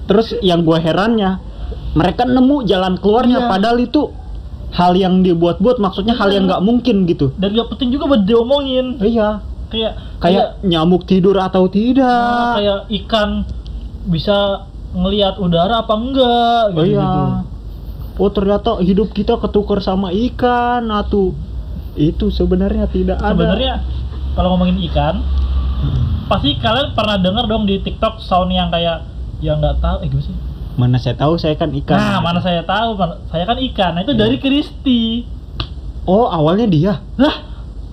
terus 0.04 0.36
yang 0.40 0.62
gue 0.62 0.78
herannya 0.78 1.40
mereka 1.94 2.24
nemu 2.24 2.64
jalan 2.64 2.96
keluarnya 2.96 3.40
Iya. 3.40 3.50
padahal 3.50 3.78
itu 3.80 4.02
hal 4.74 4.94
yang 4.94 5.22
dibuat-buat 5.22 5.78
maksudnya 5.78 6.14
hal 6.14 6.30
yang 6.30 6.46
Iya. 6.46 6.50
nggak 6.50 6.64
mungkin 6.64 6.96
gitu. 7.06 7.30
dan 7.36 7.54
gak 7.54 7.70
penting 7.70 7.90
juga 7.90 8.08
buat 8.08 8.24
diomongin 8.24 8.98
Iya. 8.98 9.42
kayak 9.70 9.94
Kayak 10.18 10.48
nyamuk 10.62 11.04
tidur 11.04 11.36
atau 11.36 11.66
Nah, 11.66 11.72
tidak. 11.72 12.52
kayak 12.56 12.80
ikan 13.04 13.30
bisa 14.06 14.64
ngelihat 14.94 15.36
udara 15.36 15.82
apa 15.82 15.94
enggak 15.94 16.64
Oh 16.72 16.80
gitu, 16.80 16.94
iya. 16.94 17.44
Oh 18.14 18.30
ternyata 18.30 18.78
hidup 18.80 19.10
kita 19.10 19.36
ketukar 19.38 19.80
sama 19.80 20.14
ikan 20.14 20.86
atau 20.88 21.34
itu 21.94 22.30
sebenarnya 22.30 22.86
tidak 22.88 23.18
ada. 23.18 23.34
sebenarnya 23.34 23.74
kalau 24.32 24.54
ngomongin 24.54 24.78
ikan 24.88 25.22
pasti 26.26 26.56
kalian 26.56 26.92
pernah 26.92 27.16
dengar 27.16 27.46
dong 27.46 27.64
di 27.64 27.78
TikTok 27.78 28.18
sound 28.18 28.50
yang 28.50 28.68
kayak 28.68 29.04
yang 29.40 29.58
nggak 29.58 29.78
tahu 29.78 29.98
eh 30.00 30.08
gimana 30.08 30.24
sih 30.24 30.36
mana 30.74 30.98
saya 30.98 31.14
tahu 31.14 31.38
saya 31.38 31.54
kan 31.54 31.70
ikan. 31.72 31.94
nah 31.94 32.18
mana 32.18 32.40
saya 32.40 32.64
tahu 32.64 32.96
mana- 32.96 33.22
saya 33.28 33.44
kan 33.44 33.58
ikan 33.62 33.92
nah 33.94 34.02
itu 34.02 34.12
Iya. 34.12 34.20
dari 34.20 34.38
Kristi 34.38 35.02
Oh 36.04 36.26
awalnya 36.26 36.66
dia. 36.66 36.94
lah 37.16 37.36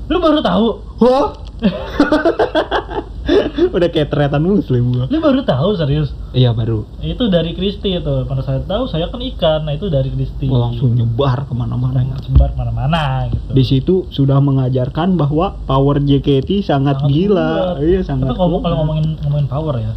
lu 0.06 0.16
baru 0.16 0.40
tahu 0.40 0.66
Wah. 0.98 1.30
Udah 3.76 3.88
kayak 3.88 4.08
teriakan 4.08 4.42
muslim 4.42 4.90
gua. 4.90 5.04
lu 5.06 5.18
baru 5.18 5.40
tahu 5.42 5.76
serius 5.76 6.16
Iya 6.30 6.50
baru. 6.50 6.86
itu 7.00 7.26
dari 7.26 7.52
Kristi 7.52 7.92
itu 7.92 8.14
mana 8.24 8.40
saya 8.40 8.62
tahu 8.62 8.86
saya 8.86 9.06
kan 9.06 9.20
ikan 9.20 9.60
nah 9.62 9.72
itu 9.72 9.86
dari 9.86 10.08
Kristi 10.08 10.46
Oh, 10.46 10.56
langsung 10.62 10.94
nyebar 10.94 11.44
ke 11.44 11.52
mana-mana. 11.52 12.00
sebar 12.18 12.54
mana-mana 12.54 13.28
gitu 13.28 13.50
Di 13.50 13.62
situ 13.62 13.94
sudah 14.08 14.38
mengajarkan 14.38 15.14
bahwa 15.14 15.58
power 15.60 15.98
JKT 15.98 16.62
sangat, 16.62 16.96
Sangat 16.98 17.10
gila. 17.10 17.50
kuat. 17.76 17.82
Iya 17.82 18.00
sangat. 18.02 18.24
Tapi 18.24 18.36
kalau 18.36 18.58
kalau 18.58 18.76
ngomongin 18.80 19.06
ngomongin 19.20 19.46
power 19.46 19.74
ya, 19.76 19.92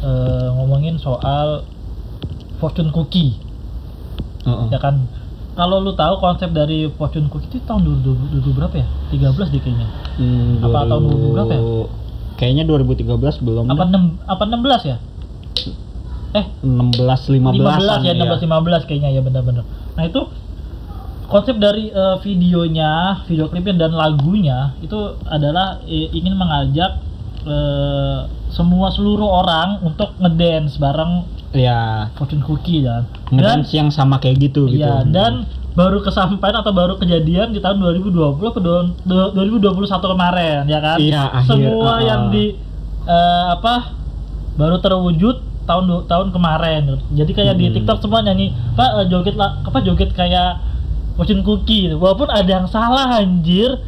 eh, 0.00 0.48
ngomongin 0.54 0.94
soal 0.96 1.66
fortune 2.56 2.88
cookie, 2.88 3.36
Heeh. 4.42 4.66
ya 4.68 4.78
kan? 4.78 5.04
Kalau 5.52 5.78
lu 5.80 5.90
tahu 5.92 6.18
konsep 6.18 6.50
dari 6.50 6.86
fortune 6.88 7.26
cookie 7.26 7.50
itu 7.50 7.58
tahun 7.60 7.82
2000, 7.82 8.50
berapa 8.52 8.74
ya? 8.74 8.86
13 9.10 9.50
deh 9.50 9.58
kayaknya. 9.58 9.88
Hmm, 10.16 10.62
Apa 10.62 10.86
tahun 10.86 11.02
2000 11.04 11.34
berapa 11.34 11.52
ya? 11.52 11.62
Kayaknya 12.38 12.64
2013 12.70 13.42
belum. 13.42 13.66
Apa. 13.66 13.84
6 13.90 14.30
apa 14.30 14.42
16 14.46 14.90
ya? 14.94 14.96
Eh, 16.38 16.46
16 16.62 17.34
15 17.34 17.56
15 17.58 18.06
ya, 18.06 18.12
16 18.14 18.46
15 18.46 18.86
kayaknya 18.86 19.10
ya 19.10 19.20
benar-benar. 19.24 19.64
Nah, 19.98 20.04
itu 20.06 20.22
konsep 21.26 21.58
dari 21.58 21.90
eh, 21.90 22.16
videonya, 22.22 23.24
video 23.26 23.50
klipnya 23.50 23.88
dan 23.88 23.92
lagunya 23.98 24.72
itu 24.78 25.18
adalah 25.26 25.82
eh, 25.84 26.08
ingin 26.14 26.38
mengajak 26.38 27.02
eh, 27.42 28.18
semua 28.54 28.88
seluruh 28.94 29.28
orang 29.44 29.82
untuk 29.84 30.14
ngedance 30.22 30.78
bareng 30.78 31.36
Ya, 31.56 32.12
fortune 32.20 32.44
cookie 32.44 32.84
kan. 32.84 33.08
Dan 33.32 33.40
ngedance 33.40 33.72
yang 33.72 33.88
sama 33.88 34.20
kayak 34.20 34.52
gitu 34.52 34.68
gitu. 34.68 34.84
iya, 34.84 35.00
dan 35.08 35.48
baru 35.78 36.02
kesampaian 36.02 36.58
atau 36.58 36.74
baru 36.74 36.98
kejadian 36.98 37.54
di 37.54 37.62
tahun 37.62 37.78
2020 37.78 38.10
atau 38.42 38.58
du- 38.58 38.98
du- 39.00 39.30
2021 39.32 39.86
kemarin 40.08 40.66
ya 40.66 40.80
kan. 40.82 40.98
Iya, 40.98 41.22
akhir, 41.32 41.46
Semua 41.46 41.78
uh-uh. 41.94 41.96
yang 42.02 42.22
di 42.28 42.58
eh, 43.06 43.46
apa 43.48 43.94
baru 44.58 44.82
terwujud 44.82 45.36
tahun 45.64 45.84
tahun 46.04 46.28
kemarin. 46.28 46.82
Jadi 47.10 47.30
kayak 47.30 47.54
di 47.54 47.70
Hmm. 47.70 47.74
TikTok 47.78 48.02
semua 48.02 48.20
nyanyi, 48.20 48.50
"Pak, 48.74 48.90
eh, 48.96 49.06
joget 49.06 49.38
lah, 49.38 49.62
apa 49.62 49.78
joget 49.78 50.10
kayak 50.12 50.58
fortune 51.14 51.40
cookie." 51.40 51.94
Walaupun 51.94 52.26
ada 52.26 52.48
yang 52.48 52.66
salah 52.66 53.14
anjir, 53.14 53.78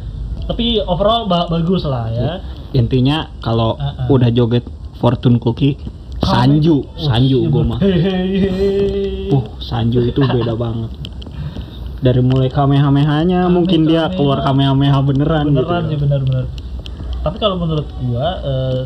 tapi 0.41 0.79
overall 0.79 1.27
ba- 1.27 1.49
bagus 1.49 1.83
lah 1.83 2.07
ya. 2.07 2.39
Intinya 2.71 3.27
kalau 3.39 3.75
Uh-uh. 3.75 4.07
udah 4.07 4.31
joget 4.31 4.63
Fortune 4.95 5.37
Cookie 5.37 5.75
Sanju, 6.21 6.85
Oh, 6.85 7.01
Sanju 7.01 7.37
iya, 7.41 7.49
gue 7.49 7.63
mah. 7.65 7.79
Uh, 9.33 9.43
Sanju 9.57 10.05
itu 10.05 10.21
beda 10.21 10.53
banget. 10.53 11.00
Dari 12.01 12.17
mulai 12.19 12.49
kamehamehanya 12.49 13.45
mungkin 13.47 13.85
dia 13.85 14.05
Kamehameha. 14.05 14.17
keluar 14.17 14.39
kamehameha 14.41 14.99
beneran, 15.01 15.45
beneran 15.47 15.83
gitu. 15.85 15.93
ya 15.93 15.99
bener-bener 15.99 16.45
tapi 17.21 17.37
kalau 17.37 17.53
menurut 17.55 17.85
gua 18.01 18.41
eh, 18.41 18.81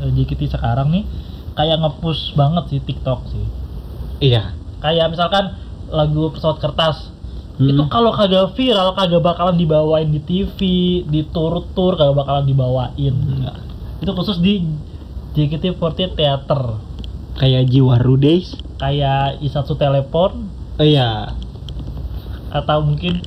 eh, 0.00 0.10
JKT 0.12 0.46
sekarang 0.48 0.88
nih 0.88 1.02
kayak 1.52 1.76
nge-push 1.76 2.32
banget 2.32 2.64
sih 2.68 2.80
TikTok 2.80 3.26
sih 3.26 3.42
Iya. 4.20 4.54
kayak 4.78 5.10
misalkan 5.10 5.58
lagu 5.88 6.30
pesawat 6.30 6.58
kertas 6.58 7.10
Hmm. 7.54 7.70
itu 7.70 7.82
kalau 7.86 8.10
kagak 8.10 8.50
viral 8.52 8.94
kagak 8.94 9.18
bakalan 9.20 9.54
dibawain 9.54 10.06
di 10.08 10.18
TV 10.18 10.58
di 11.04 11.22
tour-tour 11.24 11.94
kagak 11.94 12.14
bakalan 12.16 12.42
dibawain 12.44 13.14
Enggak. 13.14 13.58
itu 13.96 14.10
khusus 14.10 14.38
di 14.38 14.62
JKT48 15.32 16.14
Theater 16.14 16.62
Kayak 17.34 17.66
Jiwa 17.66 17.98
Rudays. 17.98 18.54
kayak 18.76 19.38
Isatsu 19.40 19.74
Telepon 19.74 20.46
Oh 20.74 20.82
iya. 20.82 21.30
Atau 22.54 22.86
mungkin 22.86 23.18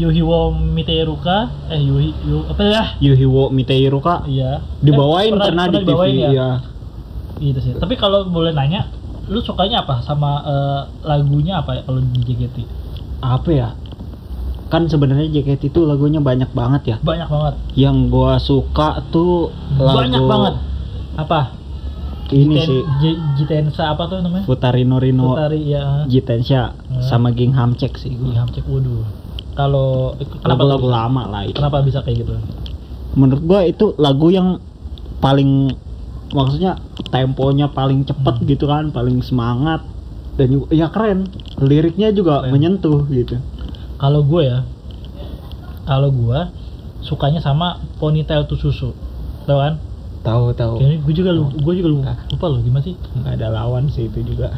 Yuhiwo 0.00 0.56
Miteiruka 0.56 1.52
eh 1.68 1.76
Yuhi 1.76 2.16
Yu, 2.24 2.48
apa 2.48 2.62
ya 2.64 2.84
Yuhiwo 3.04 3.52
Miteiruka 3.52 4.24
iya 4.24 4.64
dibawain 4.80 5.36
Eh, 5.36 5.40
pernah, 5.44 5.68
di 5.68 5.84
TV 5.84 6.00
ya? 6.16 6.30
iya. 6.32 6.48
Gitu 7.36 7.58
sih. 7.60 7.72
Tapi 7.76 8.00
kalau 8.00 8.24
boleh 8.24 8.56
nanya, 8.56 8.88
lu 9.28 9.44
sukanya 9.44 9.84
apa 9.84 10.00
sama 10.00 10.40
eh, 10.40 10.80
lagunya 11.04 11.60
apa 11.60 11.76
ya 11.76 11.82
kalau 11.84 12.00
di 12.00 12.20
JKT? 12.24 12.56
Apa 13.20 13.48
ya? 13.52 13.68
Kan 14.72 14.88
sebenarnya 14.88 15.28
JKT 15.28 15.68
itu 15.68 15.80
lagunya 15.84 16.20
banyak 16.24 16.48
banget 16.56 16.82
ya. 16.84 16.96
Banyak 17.04 17.28
banget. 17.28 17.54
Yang 17.76 17.96
gua 18.08 18.40
suka 18.40 19.04
tuh 19.12 19.52
lagu 19.76 20.00
Banyak 20.00 20.22
banget. 20.24 20.54
Apa? 21.20 21.40
Ini 22.30 22.46
Jiten- 22.54 22.62
sih 22.64 22.80
J- 23.00 23.20
Jitensa 23.36 23.90
apa 23.90 24.06
tuh 24.06 24.22
namanya? 24.22 24.44
Futarino 24.44 24.96
Rino 24.96 25.34
Putari 25.34 25.66
ya. 25.66 26.06
Jitensha 26.06 26.74
Hmm. 26.86 27.02
sama 27.02 27.28
Gingham 27.30 27.74
Check 27.74 27.94
sih 27.96 28.14
gua. 28.14 28.34
Hamcek 28.36 28.62
waduh. 28.64 29.02
Kalau 29.52 30.14
kenapa 30.38 30.62
Lagu-lagu 30.62 30.80
tuh? 30.80 30.92
lama 30.92 31.22
lah 31.26 31.42
itu. 31.42 31.54
Kenapa 31.54 31.82
bisa 31.82 32.00
kayak 32.00 32.22
gitu? 32.22 32.32
Menurut 33.12 33.42
gua 33.42 33.60
itu 33.62 33.92
lagu 33.96 34.30
yang 34.30 34.62
paling 35.18 35.74
maksudnya 36.30 36.78
temponya 37.04 37.66
paling 37.68 38.04
cepet 38.04 38.34
Hmm. 38.36 38.46
gitu 38.46 38.64
kan, 38.64 38.88
paling 38.88 39.18
semangat 39.20 39.82
dan 40.36 40.46
juga 40.48 40.70
ya 40.70 40.86
keren. 40.86 41.26
Liriknya 41.58 42.08
juga 42.10 42.40
Keren. 42.40 42.54
menyentuh 42.54 43.04
gitu. 43.08 43.42
Kalau 43.96 44.22
gue 44.22 44.42
ya, 44.46 44.64
kalau 45.82 46.08
gue 46.08 46.40
sukanya 47.00 47.36
sama 47.38 47.76
Ponytail 47.98 48.46
to 48.46 48.54
Susu. 48.54 48.94
Tahu 49.44 49.58
kan? 49.58 49.74
Tahu 50.20 50.52
tahu. 50.52 50.74
Kayaknya 50.76 50.98
gue 51.00 51.14
juga 51.14 51.30
lu, 51.30 51.44
gue 51.50 51.74
juga 51.74 51.88
lu, 51.88 51.98
Ah. 52.02 52.16
lupa 52.26 52.46
loh 52.46 52.60
gimana 52.60 52.82
sih? 52.82 52.92
nggak 52.92 53.32
ada 53.34 53.48
lawan 53.50 53.88
sih 53.88 54.04
itu 54.04 54.20
juga 54.22 54.52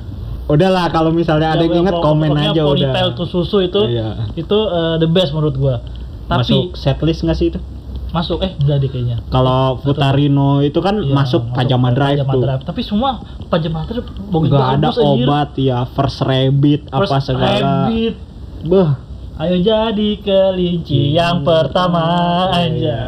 udahlah 0.45 0.91
kalau 0.91 1.09
misalnya 1.09 1.55
ada 1.55 1.63
yang 1.63 1.81
inget 1.81 1.95
komen 1.95 2.35
aja 2.35 2.61
udah 2.61 2.67
Ponytail 2.69 3.09
to 3.15 3.25
Susu 3.25 3.63
itu 3.63 3.79
Iya. 3.87 4.27
itu 4.35 4.59
eh, 4.69 4.97
the 4.99 5.07
best 5.07 5.31
menurut 5.31 5.55
gua. 5.55 5.79
Tapi 6.25 6.43
masuk 6.43 6.75
setlist 6.75 7.23
nggak 7.23 7.37
sih 7.37 7.49
itu 7.49 7.63
masuk 8.11 8.43
eh 8.43 8.53
enggak 8.55 8.77
deh 8.79 8.91
kayaknya. 8.91 9.17
kalau 9.27 9.79
Futarino 9.79 10.61
itu 10.61 10.77
kan 10.79 10.99
Iya, 10.99 11.15
masuk 11.15 11.49
Pajama 11.49 11.89
Drive 11.91 12.21
Pajama 12.21 12.33
tuh 12.33 12.43
Drive. 12.43 12.63
Tapi 12.65 12.81
semua 12.83 13.11
Pajama 13.49 13.87
Drive 13.87 14.05
nggak 14.29 14.69
ada 14.75 14.89
anjir. 14.91 15.25
obat 15.25 15.51
ya 15.57 15.79
first 15.87 16.21
rabbit 16.21 16.81
apa 16.87 17.07
First 17.07 17.25
segala 17.25 17.87
Rabbit. 17.87 18.15
beh 18.65 18.91
Ayo 19.35 19.57
jadi 19.59 20.11
kelinci 20.19 21.17
yang 21.17 21.41
pertama 21.41 22.05
Iya. 22.53 22.61
aja. 22.69 22.99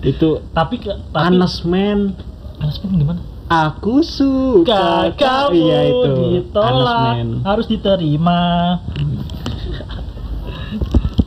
Itu 0.00 0.40
tapi 0.56 0.80
tapi 0.80 1.36
Anas 1.36 1.60
men. 1.64 2.16
Anas 2.60 2.80
pun 2.80 2.96
gimana? 2.96 3.20
Aku 3.50 4.00
suka 4.06 5.10
kamu 5.18 5.58
iya 5.58 5.80
itu. 5.90 6.12
ditolak. 6.38 7.18
Men. 7.18 7.28
Harus 7.44 7.66
diterima. 7.68 8.78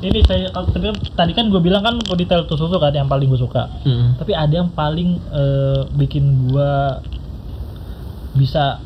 Ini 0.03 0.19
saya 0.27 0.51
tadi 1.15 1.31
kan 1.31 1.47
gue 1.47 1.61
bilang 1.63 1.79
kan 1.79 1.95
Ponytail 2.03 2.43
to 2.43 2.59
Susu 2.59 2.75
kan 2.75 2.91
yang 2.91 3.07
paling 3.07 3.31
gue 3.31 3.39
suka. 3.39 3.71
Mm. 3.87 4.19
tapi 4.19 4.35
ada 4.35 4.51
yang 4.51 4.67
paling 4.75 5.15
eh, 5.31 5.81
bikin 5.95 6.51
gua 6.51 6.99
bisa 8.35 8.83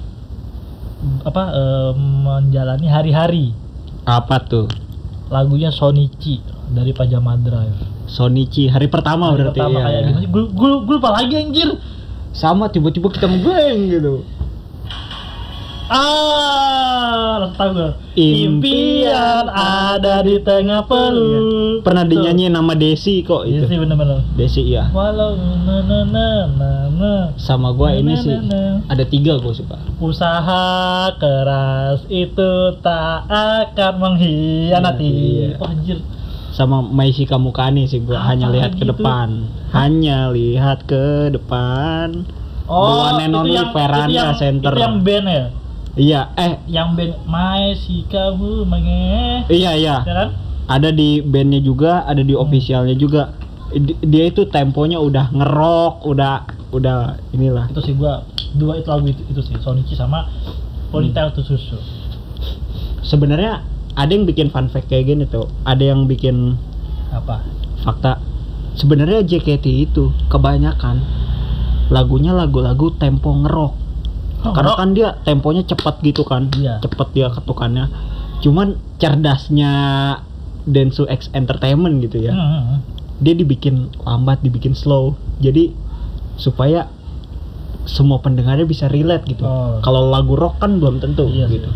apa 1.25 1.43
eh, 1.53 1.91
menjalani 1.97 2.85
hari-hari. 2.85 3.45
Apa 4.05 4.45
tuh? 4.45 4.69
Lagunya 5.33 5.73
Sonichi 5.73 6.39
dari 6.69 6.93
Pajama 6.93 7.33
Drive 7.37 7.96
Sonichi 8.07 8.71
hari 8.71 8.87
pertama 8.87 9.29
Hari 9.29 9.35
berarti 9.37 9.59
pertama 9.59 9.77
iya, 9.77 9.85
kayak 9.85 10.01
iya. 10.01 10.27
gue 10.31 10.43
gue 10.49 10.71
gue 10.87 10.95
lupa 10.95 11.09
lagi 11.11 11.33
anjir. 11.35 11.69
Sama 12.31 12.71
tiba-tiba 12.71 13.11
kita 13.11 13.27
ngeblank 13.27 13.79
gitu. 13.91 14.13
Ah 15.87 17.39
langsung 17.39 17.55
tahu 17.55 17.71
gue 17.79 17.89
Impian 18.17 18.59
impian 18.59 19.45
ada 19.47 20.25
di 20.25 20.35
tengah 20.41 20.83
peluk. 20.89 21.85
Pernah 21.85 22.03
dinyanyi 22.03 22.49
nama 22.49 22.73
Desi 22.73 23.21
kok 23.21 23.45
iya 23.45 23.61
itu? 23.61 23.69
sih 23.69 23.77
bener-bener. 23.77 24.25
Desi 24.33 24.61
iya. 24.65 24.89
Walau 24.89 25.37
na 25.37 25.77
na 25.85 25.99
na 26.03 26.27
na 26.49 26.71
na. 26.89 27.13
Sama 27.37 27.71
gua 27.77 27.93
ini 27.93 28.17
Na, 28.17 28.19
na, 28.19 28.23
sih. 28.25 28.33
na, 28.33 28.41
na. 28.41 28.61
ada 28.89 29.03
tiga 29.05 29.37
gua 29.37 29.53
suka. 29.53 29.77
Usaha 30.01 30.65
keras 31.21 32.03
itu 32.09 32.51
tak 32.81 33.29
akan 33.29 33.93
mengkhianati. 34.01 35.07
Iya. 35.13 35.49
Oh, 35.61 35.69
anjir. 35.69 35.99
Sama 36.57 36.81
Maisi 36.81 37.23
Kamukani 37.23 37.85
sih 37.85 38.01
gua 38.01 38.17
Apa 38.17 38.33
hanya 38.33 38.49
lihat 38.49 38.73
ke 38.73 38.81
gitu? 38.81 38.89
depan 38.91 39.45
hanya 39.71 40.17
lihat 40.29 40.79
ke 40.83 41.03
depan 41.29 42.25
Oh, 42.65 43.05
one 43.05 43.21
and 43.21 43.31
itu 43.31 43.39
only 43.39 43.63
Veranda 43.71 44.09
itu 44.09 44.17
yang, 44.17 44.33
Center. 44.35 44.71
Itu 44.71 44.81
yang 44.81 44.95
band 44.99 45.25
ya? 45.25 45.43
iya 45.95 46.21
eh 46.35 46.51
Yang 46.67 46.89
band 46.91 47.13
My 47.23 47.71
si 47.71 48.03
kamu 48.03 48.65
mange. 48.65 49.45
iya 49.47 49.71
iya 49.71 49.95
Ya 50.01 50.13
kan? 50.17 50.29
ada 50.67 50.89
di 50.89 51.21
bandnya 51.21 51.61
juga 51.61 52.03
ada 52.03 52.19
di 52.19 52.33
officialnya 52.33 52.91
juga 52.93 53.37
Di- 53.69 53.99
dia 54.01 54.25
itu 54.25 54.47
temponya 54.47 54.97
udah 54.97 55.29
ngerok 55.29 56.03
udah 56.03 56.33
udah 56.69 56.97
inilah 57.31 57.69
Itu 57.69 57.79
sih 57.81 57.93
gua 57.93 58.25
dua 58.51 58.75
itu 58.75 58.87
lagu 58.87 59.05
itu, 59.05 59.21
itu 59.27 59.41
sih 59.41 59.55
Sonichi 59.57 59.93
sama 59.93 60.25
Ponytail 60.87 61.31
to 61.31 61.39
Susu. 61.41 61.75
sebenarnya 63.01 63.63
ada 63.97 64.07
yang 64.07 64.23
bikin 64.23 64.47
fun 64.47 64.69
fact 64.69 64.87
kayak 64.87 65.09
gini 65.09 65.25
tuh 65.25 65.49
ada 65.63 65.81
yang 65.83 66.05
bikin 66.05 66.53
Apa? 67.09 67.41
fakta 67.79 68.21
sebenarnya 68.73 69.25
JKT 69.25 69.65
itu 69.83 70.09
kebanyakan 70.27 71.01
lagunya 71.89 72.31
lagu-lagu 72.31 72.93
tempo 72.93 73.33
ngerok 73.35 73.89
Oh, 74.37 74.53
karena 74.53 74.69
rock. 74.69 74.79
kan 74.79 74.89
dia 74.93 75.17
temponya 75.19 75.65
cepat 75.65 75.97
gitu 75.99 76.21
kan 76.21 76.45
Iya. 76.53 76.77
cepet 76.77 77.09
dia 77.11 77.27
ketukannya 77.27 77.89
cuman 78.37 78.77
cerdasnya 78.95 79.71
Densu 80.63 81.09
X 81.09 81.33
Entertainment 81.33 81.97
gitu 81.99 82.21
ya 82.21 82.31
hmm. 82.31 82.85
dia 83.17 83.33
dibikin 83.33 83.89
lambat 83.99 84.37
dibikin 84.39 84.71
slow 84.71 85.17
jadi 85.39 85.73
supaya 86.35 86.85
semua 87.83 88.19
pendengarnya 88.19 88.63
bisa 88.63 88.85
relate 88.85 89.25
gitu 89.25 89.41
Oh. 89.41 89.81
kalau 89.81 90.05
lagu 90.05 90.35
rock 90.35 90.61
kan 90.61 90.77
belum 90.77 90.99
tentu 90.99 91.25
Iya 91.25 91.49
gitu 91.49 91.69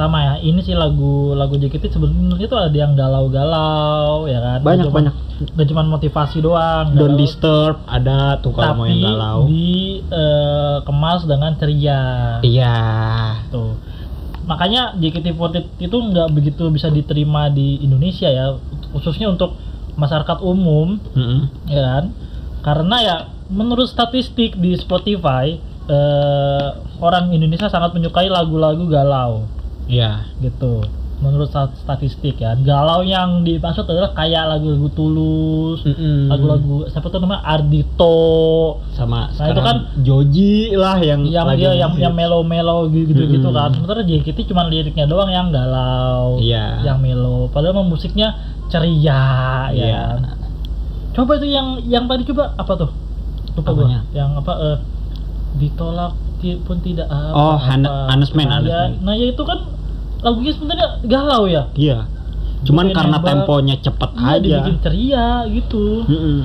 Sama 0.00 0.18
ya, 0.18 0.34
ini 0.40 0.56
sih 0.58 0.72
lagu 0.72 1.36
lagu 1.36 1.54
JKT 1.54 1.92
sebenarnya 1.92 2.48
tuh 2.48 2.56
ada 2.56 2.72
yang 2.72 2.96
galau-galau 2.96 4.24
ya 4.24 4.40
kan. 4.40 4.58
Banyak, 4.60 4.88
Nggak 4.88 4.94
banyak. 4.96 5.12
cuman- 5.12 5.28
nggak 5.52 5.68
cuman 5.68 5.86
motivasi 5.90 6.38
doang. 6.40 6.84
Don't 6.90 7.12
galau. 7.12 7.20
disturb 7.20 7.76
ada 7.84 8.40
tuh 8.40 8.52
kalau 8.52 8.74
mau 8.74 8.84
yang 8.84 9.00
galau 9.02 9.44
dikemas 9.44 11.24
dengan 11.24 11.52
ceria 11.54 12.02
iya 12.40 12.76
tuh 13.48 13.76
makanya 14.44 14.92
JKT48 14.96 15.56
itu 15.78 15.96
nggak 15.96 16.28
begitu 16.30 16.64
bisa 16.68 16.88
diterima 16.88 17.48
di 17.48 17.78
Indonesia 17.78 18.26
ya 18.26 18.56
khususnya 18.90 19.28
untuk 19.28 19.54
masyarakat 19.94 20.38
umum 20.42 20.98
Mm-mm. 21.12 21.48
ya 21.66 21.80
kan 21.80 22.04
karena 22.60 22.96
ya 22.98 23.16
menurut 23.48 23.86
statistik 23.86 24.56
di 24.56 24.74
Spotify 24.74 25.56
eh, 25.86 26.68
orang 26.98 27.30
Indonesia 27.30 27.66
sangat 27.66 27.92
menyukai 27.92 28.28
lagu-lagu 28.28 28.84
galau 28.84 29.46
iya 29.86 30.10
gitu 30.38 30.82
menurut 31.20 31.46
stat- 31.46 31.76
statistik 31.76 32.36
ya 32.36 32.56
galau 32.56 33.00
yang 33.02 33.40
dimaksud 33.40 33.84
adalah 33.84 34.10
kayak 34.10 34.40
lagu-lagu 34.46 34.88
tulus 34.90 35.84
Mm-mm. 35.84 36.28
lagu-lagu 36.28 36.88
siapa 36.88 37.06
tuh 37.06 37.20
namanya 37.20 37.44
Ardito 37.46 38.16
sama 38.90 39.28
Nah, 39.30 39.46
itu 39.46 39.60
kan- 39.60 39.84
Joji 40.00 40.52
lah 40.72 40.96
yang 40.96 41.20
yang 41.22 41.44
dia 41.54 41.76
yang 41.76 41.92
yang 41.94 42.14
melo-melo 42.14 42.88
gitu 42.88 43.12
gitu 43.22 43.44
Mm-mm. 43.44 43.52
kan 43.54 43.68
sementara 43.70 44.00
JKT 44.00 44.48
cuma 44.48 44.64
liriknya 44.64 45.04
doang 45.04 45.28
yang 45.28 45.48
galau 45.48 46.40
Iya. 46.40 46.80
yang 46.82 46.98
melo 46.98 47.48
padahal 47.48 47.76
mah 47.76 47.86
musiknya 47.86 48.40
ceria 48.66 49.20
ya 49.68 49.84
Iya. 49.84 50.02
kan? 50.16 50.40
coba 51.12 51.36
itu 51.36 51.46
yang 51.48 51.68
yang 51.84 52.04
tadi 52.06 52.24
coba 52.24 52.54
apa 52.54 52.72
tuh 52.78 52.90
lupa 53.52 53.70
gua 53.70 53.84
Apanya? 53.84 54.00
yang 54.14 54.30
apa 54.34 54.52
eh, 54.58 54.78
ditolak 55.52 56.12
ti- 56.40 56.58
pun 56.58 56.76
tidak 56.78 57.06
apa 57.06 57.30
Oh, 57.30 57.56
Han- 57.56 57.84
apa. 57.84 58.10
Honest 58.10 58.32
Man, 58.32 58.46
nah, 58.46 58.58
Honest 58.58 58.72
ya, 58.72 58.82
nah 58.98 59.14
ya 59.14 59.26
itu 59.28 59.42
kan 59.42 59.58
lagunya 60.20 60.50
sebenarnya 60.50 60.88
galau 61.02 61.44
ya 61.44 61.62
iya 61.74 62.04
cuman 62.60 62.86
Bukan 62.86 62.94
karena 62.94 63.16
nembak. 63.16 63.28
temponya 63.30 63.76
cepet 63.78 64.10
iya 64.12 64.26
aja 64.26 64.40
dibikin 64.42 64.76
ceria 64.78 65.26
gitu 65.48 65.84
Mm-mm. 66.04 66.38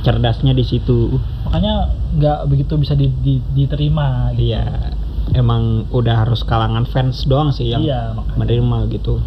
cerdasnya 0.00 0.50
di 0.50 0.62
situ 0.62 1.14
makanya 1.44 1.74
nggak 2.12 2.38
begitu 2.46 2.74
bisa 2.74 2.92
di- 2.92 3.14
di- 3.16 3.44
diterima 3.54 4.32
gitu. 4.32 4.48
iya 4.48 4.90
emang 5.32 5.86
udah 5.88 6.26
harus 6.26 6.42
kalangan 6.42 6.82
fans 6.84 7.22
doang 7.22 7.50
sih 7.50 7.68
yang 7.68 7.82
iya 7.82 8.10
makanya 8.10 8.34
menerima 8.36 8.78
gitu 8.90 9.22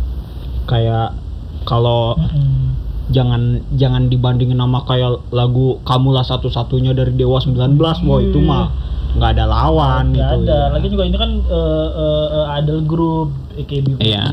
kayak 0.65 1.15
kalau 1.63 2.15
Mm-mm. 2.17 2.75
jangan 3.05 3.41
jangan 3.71 4.07
dibandingin 4.07 4.57
sama 4.57 4.83
kayak 4.83 5.23
lagu 5.29 5.79
kamulah 5.81 6.23
satu-satunya 6.23 6.91
dari 6.91 7.11
Dewa 7.13 7.39
19 7.39 7.79
wah 7.79 8.19
itu 8.19 8.39
mah 8.41 8.67
nggak 9.13 9.29
ada 9.31 9.45
lawan 9.45 10.09
Nggak 10.09 10.29
gitu 10.31 10.37
ada. 10.43 10.59
ya. 10.59 10.71
Lagi 10.71 10.87
juga 10.87 11.03
ini 11.03 11.17
kan 11.17 11.31
eh, 11.39 11.89
eh, 11.95 12.57
idol 12.57 12.79
group 12.83 13.29
AKB48, 13.55 14.01
Iya. 14.01 14.23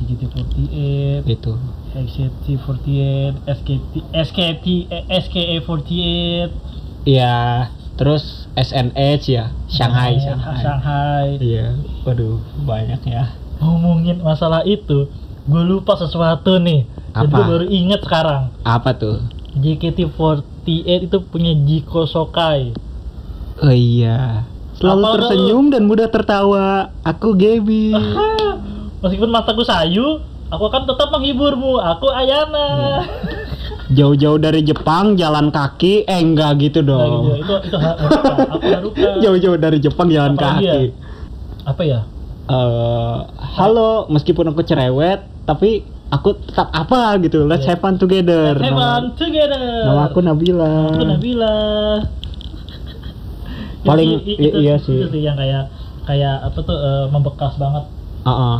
JKT48, 0.00 1.22
itu 1.24 1.52
XCT48, 1.92 2.88
SKT, 3.48 3.92
SKT, 4.12 4.66
eh, 4.88 5.02
SKA48, 5.12 6.50
iya 7.04 7.68
terus 7.94 8.48
SNH 8.54 8.96
ya 9.28 9.44
Shanghai 9.66 10.14
eh, 10.14 10.22
Shanghai 10.22 10.56
Shanghai. 10.58 11.26
iya 11.38 11.76
waduh 12.00 12.38
banyak 12.60 13.00
ya 13.04 13.34
Ngomongin 13.60 14.24
masalah 14.24 14.64
itu, 14.64 15.04
gue 15.44 15.62
lupa 15.62 15.92
sesuatu 15.94 16.56
nih. 16.56 16.88
Dan 17.12 17.28
Apa? 17.28 17.34
gue 17.34 17.44
baru 17.44 17.66
inget 17.68 18.00
sekarang. 18.00 18.48
apa 18.62 18.94
tuh 18.94 19.20
JKT48 19.52 20.64
itu 21.04 21.18
punya 21.22 21.52
Jiko 21.54 22.02
Sokai. 22.02 22.72
Oh 23.60 23.70
iya 23.70 24.44
selalu 24.74 25.02
Apa 25.02 25.14
tersenyum 25.18 25.64
dan 25.68 25.82
mudah 25.84 26.08
tertawa 26.08 26.66
aku 27.02 27.32
Gaby 27.32 27.92
Meskipun 29.00 29.28
mataku 29.28 29.62
sayu, 29.62 30.20
aku 30.46 30.60
akan 30.62 30.84
tetap 30.84 31.08
menghiburmu. 31.08 31.80
Aku 31.80 32.12
Ayana. 32.12 33.00
jauh-jauh 33.88 34.36
dari 34.36 34.60
Jepang 34.60 35.16
jalan 35.16 35.48
kaki 35.48 36.04
eh 36.04 36.20
enggak 36.20 36.60
gitu 36.60 36.84
Nah, 36.84 37.00
gitu. 37.00 37.00
dong 37.00 37.12
Itu 37.34 37.54
itu 37.64 37.76
ha- 37.76 37.96
Haruka. 37.96 38.34
Aku 38.50 38.66
Haruka. 38.68 39.08
jauh-jauh 39.24 39.56
dari 39.56 39.78
Jepang 39.78 40.06
jalan 40.06 40.36
Apalagi 40.36 40.60
ya? 40.60 40.72
kaki 40.74 40.84
Apa 41.64 41.82
ya? 41.82 42.00
eh 42.46 43.16
halo 43.56 43.90
meskipun 44.08 44.46
aku 44.46 44.60
cerewet 44.62 45.24
tapi 45.42 45.80
aku 46.08 46.36
tetap 46.36 46.68
apa 46.68 47.16
gitu 47.20 47.46
let's 47.46 47.62
Iya. 47.62 47.72
have 47.72 47.80
fun 47.80 47.96
together 47.96 48.52
Have 48.52 48.60
nama, 48.60 48.84
fun 49.00 49.06
together. 49.14 49.64
nama 49.82 50.02
aku 50.04 50.18
Nabila 50.20 50.92
Aku 50.92 51.04
Nabila. 51.08 51.56
Paling 53.82 54.08
Itu- 54.18 54.24
i- 54.26 54.38
itu, 54.42 54.58
iya 54.58 54.74
itu 54.76 55.08
sih. 55.08 55.20
yang 55.20 55.34
kayak 55.34 55.72
kayak 56.02 56.36
apa 56.42 56.58
tuh 56.60 56.76
eh, 56.76 57.06
membekas 57.08 57.54
banget. 57.56 57.84
Ah, 58.20 58.30
ah. 58.30 58.58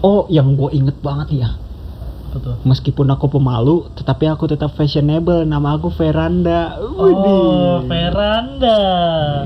oh 0.00 0.28
yang 0.28 0.52
gue 0.52 0.68
inget 0.70 0.96
banget 0.98 1.28
ya 1.34 1.50
tuh? 2.30 2.54
meskipun 2.62 3.10
aku 3.10 3.26
pemalu 3.28 3.90
tetapi 3.92 4.28
aku 4.28 4.46
tetap 4.46 4.70
fashionable 4.70 5.42
nama 5.42 5.74
aku 5.74 5.90
Veranda 5.90 6.78
Oh, 6.78 7.02
Widih. 7.02 7.90
Veranda. 7.90 8.78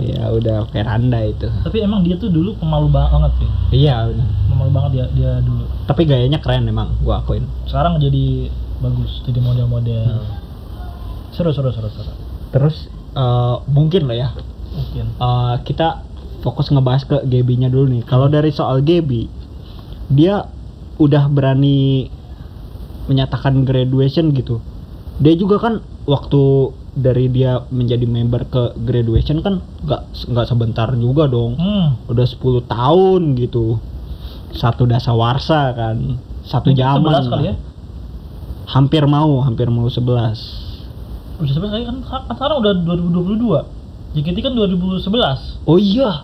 ya 0.04 0.28
udah 0.28 0.68
Veranda 0.68 1.16
itu 1.22 1.48
Tapi 1.48 1.80
emang 1.80 2.02
dia 2.02 2.14
tuh 2.14 2.28
dulu 2.28 2.52
pemalu 2.54 2.86
banget 2.88 3.32
sih. 3.36 3.48
iya 3.80 4.04
udah. 4.04 4.26
Pemalu 4.46 4.70
banget 4.70 4.90
dia 4.92 5.06
dia 5.12 5.32
dulu. 5.40 5.64
tapi 5.86 6.04
gayanya 6.04 6.38
keren 6.38 6.66
emang 6.66 6.92
gue 6.98 7.14
akuin 7.14 7.48
Sekarang 7.64 7.96
jadi 7.96 8.52
bagus, 8.78 9.22
jadi 9.22 9.38
model-model. 9.38 10.04
Hmm. 10.04 10.28
Seru 11.30 11.50
seru 11.50 11.70
seru 11.70 11.88
seru. 11.88 12.12
terus 12.50 12.86
eh, 13.12 13.54
mungkin 13.66 14.06
lah 14.06 14.16
ya 14.18 14.28
Eh, 15.14 15.54
kita 15.64 16.02
fokus 16.42 16.68
ngebahas 16.68 17.02
ke 17.06 17.16
Gaby-nya 17.24 17.72
dulu 17.72 17.94
nih. 17.98 18.02
Kalau 18.04 18.26
dari 18.28 18.50
soal 18.50 18.84
Gaby, 18.84 19.30
dia 20.12 20.44
udah 21.00 21.26
berani 21.30 22.10
menyatakan 23.08 23.64
graduation 23.64 24.34
gitu. 24.34 24.60
Dia 25.22 25.34
juga 25.38 25.62
kan 25.62 25.80
waktu 26.04 26.74
dari 26.94 27.26
dia 27.26 27.58
menjadi 27.74 28.06
member 28.06 28.46
ke 28.46 28.62
graduation 28.86 29.42
kan 29.42 29.58
nggak 29.82 30.30
nggak 30.30 30.46
sebentar 30.46 30.88
juga 30.94 31.26
dong 31.26 31.58
hmm. 31.58 32.06
udah 32.06 32.22
10 32.22 32.70
tahun 32.70 33.20
gitu 33.34 33.82
satu 34.54 34.86
dasawarsa 34.86 35.74
kan 35.74 36.22
satu 36.46 36.70
Mungkin 36.70 36.86
zaman 36.86 37.14
11 37.18 37.32
kali 37.34 37.34
lah. 37.34 37.42
ya 37.50 37.54
hampir 38.70 39.02
mau 39.10 39.42
hampir 39.42 39.66
mau 39.66 39.90
11 39.90 40.06
udah 41.42 41.50
11 41.50 41.74
kali 41.74 41.82
kan, 41.82 41.96
kan 42.06 42.22
sekarang 42.30 42.56
udah 42.62 42.72
2022 42.86 43.73
JKT 44.14 44.38
kan 44.40 44.52
2011 44.52 45.66
oh 45.66 45.76
iya. 45.76 46.22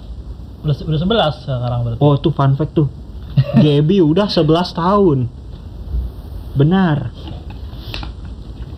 Udah 0.60 0.74
udah 0.76 1.00
11 1.34 1.42
sekarang 1.42 1.78
berarti. 1.82 2.00
Oh 2.00 2.14
tuh 2.14 2.30
fun 2.30 2.54
fact 2.54 2.72
tuh. 2.72 2.86
Gaby 3.56 3.98
udah 4.06 4.26
11 4.26 4.46
tahun. 4.72 5.18
Benar. 6.52 7.10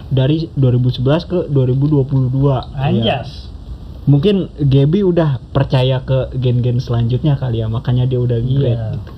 Dari 0.09 0.49
2011 0.53 1.01
ke 1.25 1.39
2022 1.47 2.33
Iya. 2.37 2.59
anjas. 2.75 3.49
Mungkin 4.03 4.51
Gaby 4.59 5.01
udah 5.03 5.39
percaya 5.49 6.01
ke 6.01 6.35
gen-gen 6.35 6.79
selanjutnya 6.79 7.35
kali 7.35 7.59
ya 7.59 7.69
makanya 7.69 8.05
dia 8.05 8.19
udah 8.19 8.37
Iya. 8.37 8.49
grade 8.51 8.85
gitu. 8.93 9.11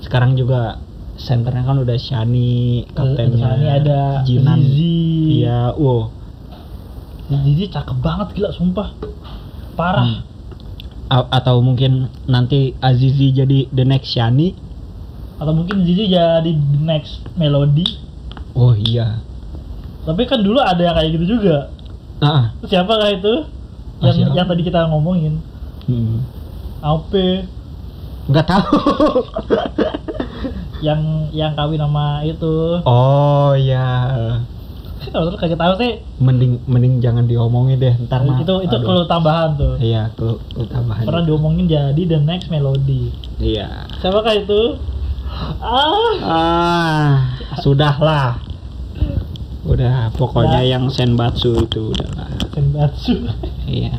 sekarang 0.00 0.32
juga 0.34 0.78
senternya 1.16 1.64
kan 1.64 1.74
udah 1.76 1.98
Shani 1.98 2.86
kaptennya 2.88 3.42
Shani 3.50 3.66
ada 3.68 4.00
Jinan. 4.22 4.60
Iya 4.62 5.74
wow 5.74 6.14
Zizi 7.28 7.68
cakep 7.68 7.98
banget 8.00 8.32
gila 8.32 8.50
sumpah. 8.56 8.88
Parah. 9.76 10.04
Hmm. 10.04 10.20
A- 11.08 11.28
atau 11.40 11.60
mungkin 11.64 12.08
nanti 12.28 12.76
Azizi 12.80 13.32
jadi 13.32 13.68
the 13.72 13.84
next 13.84 14.12
Shani? 14.12 14.56
Atau 15.40 15.52
mungkin 15.52 15.84
Zizi 15.84 16.08
jadi 16.08 16.48
the 16.48 16.80
next 16.80 17.24
melody? 17.36 17.84
Oh 18.56 18.72
iya. 18.72 19.20
Tapi 20.08 20.24
kan 20.24 20.40
dulu 20.40 20.56
ada 20.60 20.80
yang 20.80 20.96
kayak 20.96 21.10
gitu 21.20 21.38
juga. 21.38 21.68
Ah 22.24 22.56
siapa 22.64 22.96
kah 22.96 23.12
itu? 23.12 23.34
Yang 24.00 24.16
yang 24.32 24.46
tadi 24.48 24.62
kita 24.64 24.88
ngomongin. 24.88 25.40
Hmm. 25.84 26.24
Aupe. 26.80 27.44
Nggak 28.28 28.46
tahu. 28.48 28.76
Yang 30.78 31.00
yang 31.34 31.52
kawin 31.58 31.80
sama 31.82 32.22
itu. 32.22 32.80
Oh 32.86 33.52
ya 33.58 33.86
Tahu 35.08 35.22
tuh 35.26 35.38
kaget 35.38 35.56
tahu 35.56 35.74
sih 35.76 35.92
mending 36.18 36.52
mending 36.64 36.94
jangan 36.98 37.24
diomongin 37.24 37.76
deh 37.76 37.94
ntar 38.02 38.22
mah 38.22 38.38
itu 38.38 38.54
itu 38.60 38.76
perlu 38.76 39.04
tambahan 39.04 39.54
tuh 39.54 39.74
iya 39.78 40.12
clue 40.12 40.36
tambahan 40.66 41.02
pernah 41.02 41.22
diomongin 41.22 41.64
jadi 41.64 42.02
the 42.06 42.18
next 42.18 42.48
melody 42.48 43.08
iya 43.38 43.88
siapakah 43.96 44.34
itu 44.34 44.76
ah 45.58 46.12
Ah, 46.18 47.10
sudahlah. 47.58 48.40
Udah, 49.62 50.08
pokoknya 50.10 50.60
Ya. 50.62 50.74
yang 50.74 50.88
Senbatsu 50.88 51.60
itu 51.60 51.92
udahlah. 51.92 52.28
Senbatsu 52.50 53.20
Iya. 53.66 53.92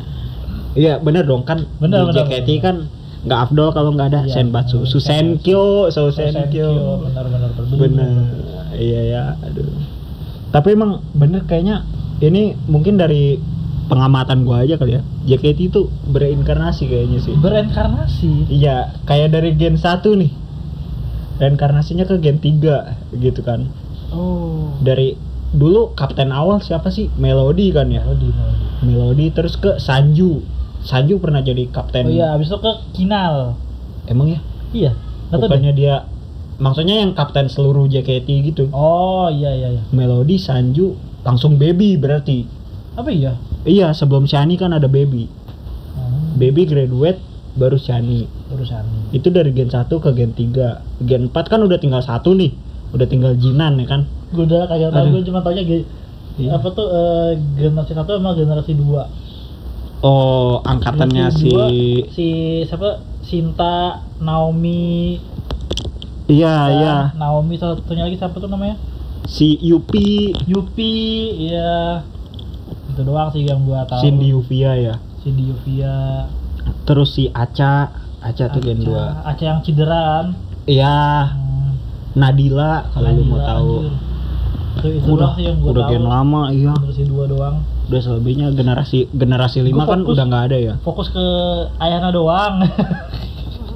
Iya, 0.72 0.98
bener 0.98 1.22
dong 1.24 1.42
kan 1.42 1.62
Bener, 1.78 2.02
di 2.04 2.10
bener, 2.12 2.26
JKT 2.26 2.48
bener. 2.48 2.60
kan 2.60 2.76
nggak 3.20 3.40
afdol 3.44 3.68
kalau 3.70 3.90
nggak 3.92 4.08
ada 4.10 4.20
Iya, 4.24 4.34
Senbatsu. 4.36 4.82
Susenkyo, 4.82 5.86
Susenkyo. 5.88 6.98
benar 7.00 7.24
benar 7.24 7.50
Bener. 7.70 8.10
Iya 8.72 9.00
ya, 9.08 9.22
aduh. 9.40 9.70
Tapi 10.50 10.74
emang 10.74 11.02
bener 11.14 11.46
kayaknya 11.46 11.86
ini 12.20 12.58
mungkin 12.66 12.98
dari 12.98 13.38
pengamatan 13.90 14.46
gua 14.46 14.62
aja 14.62 14.78
kali 14.78 14.98
ya. 14.98 15.02
JKT 15.26 15.58
itu 15.74 15.90
bereinkarnasi 16.10 16.86
kayaknya 16.86 17.18
sih. 17.18 17.34
bereinkarnasi 17.38 18.46
Iya, 18.50 18.94
kayak 19.06 19.34
dari 19.34 19.54
gen 19.58 19.74
1 19.74 20.14
nih. 20.14 20.30
Reinkarnasinya 21.42 22.06
ke 22.06 22.18
gen 22.22 22.38
3 22.38 23.18
gitu 23.18 23.40
kan. 23.42 23.66
oh 24.14 24.78
Dari 24.82 25.18
dulu 25.50 25.94
kapten 25.98 26.30
awal 26.30 26.62
siapa 26.62 26.94
sih? 26.94 27.10
Melody 27.18 27.74
kan 27.74 27.90
ya. 27.90 28.06
melody 28.06 28.30
melody 28.30 28.66
Melody 28.80 29.26
terus 29.34 29.58
ke 29.58 29.78
Sanju. 29.82 30.42
Sanju 30.80 31.18
pernah 31.20 31.42
jadi 31.42 31.66
kapten. 31.68 32.08
oh 32.08 32.12
iya 32.14 32.32
abis 32.38 32.48
itu 32.48 32.58
ke 32.62 32.72
Kinal 32.96 33.58
Emang 34.08 34.32
ya? 34.32 34.40
iya. 34.72 34.92
Bukannya 35.30 35.70
dia 35.74 36.06
maksudnya 36.60 37.00
yang 37.00 37.12
kapten 37.12 37.48
seluruh 37.48 37.88
JKT 37.88 38.28
gitu. 38.46 38.64
oh 38.70 39.26
iya 39.28 39.50
iya 39.50 39.68
iya 39.72 39.82
Melody, 39.90 40.36
Sanju, 40.36 40.92
langsung 41.20 41.56
baby 41.56 41.96
berarti. 41.96 42.44
apa 42.94 43.08
iya 43.08 43.32
Iya, 43.60 43.92
sebelum 43.92 44.24
Shani 44.24 44.56
kan 44.56 44.72
ada 44.72 44.86
baby. 44.86 45.24
hmm. 45.26 46.36
Baby 46.36 46.64
graduate 46.64 47.20
baru 47.52 47.76
Shani. 47.76 48.24
urusan 48.48 48.84
Itu 49.10 49.28
dari 49.28 49.50
gen 49.50 49.68
1 49.68 49.88
ke 49.90 50.10
gen 50.10 50.32
3. 50.32 50.80
Gen 50.98 51.28
4 51.28 51.44
kan 51.46 51.60
udah 51.60 51.76
tinggal 51.76 52.00
satu 52.00 52.32
nih. 52.32 52.56
Udah 52.90 53.04
tinggal 53.04 53.34
Jinan 53.34 53.76
ya 53.76 53.86
kan. 53.86 54.02
gue 54.30 54.44
udah 54.44 54.64
kagak 54.64 54.90
Aduh. 54.90 55.10
gue 55.12 55.22
cuma 55.24 55.40
taunya 55.40 55.60
ge- 55.60 55.88
Iya. 56.36 56.56
apa 56.56 56.70
tuh 56.70 56.86
eh, 56.88 57.30
generasi 57.58 57.92
satu 57.92 58.14
sama 58.14 58.32
generasi 58.32 58.72
dua 58.72 59.10
Oh, 60.00 60.62
angkatannya 60.62 61.28
Generasi 61.28 61.36
si 61.36 61.48
dua, 61.50 61.66
si 62.08 62.28
siapa 62.64 62.90
Sinta 63.20 64.00
Naomi 64.16 65.20
Iya, 66.30 66.54
iya. 66.70 66.94
Naomi 67.12 67.54
satunya 67.54 68.06
lagi 68.06 68.14
siapa 68.14 68.38
tuh 68.38 68.46
namanya 68.46 68.78
Si 69.26 69.58
Yupi, 69.60 70.30
Yupi 70.44 70.94
iya 71.44 72.06
itu 72.86 73.02
doang 73.02 73.30
sih 73.30 73.42
yang 73.42 73.62
gua 73.62 73.82
tahu 73.84 73.98
Cindy 74.00 74.30
Yuvia 74.30 74.72
ya. 74.74 74.94
Cindy 75.20 75.46
Yuvia 75.46 76.26
Terus 76.82 77.14
si 77.14 77.26
Aca, 77.28 77.90
Aca 78.20 78.44
tuh 78.48 78.60
gen 78.60 78.80
2. 78.80 78.90
Aca 79.22 79.42
yang 79.42 79.60
cederaan 79.60 80.34
Iya, 80.64 81.30
hmm, 81.30 81.70
Nadila 82.14 82.86
kalau 82.90 83.10
lu 83.10 83.22
mau 83.24 83.38
tahu. 83.40 83.74
anjir. 83.80 83.94
itu, 84.72 84.88
itu 84.96 85.08
Udah, 85.10 85.30
sih 85.34 85.44
yang 85.44 85.58
gua 85.58 85.70
udah 85.72 85.82
tahu 85.84 85.92
gen 85.92 86.04
lama, 86.04 86.42
iya. 86.50 86.72
generasi 86.72 87.02
dua 87.04 87.24
doang 87.26 87.56
Udah 87.86 88.00
selebihnya 88.00 88.46
generasi 88.50 88.98
generasi 89.10 89.58
5 89.60 89.70
Gua 89.72 89.84
kan 89.84 90.00
udah 90.04 90.24
nggak 90.24 90.44
ada 90.46 90.58
ya. 90.58 90.74
fokus 90.80 91.10
ke 91.10 91.26
Ayana 91.76 92.10
doang 92.10 92.62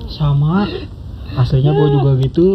Sama. 0.08 0.64
Aslinya 1.32 1.72
gue 1.72 1.88
juga 1.90 2.10
gitu. 2.20 2.46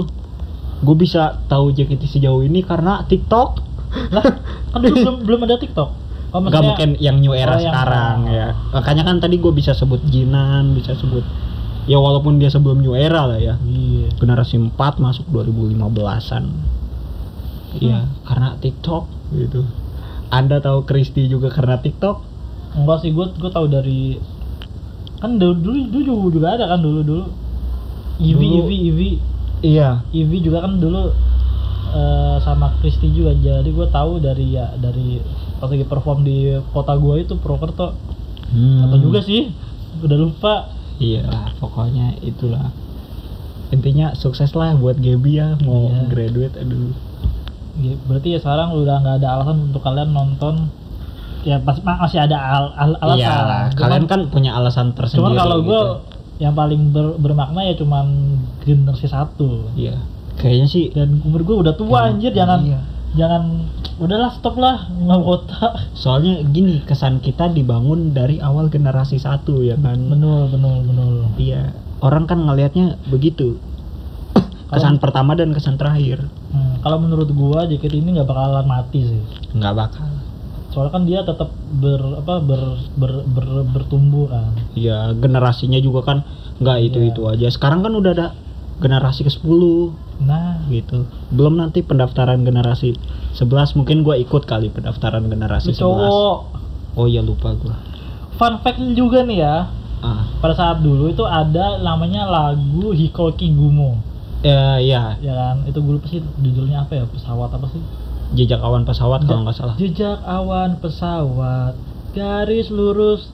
Gue 0.80 0.96
bisa 0.96 1.42
tahu 1.46 1.74
JKT 1.74 2.06
sejauh 2.08 2.40
ini 2.42 2.62
karena 2.62 3.04
TikTok. 3.04 3.66
lah 4.14 4.22
kan 4.70 4.86
belum 4.86 5.26
belum 5.26 5.50
ada 5.50 5.58
TikTok 5.58 5.90
oh, 6.30 6.38
mungkin 6.46 6.94
yang 7.02 7.18
new 7.18 7.34
era 7.34 7.58
Oh, 7.58 7.62
yang- 7.62 7.74
sekarang 7.74 8.18
ya. 8.30 8.48
Makanya 8.70 9.02
kan 9.02 9.18
tadi 9.18 9.42
gue 9.42 9.50
bisa 9.50 9.74
sebut 9.74 9.98
Jinan, 10.06 10.78
bisa 10.78 10.94
sebut 10.94 11.26
ya 11.90 11.98
walaupun 11.98 12.38
dia 12.38 12.54
sebelum 12.54 12.86
new 12.86 12.94
era 12.94 13.26
lah 13.26 13.42
ya. 13.42 13.58
iya 13.66 14.14
Generasi 14.14 14.62
4 14.62 15.02
masuk 15.02 15.26
2015-an. 15.34 16.44
Iya, 17.82 18.06
karena 18.26 18.58
TikTok 18.58 19.10
gitu. 19.34 19.66
Anda 20.30 20.62
tahu 20.62 20.86
Kristi 20.86 21.26
juga 21.26 21.50
karena 21.50 21.82
TikTok? 21.82 22.30
enggak 22.70 23.02
sih 23.02 23.10
gue 23.10 23.26
gue 23.34 23.50
tahu 23.50 23.66
dari 23.66 24.22
kan 25.18 25.42
dulu 25.42 25.58
dulu, 25.58 25.80
dulu 25.90 26.14
juga 26.30 26.54
ada 26.54 26.70
kan 26.70 26.80
dulu 26.80 27.02
dulu 27.02 27.26
Ivi 28.20 28.48
Ivi 28.58 28.78
Ivi 28.86 29.10
Iya. 29.62 30.04
Ivi 30.10 30.38
juga 30.40 30.62
kan 30.62 30.76
dulu 30.76 31.12
eh, 31.90 32.38
sama 32.40 32.78
Kristi 32.78 33.10
juga 33.10 33.34
jadi 33.34 33.66
gue 33.66 33.88
tahu 33.88 34.20
dari 34.20 34.54
ya 34.54 34.72
dari 34.74 35.20
pas 35.56 35.68
lagi 35.68 35.84
perform 35.84 36.22
di 36.22 36.38
kota 36.70 36.94
gue 36.94 37.16
itu 37.20 37.34
Purwokerto 37.36 37.96
Hmm. 38.50 38.82
atau 38.82 38.98
juga 38.98 39.22
sih 39.22 39.54
udah 40.00 40.18
lupa 40.18 40.54
Iya 40.98 41.22
pokoknya 41.56 42.18
itulah. 42.20 42.74
Intinya 43.70 44.12
sukses 44.14 44.50
lah 44.52 44.74
buat 44.74 44.98
Gaby 44.98 45.32
ya 45.34 45.54
mau 45.60 45.88
Iya. 45.88 46.08
graduate 46.08 46.56
aduh. 46.58 46.90
Ya, 47.78 47.94
berarti 48.02 48.34
ya 48.34 48.40
sekarang 48.40 48.74
udah 48.74 48.96
nggak 48.98 49.16
ada 49.18 49.28
alasan 49.34 49.58
untuk 49.66 49.80
kalian 49.80 50.10
nonton 50.10 50.68
ya 51.42 51.56
ma- 51.58 51.80
masih 51.98 52.20
ada 52.20 52.36
al, 52.36 52.66
al- 52.76 53.00
alasan 53.00 53.22
Iya 53.22 53.32
lah, 53.40 53.64
Cuman- 53.68 53.80
kalian 53.80 54.06
kan 54.06 54.20
punya 54.28 54.52
alasan 54.54 54.92
tersendiri. 54.92 55.22
cuman 55.22 55.34
kalau 55.38 55.58
gue 55.62 55.72
gitu. 55.72 56.19
Yang 56.40 56.52
paling 56.54 56.90
ber- 56.90 57.16
bermakna 57.16 57.62
ya 57.62 57.76
cuman 57.76 58.08
generasi 58.60 59.06
satu 59.06 59.70
Iya. 59.76 60.00
Kayaknya 60.36 60.68
sih 60.68 60.86
dan 60.90 61.20
umur 61.22 61.44
gue 61.44 61.58
udah 61.60 61.76
tua 61.76 61.88
Emang, 62.02 62.16
anjir 62.16 62.32
jangan 62.32 62.60
iya. 62.64 62.80
jangan 63.14 63.68
udahlah 63.98 64.32
stop 64.32 64.56
lah 64.56 64.88
nggak 64.90 65.20
kota 65.20 65.68
soalnya 65.94 66.40
gini, 66.46 66.80
kesan 66.82 67.20
kita 67.20 67.48
dibangun 67.50 68.12
dari 68.12 68.40
awal 68.40 68.68
generasi 68.68 69.20
satu 69.20 69.60
ya 69.60 69.76
kan. 69.76 70.00
benul 70.00 70.48
benul 70.48 70.80
benul 70.82 71.16
Iya. 71.36 71.76
Orang 72.00 72.24
kan 72.24 72.40
ngelihatnya 72.40 72.96
begitu. 73.06 73.60
Kesan 74.72 74.98
pertama 74.98 75.34
dan 75.34 75.52
kesan 75.52 75.76
terakhir. 75.76 76.24
Hmm, 76.50 76.80
kalau 76.80 76.96
menurut 76.98 77.28
gua 77.30 77.68
JKT 77.68 78.00
ini 78.00 78.16
nggak 78.16 78.26
bakalan 78.26 78.64
mati 78.64 79.04
sih 79.04 79.22
Nggak 79.52 79.74
bakal. 79.76 80.08
Soalnya 80.70 80.92
kan 80.94 81.04
dia 81.06 81.20
tetap 81.26 81.50
ber 81.82 82.22
apa 82.22 82.42
ber, 82.42 82.62
ber, 82.96 83.12
ber- 83.26 83.68
bertumbuh 83.74 84.30
kan. 84.30 84.54
Iya, 84.74 85.14
generasinya 85.18 85.82
juga 85.82 86.06
kan 86.06 86.18
nggak 86.60 86.78
itu-itu 86.86 87.22
Iya. 87.26 87.34
aja. 87.36 87.48
Sekarang 87.50 87.82
kan 87.82 87.94
udah 87.94 88.12
ada 88.14 88.28
generasi 88.80 89.28
ke-10 89.28 89.92
nah. 90.24 90.62
Gitu. 90.68 91.04
Belum 91.34 91.58
nanti 91.58 91.82
pendaftaran 91.82 92.44
generasi 92.44 92.96
11 93.34 93.76
mungkin 93.76 94.04
gua 94.04 94.16
ikut 94.16 94.44
kali 94.46 94.70
pendaftaran 94.70 95.26
generasi 95.26 95.72
ini 95.72 95.78
11. 95.78 95.84
cowok 95.84 96.38
Oh 96.98 97.06
iya 97.08 97.22
lupa 97.22 97.56
gua. 97.56 97.76
fun 98.36 98.60
fact 98.64 98.80
juga 98.96 99.28
nih 99.28 99.44
ya. 99.44 99.68
Ah, 100.00 100.24
pada 100.40 100.56
saat 100.56 100.80
dulu 100.80 101.12
itu 101.12 101.28
ada 101.28 101.76
namanya 101.84 102.24
lagu 102.24 102.96
Hikoki 102.96 103.52
Gumo 103.52 104.00
Ya, 104.40 104.80
ya, 104.80 105.20
ya 105.20 105.34
kan? 105.36 105.68
Itu 105.68 105.84
gue 105.84 106.00
lupa 106.00 106.08
sih 106.08 106.24
judulnya 106.40 106.88
apa 106.88 106.96
ya? 106.96 107.04
Pesawat 107.04 107.52
apa 107.52 107.68
sih 107.68 107.84
jejak 108.32 108.60
awan 108.60 108.84
pesawat 108.84 109.24
kalau 109.24 109.42
nggak 109.42 109.56
salah. 109.56 109.76
jejak 109.76 110.20
awan 110.22 110.78
pesawat 110.78 111.74
garis 112.12 112.70
lurus 112.70 113.30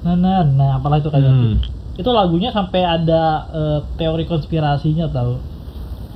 nah 0.00 0.14
nah 0.14 0.40
nah 0.42 0.76
apalah 0.76 0.96
itu 0.98 1.08
kayak 1.08 1.24
Hmm. 1.24 1.56
itu 1.94 2.10
lagunya 2.10 2.48
sampai 2.48 2.80
ada 2.80 3.22
eh, 3.50 3.78
teori 3.96 4.24
konspirasinya 4.24 5.06
tau 5.06 5.40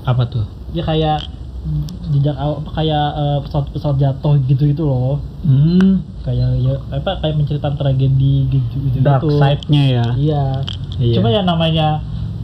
Apa 0.03 0.25
tuh? 0.25 0.45
ya 0.71 0.81
kayak 0.83 1.21
jejak 2.09 2.33
awan 2.35 2.61
apa 2.63 2.71
kayak 2.75 3.07
eh, 3.15 3.39
pesawat 3.45 3.67
pesawat 3.71 3.97
jatuh 3.99 4.35
gitu 4.43 4.63
gitu 4.67 4.83
loh 4.85 5.21
Hmm. 5.39 6.01
kayak 6.23 6.49
ya 6.59 6.75
apa 6.91 7.21
kayak 7.21 7.37
menceritakan 7.37 7.77
tragedi 7.77 8.35
gitu 8.47 8.75
gitu 8.87 8.97
Dark 9.01 9.25
side-nya 9.27 9.83
ya. 9.87 10.07
iya 10.15 10.45
Iya. 10.97 11.15
cuma 11.15 11.29
ya 11.29 11.41
namanya 11.43 12.01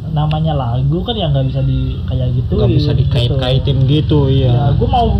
namanya 0.07 0.53
lagu 0.55 1.01
kan 1.01 1.12
ya 1.12 1.27
nggak 1.27 1.47
bisa 1.47 1.61
di 1.61 1.99
kayak 2.05 2.29
gitu 2.35 2.55
Nggak 2.55 2.71
bisa 2.73 2.91
dikait-kaitin 2.93 3.79
gitu, 3.85 4.29
ya 4.29 4.47
iya. 4.47 4.62
gue 4.73 4.87
mau 4.87 5.19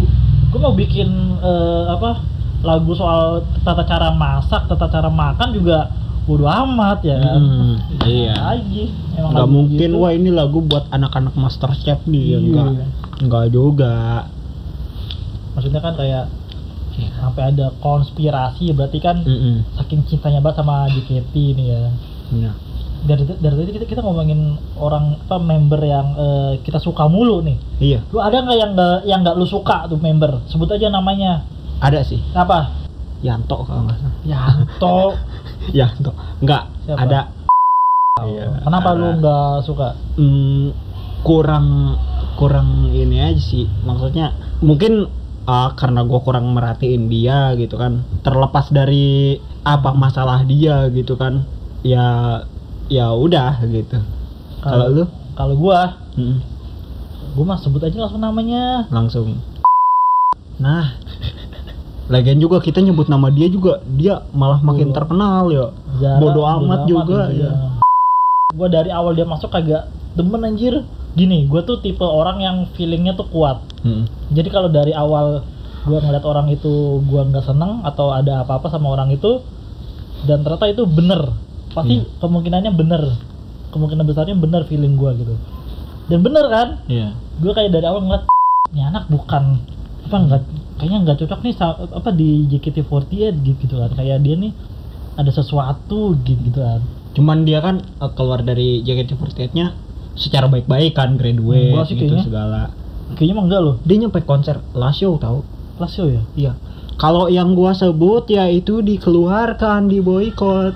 gue 0.55 0.61
mau 0.61 0.71
bikin 0.73 1.11
eh, 1.37 1.85
apa 1.89 2.23
lagu 2.63 2.95
soal 2.95 3.43
tata 3.61 3.83
cara 3.83 4.09
masak 4.09 4.65
tata 4.65 4.87
cara 4.87 5.11
makan 5.11 5.51
juga 5.51 5.91
bodo 6.25 6.47
amat 6.47 7.03
ya 7.03 7.19
kan 7.19 7.37
Hmm, 7.37 7.77
iya. 8.03 8.33
lagi 8.55 8.89
emang 9.13 9.35
Nggak 9.35 9.49
mungkin 9.51 9.89
gitu. 9.91 9.99
wah 9.99 10.09
ini 10.11 10.31
lagu 10.31 10.63
buat 10.63 10.89
anak-anak 10.89 11.35
master 11.35 11.75
chef 11.77 12.01
nih 12.05 12.25
ya 12.25 12.31
Iya. 12.31 12.39
enggak. 12.41 12.69
Enggak 13.21 13.45
juga. 13.51 13.95
maksudnya 15.53 15.79
kan 15.79 15.95
kayak 15.95 16.25
Iya. 16.95 17.11
sampai 17.21 17.43
ada 17.45 17.67
konspirasi 17.77 18.71
berarti 18.71 18.99
kan 18.99 19.21
Mm-mm. 19.21 19.67
saking 19.75 20.01
cintanya 20.05 20.39
banget 20.39 20.63
sama 20.63 20.87
JKT 20.89 21.35
ini 21.35 21.65
ya 21.69 21.83
Iya. 22.33 22.53
Dari 23.05 23.23
dari 23.29 23.55
tadi 23.55 23.71
kita 23.73 23.87
kita 23.87 24.01
ngomongin 24.01 24.57
orang 24.77 25.21
apa 25.21 25.37
member 25.37 25.81
yang 25.81 26.07
eh, 26.15 26.53
kita 26.61 26.77
suka 26.79 27.05
mulu 27.05 27.41
nih 27.41 27.57
Iya, 27.79 28.01
lu 28.09 28.19
ada 28.19 28.41
nggak 28.41 28.57
yang 28.57 28.71
nggak 28.73 28.97
yang 29.05 29.21
nggak 29.21 29.37
lu 29.37 29.45
suka 29.45 29.85
tuh 29.87 29.97
member 29.97 30.41
sebut 30.49 30.69
aja 30.71 30.89
namanya 30.89 31.45
ada 31.79 32.01
sih. 32.01 32.19
apa 32.33 32.73
Yanto 33.21 33.65
kalau 33.65 33.85
nggak 33.85 33.99
salah. 33.99 34.17
Yanto 34.23 34.99
Yanto. 35.79 36.13
Enggak, 36.41 36.65
Siapa? 36.85 37.01
ada 37.01 37.21
Iya, 38.21 38.63
kenapa 38.63 38.91
ada. 38.93 39.01
lu 39.01 39.09
nggak 39.19 39.55
suka 39.65 39.89
Hmm, 40.15 40.71
kurang 41.21 41.99
kurang 42.37 42.89
ini 42.89 43.19
aja 43.19 43.43
sih. 43.43 43.67
Maksudnya 43.83 44.33
mungkin 44.61 45.09
ah, 45.45 45.75
karena 45.75 46.05
gue 46.05 46.21
kurang 46.21 46.53
merhatiin 46.53 47.11
dia 47.11 47.53
gitu 47.59 47.75
kan. 47.75 48.07
Terlepas 48.23 48.71
dari 48.71 49.35
apa 49.63 49.91
masalah 49.93 50.45
dia 50.45 50.87
gitu 50.89 51.17
kan. 51.17 51.43
Ya 51.83 52.07
ya 52.89 53.11
udah 53.11 53.61
gitu. 53.64 53.99
Kalau 54.61 54.87
lu? 54.89 55.05
kalau 55.35 55.55
gua 55.59 55.99
Mm, 56.14 56.39
gua 57.35 57.45
mah 57.45 57.59
sebut 57.59 57.82
aja 57.82 57.99
langsung 57.99 58.22
namanya 58.22 58.87
langsung. 58.87 59.35
Nah, 60.62 60.95
lagian 62.07 62.39
juga 62.39 62.62
kita 62.62 62.78
nyebut 62.78 63.11
nama 63.11 63.35
dia 63.35 63.51
juga 63.51 63.82
dia 63.91 64.22
malah 64.30 64.62
makin 64.62 64.95
Bodo. 64.95 64.97
terkenal 64.97 65.43
ya. 65.51 65.66
Jarang, 65.99 66.20
Bodo 66.22 66.43
amat 66.47 66.80
juga, 66.87 67.35
ya. 67.35 67.51
Gua 68.55 68.70
dari 68.70 68.95
awal 68.95 69.18
dia 69.18 69.26
masuk 69.26 69.51
kagak 69.51 69.91
demen 70.14 70.47
anjir. 70.47 70.87
Gini, 71.14 71.47
gua 71.51 71.66
tuh 71.66 71.82
tipe 71.82 72.03
orang 72.03 72.39
yang 72.39 72.57
feelingnya 72.74 73.18
tuh 73.18 73.26
kuat. 73.26 73.59
Mm, 73.82 74.07
Jadi 74.30 74.49
kalau 74.55 74.70
dari 74.70 74.95
awal 74.95 75.43
gua 75.82 75.99
ngeliat 75.99 76.22
orang 76.22 76.47
itu 76.55 77.03
gua 77.11 77.26
nggak 77.26 77.43
seneng 77.45 77.82
atau 77.82 78.14
ada 78.14 78.47
apa-apa 78.47 78.70
sama 78.70 78.95
orang 78.95 79.11
itu 79.11 79.43
dan 80.24 80.47
ternyata 80.47 80.70
itu 80.70 80.87
bener, 80.87 81.35
pasti 81.75 81.95
Iya. 82.01 82.07
kemungkinannya 82.22 82.72
bener. 82.72 83.03
Kemungkinan 83.70 84.05
besarnya 84.07 84.39
bener 84.39 84.62
feeling 84.64 84.95
gua 84.95 85.12
gitu. 85.12 85.35
Dan 86.07 86.22
bener 86.22 86.47
kan? 86.47 86.68
Iya. 86.87 87.12
Gue 87.43 87.51
kayak 87.51 87.75
dari 87.75 87.85
awal 87.85 88.07
ngeliat 88.07 88.25
ini 88.70 88.83
anak 88.85 89.11
bukan 89.11 89.59
apa 90.05 90.16
nggak 90.20 90.43
kayaknya 90.77 90.99
nggak 91.03 91.16
cocok 91.25 91.41
nih 91.41 91.55
apa 91.91 92.11
di 92.12 92.45
JKT48 92.47 93.12
gitu, 93.41 93.57
gitu 93.57 93.75
kan 93.81 93.91
kayak 93.95 94.20
dia 94.20 94.37
nih 94.37 94.53
ada 95.16 95.31
sesuatu 95.31 96.12
gitu, 96.20 96.39
gitu 96.45 96.61
kan 96.61 96.85
Cuman 97.14 97.47
dia 97.47 97.62
kan 97.62 97.81
eh, 97.81 98.11
keluar 98.12 98.43
dari 98.43 98.83
JKT48-nya 98.85 99.72
secara 100.14 100.47
baik-baik 100.47 100.93
kan 100.93 101.16
graduate 101.16 101.72
Enggak 101.72 101.87
sih 101.89 101.97
gitu 101.97 102.12
kayaknya. 102.12 102.22
segala. 102.22 102.62
kayaknya 103.16 103.35
mah 103.35 103.45
enggak 103.49 103.62
loh 103.64 103.75
Dia 103.83 103.97
nyampe 103.97 104.20
konser 104.22 104.57
last 104.77 105.01
show 105.01 105.16
tahu. 105.16 105.41
Lasio 105.81 106.07
ya 106.07 106.22
Iya. 106.37 106.53
Kalau 106.95 107.27
yang 107.27 107.57
gua 107.57 107.75
sebut 107.75 108.29
ya 108.29 108.47
itu 108.47 108.79
dikeluarkan, 108.79 109.91
di 109.91 109.99
boykot. 109.99 110.75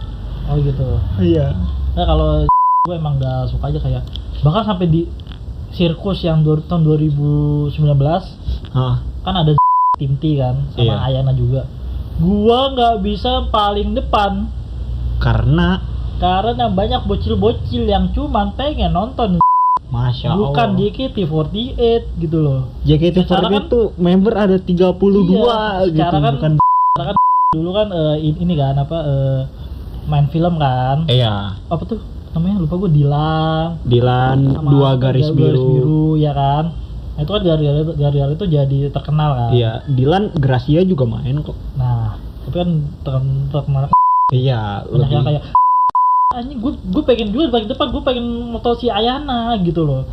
Oh 0.49 0.57
gitu 0.59 0.89
Iya. 1.19 1.53
nah 1.93 2.05
kalau 2.05 2.29
gue 2.87 2.95
emang 2.95 3.17
nggak 3.17 3.49
suka 3.49 3.69
aja 3.69 3.79
kayak 3.79 4.03
bahkan 4.41 4.65
sampai 4.65 4.87
di 4.87 5.03
sirkus 5.71 6.23
yang 6.23 6.41
du- 6.41 6.63
tahun 6.63 6.83
2019 6.83 7.77
Hah. 8.71 8.97
kan 9.23 9.35
ada 9.37 9.53
tim 10.01 10.15
T 10.15 10.37
kan 10.37 10.67
sama 10.73 10.83
Iya. 10.83 10.97
Ayana 11.05 11.33
juga 11.33 11.69
gua 12.17 12.73
nggak 12.73 12.97
bisa 13.01 13.47
paling 13.47 13.93
depan 13.93 14.51
Karena 15.19 15.83
karena 16.17 16.67
banyak 16.69 17.05
bocil-bocil 17.05 17.85
yang 17.85 18.11
cuman 18.11 18.51
pengen 18.53 18.91
nonton 18.91 19.39
Masya 19.89 20.35
bukan 20.35 20.69
Allah. 20.73 20.79
JKT48 20.85 21.79
gitu 22.19 22.39
loh 22.39 22.61
JKT48 22.83 23.23
Secara 23.23 23.47
kan- 23.49 23.67
tuh 23.69 23.87
member 23.97 24.33
ada 24.33 24.57
32 24.57 24.69
Iya, 24.75 25.55
gitu, 25.87 25.95
secara 25.95 26.17
kan- 26.21 26.35
bukan 26.37 26.53
Karena 26.99 27.05
kan 27.09 27.17
dulu 27.51 27.71
kan 27.73 27.89
eh, 27.89 28.17
in- 28.21 28.39
ini 28.39 28.55
kan 28.55 28.75
apa 28.77 28.99
eh, 29.01 29.41
main 30.09 30.27
film 30.33 30.57
kan? 30.57 31.05
Iya. 31.07 31.61
apa 31.69 31.83
tuh 31.85 32.01
namanya? 32.33 32.57
Lupa 32.65 32.75
gue 32.81 32.91
Dilan. 33.85 34.41
Sama 34.57 34.71
dua 34.73 34.89
apa, 34.97 35.01
garis 35.09 35.29
biru. 35.31 36.17
ya 36.17 36.33
kan? 36.33 36.73
Nah, 37.15 37.21
itu 37.23 37.31
kan 37.31 37.43
gara-gara 37.43 37.81
gara-gara 37.95 38.33
itu 38.33 38.47
jadi 38.49 38.79
terkenal 38.91 39.31
kan? 39.37 39.51
Iya, 39.53 39.71
Dilan 39.87 40.25
Gracia 40.35 40.81
juga 40.83 41.05
main 41.05 41.45
kok. 41.45 41.57
nah 41.77 42.17
tapi 42.49 42.57
kan 42.57 42.69
terken- 43.05 43.47
terkenal. 43.53 43.83
Iya, 44.33 44.89
lebih 44.89 45.21
kayak 45.21 45.43
anjing 46.29 46.61
gue 46.61 46.73
gue 46.77 47.03
pengen 47.09 47.33
juga 47.33 47.57
di 47.57 47.67
depan 47.67 47.89
gue 47.89 48.03
pengen 48.05 48.53
moto 48.53 48.77
si 48.77 48.93
Ayana 48.93 49.57
gitu 49.65 49.89
loh 49.89 50.05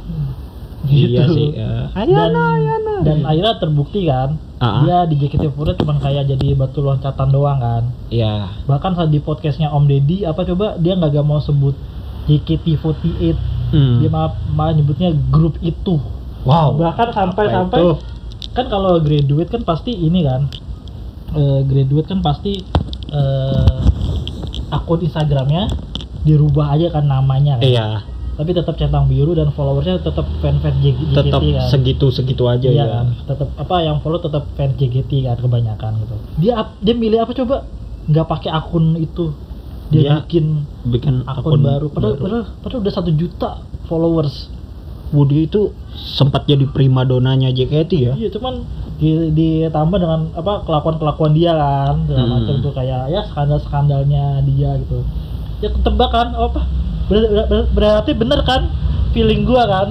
Iya 0.88 1.24
Gitu. 1.24 1.34
sih. 1.34 1.50
eh, 1.52 1.86
dan, 1.88 2.06
Ayana, 2.06 2.44
Ayana. 2.54 2.94
dan 3.02 3.18
akhirnya 3.22 3.54
terbukti 3.56 4.02
kan 4.04 4.38
ah. 4.58 4.82
dia 4.82 4.98
di 5.06 5.16
JKT48 5.18 5.78
cuma 5.78 5.94
kayak 5.96 6.24
jadi 6.28 6.48
batu 6.54 6.80
loncatan 6.80 7.28
doang 7.30 7.58
kan 7.58 7.84
Iya. 8.08 8.54
bahkan 8.64 8.94
saat 8.94 9.10
di 9.10 9.18
podcastnya 9.18 9.70
Om 9.70 9.86
Deddy 9.86 10.24
apa 10.24 10.44
coba 10.44 10.76
dia 10.76 10.94
nggak 10.94 11.12
gak 11.12 11.24
mau 11.24 11.38
sebut 11.38 11.76
JKT48 12.26 13.36
Hmm. 13.66 13.98
dia 13.98 14.08
malah, 14.08 14.32
malah 14.48 14.74
nyebutnya 14.74 15.10
grup 15.28 15.58
itu 15.60 15.98
Wow. 16.44 16.76
bahkan 16.76 17.10
sampai 17.10 17.46
Apa 17.46 17.56
sampai 17.66 17.80
itu? 17.82 17.90
kan 18.52 18.66
kalau 18.68 18.98
graduate 18.98 19.50
kan 19.50 19.62
pasti 19.62 19.92
ini 19.92 20.22
kan 20.22 20.46
eh, 21.32 21.60
graduate 21.62 22.06
kan 22.08 22.22
pasti 22.22 22.62
eh, 23.08 23.78
akun 24.68 25.02
Instagramnya 25.02 25.66
dirubah 26.22 26.72
aja 26.72 26.90
kan 26.92 27.06
namanya 27.06 27.58
kan 27.58 27.66
Iya, 27.66 27.88
tapi 28.36 28.52
tetap 28.52 28.76
centang 28.76 29.06
biru 29.06 29.32
dan 29.32 29.50
followersnya 29.50 29.98
tetap 29.98 30.28
fan-fan 30.38 30.76
J- 30.80 30.92
JKT 30.92 31.16
tetap 31.16 31.42
kan 31.42 31.66
segitu-segitu 31.66 32.44
aja 32.46 32.68
Iya 32.68 32.78
ya. 32.78 32.86
kan, 32.94 33.08
tetap 33.26 33.50
apa 33.56 33.76
yang 33.80 33.98
follow 34.00 34.20
tetap 34.20 34.44
fans 34.54 34.76
JKT 34.76 35.24
kan 35.24 35.38
kebanyakan 35.38 35.92
gitu. 36.00 36.16
Dia 36.38 36.54
dia 36.78 36.94
milih 36.94 37.20
apa 37.20 37.32
coba? 37.34 37.64
Nggak 38.06 38.28
pakai 38.28 38.50
akun 38.52 38.96
itu. 38.98 39.32
Dia 39.86 40.02
Dia 40.02 40.14
bikin 40.20 40.46
Bikin 40.84 41.16
akun, 41.24 41.60
baru. 41.60 41.88
Padahal, 41.88 42.14
baru. 42.14 42.22
padahal 42.22 42.44
padahal 42.60 42.82
udah 42.82 42.94
satu 42.94 43.12
juta 43.12 43.50
followers. 43.86 44.52
Woody 45.08 45.46
itu 45.46 45.70
sempat 45.96 46.44
jadi 46.44 46.66
primadonanya 46.66 47.48
JKT 47.50 47.92
ya. 47.96 48.14
Iya, 48.16 48.30
cuman 48.30 48.66
di, 48.96 49.30
ditambah 49.32 49.96
dengan 49.96 50.34
apa 50.34 50.66
kelakuan-kelakuan 50.66 51.32
dia 51.32 51.54
kan, 51.54 52.04
segala 52.04 52.26
Hmm. 52.26 52.34
macam 52.36 52.56
tuh 52.60 52.74
kayak 52.74 53.02
ya 53.08 53.22
skandal-skandalnya 53.26 54.24
dia 54.44 54.76
gitu. 54.76 55.06
Ya 55.60 55.70
ketebak 55.70 56.10
kan, 56.10 56.34
oh, 56.34 56.50
apa? 56.50 56.66
Ber- 57.06 57.30
ber- 57.48 57.70
berarti 57.72 58.12
bener 58.18 58.42
kan 58.44 58.70
feeling 59.14 59.46
gua 59.46 59.64
kan. 59.70 59.88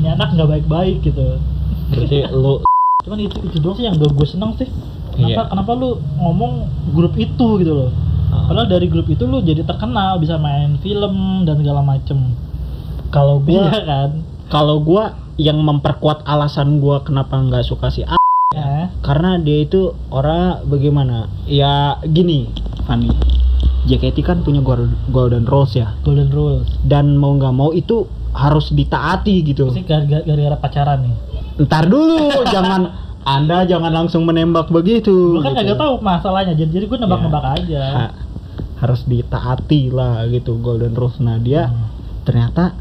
Ini 0.00 0.16
anak 0.16 0.36
nggak 0.36 0.48
baik-baik 0.48 1.04
gitu. 1.04 1.36
Berarti 1.92 2.18
lu 2.32 2.60
cuman 3.04 3.16
itu 3.16 3.36
itu 3.48 3.56
doang 3.64 3.76
sih 3.80 3.88
yang 3.88 3.96
gue 3.96 4.28
seneng 4.28 4.52
sih 4.60 4.68
kenapa 5.16 5.32
Iya. 5.32 5.50
kenapa 5.56 5.72
lu 5.72 6.04
ngomong 6.20 6.52
grup 6.92 7.16
itu 7.16 7.46
gitu 7.64 7.72
loh 7.72 7.90
padahal 8.44 8.68
dari 8.68 8.92
grup 8.92 9.08
itu 9.08 9.24
lu 9.24 9.40
jadi 9.40 9.64
terkenal 9.64 10.20
bisa 10.20 10.36
main 10.36 10.76
film 10.84 11.48
dan 11.48 11.64
segala 11.64 11.80
macem 11.80 12.36
kalau 13.08 13.40
gua 13.40 13.72
iya 13.72 13.80
kan 13.88 14.10
kalau 14.52 14.84
gua 14.84 15.16
yang 15.40 15.56
memperkuat 15.64 16.28
alasan 16.28 16.76
gua 16.76 17.00
kenapa 17.00 17.40
nggak 17.40 17.64
suka 17.64 17.88
si 17.88 18.04
A 18.04 18.20
ya 18.52 18.92
karena 19.00 19.40
dia 19.40 19.64
itu 19.64 19.96
orang 20.12 20.60
bagaimana? 20.68 21.30
Ya 21.48 21.96
gini, 22.04 22.52
Fanny. 22.84 23.08
JKT 23.90 24.18
kan 24.20 24.38
punya 24.40 24.60
gol- 24.60 24.94
golden 25.08 25.44
rules 25.44 25.74
ya 25.74 25.98
golden 26.00 26.30
rules 26.30 26.70
dan 26.82 27.12
mau 27.12 27.34
nggak 27.34 27.50
mau 27.50 27.70
itu 27.70 28.06
harus 28.30 28.70
ditaati 28.70 29.42
gitu. 29.44 29.74
gara- 29.82 30.06
gara-gara 30.22 30.56
pacaran 30.56 31.02
nih 31.02 31.14
Ntar 31.60 31.84
dulu, 31.84 32.30
jangan 32.46 32.94
Anda 33.36 33.62
jangan 33.64 33.92
langsung 33.92 34.22
menembak 34.22 34.70
begitu. 34.70 35.34
gue 35.34 35.42
kan 35.42 35.52
gitu. 35.52 35.60
kagak 35.60 35.76
tahu 35.76 35.94
masalahnya 36.00 36.54
jadi 36.54 36.70
jadi 36.72 36.84
gue 36.86 36.98
nebak-nebak 37.00 37.44
aja 37.54 37.82
Ha- 37.92 38.14
harus 38.78 39.04
ditaati 39.04 39.90
lah 39.90 40.24
gitu 40.26 40.56
golden 40.56 40.94
rules. 40.94 41.18
Nah 41.18 41.36
dia 41.36 41.68
Hmm. 41.68 41.90
ternyata 42.22 42.72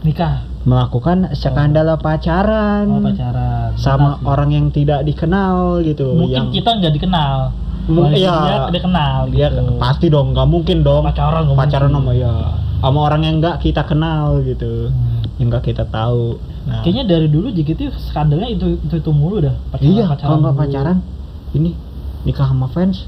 nikah 0.00 0.40
melakukan 0.62 1.28
skandal 1.32 1.92
pacaran 1.98 2.88
Oh, 2.88 3.02
pacaran. 3.02 3.74
sama 3.74 4.16
Benar 4.16 4.16
sih. 4.16 4.24
orang 4.24 4.50
yang 4.50 4.66
tidak 4.70 5.00
dikenal 5.02 5.56
gitu 5.82 6.06
Mungkin 6.14 6.32
yang 6.32 6.48
kita 6.48 6.70
nggak 6.72 6.92
dikenal. 6.94 7.52
Iya. 7.86 8.32
Dia, 8.34 8.56
dia 8.72 8.82
kenal 8.82 9.18
dia 9.28 9.46
gitu. 9.48 9.76
pasti 9.76 10.06
dong 10.08 10.32
nggak 10.32 10.48
mungkin 10.48 10.80
dong 10.80 11.04
Pacaran 11.04 11.44
pacaran 11.52 11.90
sama 11.90 12.12
ya 12.12 12.32
sama 12.80 12.98
orang 13.02 13.22
yang 13.22 13.34
nggak 13.38 13.60
kita 13.60 13.84
kenal 13.84 14.40
gitu 14.40 14.88
Hmm. 14.88 15.20
yang 15.36 15.48
nggak 15.48 15.64
kita 15.66 15.84
tahu 15.84 16.38
nah 16.64 16.80
Kayaknya 16.80 17.04
dari 17.04 17.28
dulu 17.28 17.50
JKT 17.50 17.80
skandalnya 18.08 18.48
itu 18.48 18.80
itu, 18.80 18.94
itu 18.96 19.10
mulu 19.10 19.36
dah. 19.38 19.52
Pacaran, 19.68 19.84
iya 19.86 20.04
kalau 20.10 20.36
nggak 20.40 20.56
pacaran 20.56 20.98
ini 21.52 21.76
nikah 22.22 22.46
sama 22.46 22.66
fans 22.66 23.04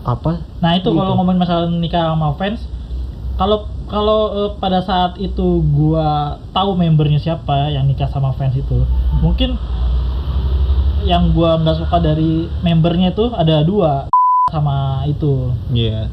apa 0.00 0.38
Nah 0.58 0.70
itu 0.74 0.88
Gitu. 0.88 0.94
kalau 0.94 1.14
ngomongin 1.14 1.40
masalah 1.40 1.66
nikah 1.68 2.14
sama 2.14 2.32
fans, 2.34 2.60
kalau 3.34 3.66
kalau 3.84 4.20
eh, 4.32 4.50
pada 4.56 4.78
saat 4.80 5.18
itu 5.18 5.42
gua 5.68 6.38
tahu 6.50 6.72
membernya 6.74 7.18
siapa 7.18 7.68
yang 7.68 7.82
nikah 7.84 8.06
sama 8.06 8.30
fans 8.30 8.54
itu, 8.54 8.86
mungkin 9.18 9.58
yang 11.02 11.32
gua 11.32 11.56
nggak 11.56 11.76
suka 11.78 11.96
dari 11.98 12.46
membernya 12.60 13.10
itu 13.10 13.26
ada 13.30 13.60
dua 13.60 14.06
sama 14.50 15.06
itu. 15.06 15.50
iya 15.70 16.10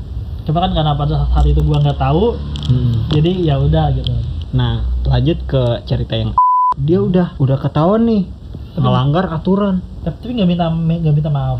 Cuma 0.47 0.63
kan 0.63 0.71
karena 0.71 0.95
pada 0.95 1.27
saat 1.27 1.43
itu 1.43 1.59
gua 1.59 1.83
nggak 1.83 1.99
tahu, 1.99 2.39
Hmm. 2.71 3.03
jadi 3.11 3.31
ya 3.43 3.55
udah 3.59 3.91
gitu. 3.91 4.15
Nah, 4.55 4.79
lanjut 5.03 5.43
ke 5.43 5.63
cerita 5.83 6.15
yang 6.15 6.31
dia 6.79 7.03
udah 7.03 7.35
udah 7.35 7.57
ketahuan 7.57 8.07
nih 8.07 8.23
melanggar 8.75 9.27
aturan. 9.27 9.83
Tapi 10.03 10.15
tapi 10.15 10.31
nggak 10.33 10.47
minta 10.47 10.71
nggak 10.71 11.11
minta 11.11 11.27
maaf. 11.27 11.59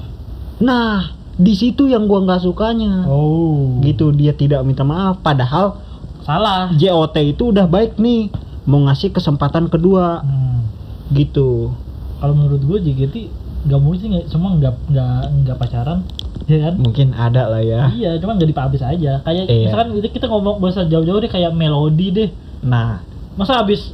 Nah, 0.58 1.12
di 1.36 1.52
situ 1.52 1.86
yang 1.86 2.08
gua 2.08 2.24
nggak 2.24 2.42
sukanya. 2.42 3.04
Oh. 3.06 3.84
Gitu 3.84 4.16
dia 4.16 4.32
tidak 4.32 4.64
minta 4.64 4.82
maaf 4.82 5.20
padahal 5.20 5.84
Salah. 6.24 6.72
JOT 6.72 7.16
itu 7.26 7.52
udah 7.52 7.68
baik 7.68 7.96
nih 7.96 8.32
mau 8.64 8.84
ngasih 8.84 9.12
kesempatan 9.12 9.68
kedua 9.68 10.24
Hmm. 10.24 10.64
gitu. 11.12 11.72
Kalau 12.18 12.34
menurut 12.34 12.64
gua 12.64 12.80
JKT 12.80 13.16
nggak 13.64 13.80
mungkin 13.80 14.00
sih 14.00 14.12
semua 14.28 14.56
nggak 14.56 14.76
nggak 14.88 15.20
nggak 15.44 15.58
pacaran, 15.58 16.08
ya 16.46 16.58
kan? 16.62 16.74
Mungkin 16.78 17.08
ada 17.12 17.48
lah 17.48 17.60
ya. 17.60 17.90
Iya, 17.90 18.18
cuma 18.18 18.34
nggak 18.34 18.48
dipublish 18.48 18.82
aja. 18.82 19.20
Kayak 19.20 19.46
Iya. 19.46 19.66
misalkan 19.66 19.88
kita 20.04 20.26
ngomong 20.28 20.56
bahasa 20.58 20.84
jauh-jauh 20.84 21.18
deh 21.18 21.28
kayak 21.28 21.52
melodi 21.52 22.08
deh. 22.10 22.30
Nah, 22.62 23.02
Masa 23.34 23.58
habis 23.58 23.94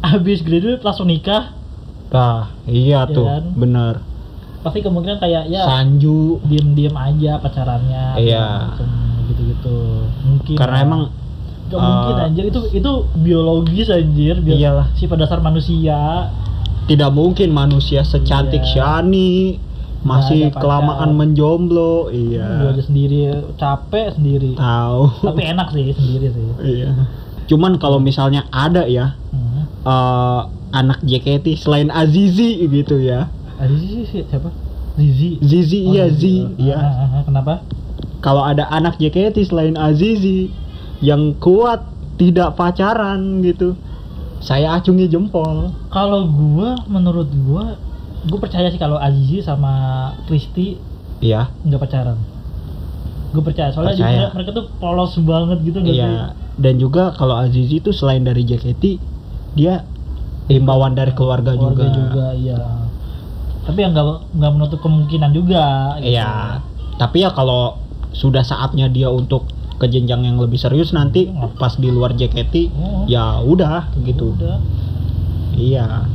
habis 0.00 0.40
graduate 0.40 0.80
langsung 0.80 1.06
nikah? 1.06 1.52
nah 2.08 2.56
iya 2.64 3.04
Iya 3.04 3.12
tuh, 3.12 3.24
kan? 3.24 3.44
bener. 3.52 3.94
Pasti 4.58 4.80
kemungkinan 4.80 5.18
kayak 5.18 5.44
ya 5.46 5.60
Sanju 5.62 6.40
diem-diem 6.42 6.92
aja 6.92 7.36
pacarannya. 7.36 8.16
Iya. 8.16 8.72
Gitu-gitu. 9.26 9.78
Mungkin. 10.24 10.56
karena 10.56 10.76
ya. 10.78 10.84
emang 10.84 11.02
Gak 11.68 11.76
mungkin 11.78 12.14
eh, 12.14 12.24
anjir 12.24 12.44
itu 12.46 12.60
itu 12.72 12.92
biologis 13.14 13.88
anjir. 13.88 14.40
Bio- 14.40 14.56
Iyalah. 14.56 14.88
Sifat 14.94 15.18
dasar 15.18 15.38
manusia. 15.38 16.32
tidak 16.88 17.12
mungkin 17.12 17.52
manusia 17.52 18.00
secantik 18.00 18.64
Iya. 18.64 18.72
Shani 18.74 19.60
masih 20.06 20.48
pacar. 20.50 20.60
kelamaan 20.62 21.10
menjomblo. 21.14 22.08
Iya. 22.08 22.70
aja 22.70 22.82
sendiri 22.82 23.18
capek 23.58 24.14
sendiri. 24.14 24.54
Tahu. 24.54 25.02
Tapi 25.26 25.42
enak 25.42 25.68
sih 25.74 25.90
sendiri 25.90 26.26
sih. 26.30 26.46
Iya. 26.62 26.88
Cuman 27.48 27.80
kalau 27.80 27.98
misalnya 27.98 28.44
ada 28.52 28.84
ya 28.84 29.16
Hmm. 29.28 29.64
eh, 29.84 30.40
anak 30.72 31.00
JKT 31.00 31.56
selain 31.56 31.88
Azizi 31.88 32.64
gitu 32.68 33.00
ya. 33.00 33.28
Sih 33.58 34.24
siapa? 34.24 34.52
Zizi. 34.98 35.38
Zizi 35.42 35.78
Oh, 35.86 35.94
iya 35.94 36.04
Zizi. 36.10 36.44
Zi, 36.46 36.68
iya. 36.70 36.76
Ah, 36.76 36.86
ah, 36.86 37.08
ah, 37.18 37.22
Kenapa? 37.26 37.54
Kalau 38.18 38.42
ada 38.42 38.66
anak 38.68 38.98
JKT 38.98 39.46
selain 39.46 39.78
Azizi 39.78 40.50
yang 40.98 41.38
kuat 41.38 41.86
tidak 42.18 42.58
pacaran 42.58 43.40
gitu. 43.46 43.78
Saya 44.38 44.78
acungi 44.78 45.06
jempol. 45.06 45.70
Kalau 45.90 46.26
gua, 46.30 46.78
menurut 46.86 47.26
gua, 47.46 47.74
gua 48.28 48.38
percaya 48.38 48.68
sih 48.68 48.76
kalau 48.76 48.96
Azizi 48.96 49.40
sama 49.40 49.72
Kristi 50.24 50.76
Iya. 51.18 51.50
nggak 51.60 51.80
pacaran. 51.80 52.18
Gue 53.28 53.42
percaya 53.42 53.68
soalnya 53.68 53.92
Percaya. 53.94 54.18
dia- 54.22 54.32
mereka 54.32 54.50
tuh 54.52 54.66
polos 54.74 55.12
banget 55.18 55.58
gitu 55.62 55.78
nggak 55.78 55.92
sih? 55.92 56.00
Iya. 56.00 56.32
Dan 56.54 56.74
juga 56.76 57.10
kalau 57.12 57.34
Azizi 57.34 57.76
itu 57.76 57.90
selain 57.90 58.22
dari 58.22 58.40
JKT 58.42 58.96
dia 59.52 59.84
imbauan 60.48 60.92
dari 60.92 61.12
keluarga, 61.12 61.52
Keluarga 61.52 61.86
juga. 61.86 61.92
juga, 61.92 62.26
iya. 62.34 62.60
Tapi 63.62 63.78
yang 63.78 63.92
nggak 63.92 64.06
nggak 64.32 64.52
menutup 64.54 64.80
kemungkinan 64.80 65.30
juga. 65.30 65.64
gitu. 65.98 66.14
Iya. 66.14 66.62
Tapi 66.96 67.16
ya 67.20 67.30
kalau 67.30 67.76
sudah 68.10 68.40
saatnya 68.40 68.88
dia 68.88 69.06
untuk 69.06 69.44
ke 69.76 69.86
jenjang 69.86 70.24
yang 70.24 70.36
lebih 70.36 70.56
serius 70.56 70.90
nanti 70.90 71.28
pas 71.54 71.76
di 71.76 71.86
luar 71.86 72.10
JKT 72.12 72.54
Oh. 72.72 73.04
ya 73.04 73.38
udah 73.38 73.92
gitu. 74.00 74.32
Udah. 74.34 74.56
Iya. 75.52 76.08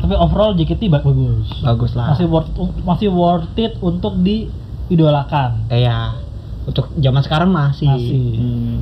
Tapi 0.00 0.14
overall 0.14 0.52
JKT 0.52 0.88
ba- 0.88 1.00
bagus. 1.00 1.48
bagus 1.60 1.92
lah. 1.92 2.12
Masih 2.12 2.26
worth 2.26 2.50
masih 2.82 3.08
worth 3.08 3.52
it 3.54 3.76
untuk 3.78 4.16
diidolakan. 4.20 5.68
Iya. 5.68 6.16
Untuk 6.64 6.88
zaman 6.96 7.20
sekarang 7.20 7.50
masih. 7.50 7.88
Masih. 7.88 8.24
Hmm. 8.36 8.78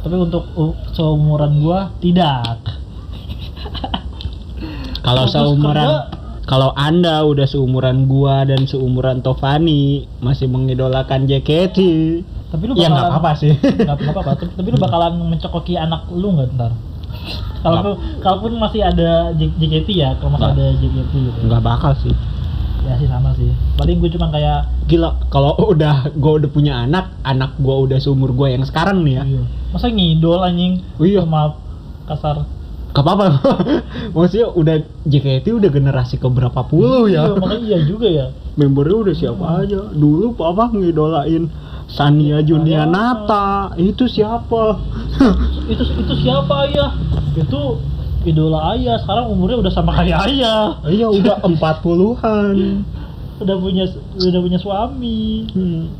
Tapi 0.00 0.16
untuk 0.16 0.46
uh, 0.54 0.74
seumuran 0.90 1.58
gua 1.58 1.90
tidak. 1.98 2.62
Kalau 5.02 5.26
seumuran 5.26 5.90
kalau 6.46 6.70
Anda 6.74 7.26
udah 7.26 7.42
seumuran 7.42 8.06
gua 8.06 8.46
dan 8.46 8.66
seumuran 8.66 9.18
Tovani 9.18 10.06
masih 10.18 10.46
mengidolakan 10.46 11.26
JKT. 11.26 11.78
Tapi 12.46 12.62
lu 12.64 12.74
Ya 12.74 12.86
bakalan 12.86 12.94
nggak 12.94 13.10
apa-apa 13.10 13.32
sih. 13.34 13.52
nggak 13.58 13.96
apa-apa 13.98 14.20
tapi, 14.32 14.44
tapi 14.54 14.68
lu 14.70 14.78
bakalan 14.78 15.12
mencokoki 15.26 15.74
anak 15.74 16.06
lu 16.08 16.30
nggak 16.32 16.54
ntar 16.54 16.70
kalaupun 17.58 17.92
kalaupun 18.18 18.52
masih 18.56 18.80
ada 18.80 19.10
J- 19.32 19.54
JKT 19.54 19.88
ya 19.90 20.14
kalau 20.16 20.30
masih 20.32 20.46
Nggak. 20.46 20.56
ada 20.56 20.66
JKT 20.76 21.12
gitu 21.12 21.38
Nggak 21.44 21.62
bakal 21.62 21.92
sih. 21.98 22.14
ya 22.82 22.94
sih 22.94 23.08
sama 23.08 23.34
sih 23.34 23.50
paling 23.74 23.98
gue 23.98 24.10
cuma 24.10 24.30
kayak 24.30 24.70
Gila, 24.86 25.18
kalau 25.26 25.58
udah 25.72 26.14
gua 26.14 26.38
udah 26.38 26.46
punya 26.46 26.78
anak, 26.78 27.10
anak 27.20 27.58
gua 27.58 27.82
udah 27.82 27.98
seumur 27.98 28.30
gua 28.30 28.46
yang 28.48 28.62
sekarang 28.62 29.02
nih 29.02 29.18
ya. 29.18 29.24
iya. 29.26 29.42
masa 29.68 29.86
ngidol 29.88 30.38
anjing 30.40 30.78
Oh 30.94 31.02
iya. 31.02 31.22
maaf 31.22 31.58
kasar 32.04 32.46
Gak 32.88 33.04
apa-apa. 33.04 33.28
Maksudnya 34.16 34.48
udah 34.48 34.76
JKT 35.04 35.52
udah 35.52 35.68
generasi 35.68 36.16
ke 36.16 36.24
berapa 36.26 36.64
puluh 36.64 37.04
ya. 37.06 37.28
iya, 37.28 37.36
makanya 37.36 37.60
iya 37.60 37.78
juga 37.82 38.08
ya 38.08 38.26
Membernya 38.56 38.96
udah 39.02 39.14
siapa 39.14 39.44
aja. 39.60 39.92
Dulu 39.92 40.32
papa 40.32 40.70
ngidolain 40.70 41.52
Sania 41.86 42.40
Junia 42.40 42.82
Nata. 42.84 43.72
Itu 43.74 44.04
siapa? 44.04 44.78
itu 45.72 45.82
itu 45.82 46.14
siapa 46.18 46.66
ayah 46.66 46.90
itu 47.32 47.60
idola 48.22 48.72
ayah 48.72 48.98
sekarang 48.98 49.28
umurnya 49.28 49.58
udah 49.58 49.72
sama 49.72 49.94
kayak 49.94 50.18
ayah 50.26 50.78
Iya 50.82 51.06
udah 51.08 51.36
empat 51.48 51.80
puluhan. 51.80 52.82
udah 53.36 53.56
punya 53.56 53.84
udah 54.16 54.40
punya 54.40 54.56
suami 54.56 55.46
Hmm. 55.50 55.92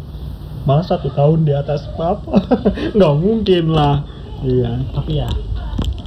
Malah 0.62 0.82
satu 0.82 1.06
tahun 1.08 1.42
di 1.42 1.52
atas 1.52 1.86
papa. 1.92 2.42
Nggak 2.96 3.14
mungkin 3.16 3.64
lah. 3.70 4.02
Iya. 4.38 4.84
tapi 4.92 5.16
ya 5.16 5.28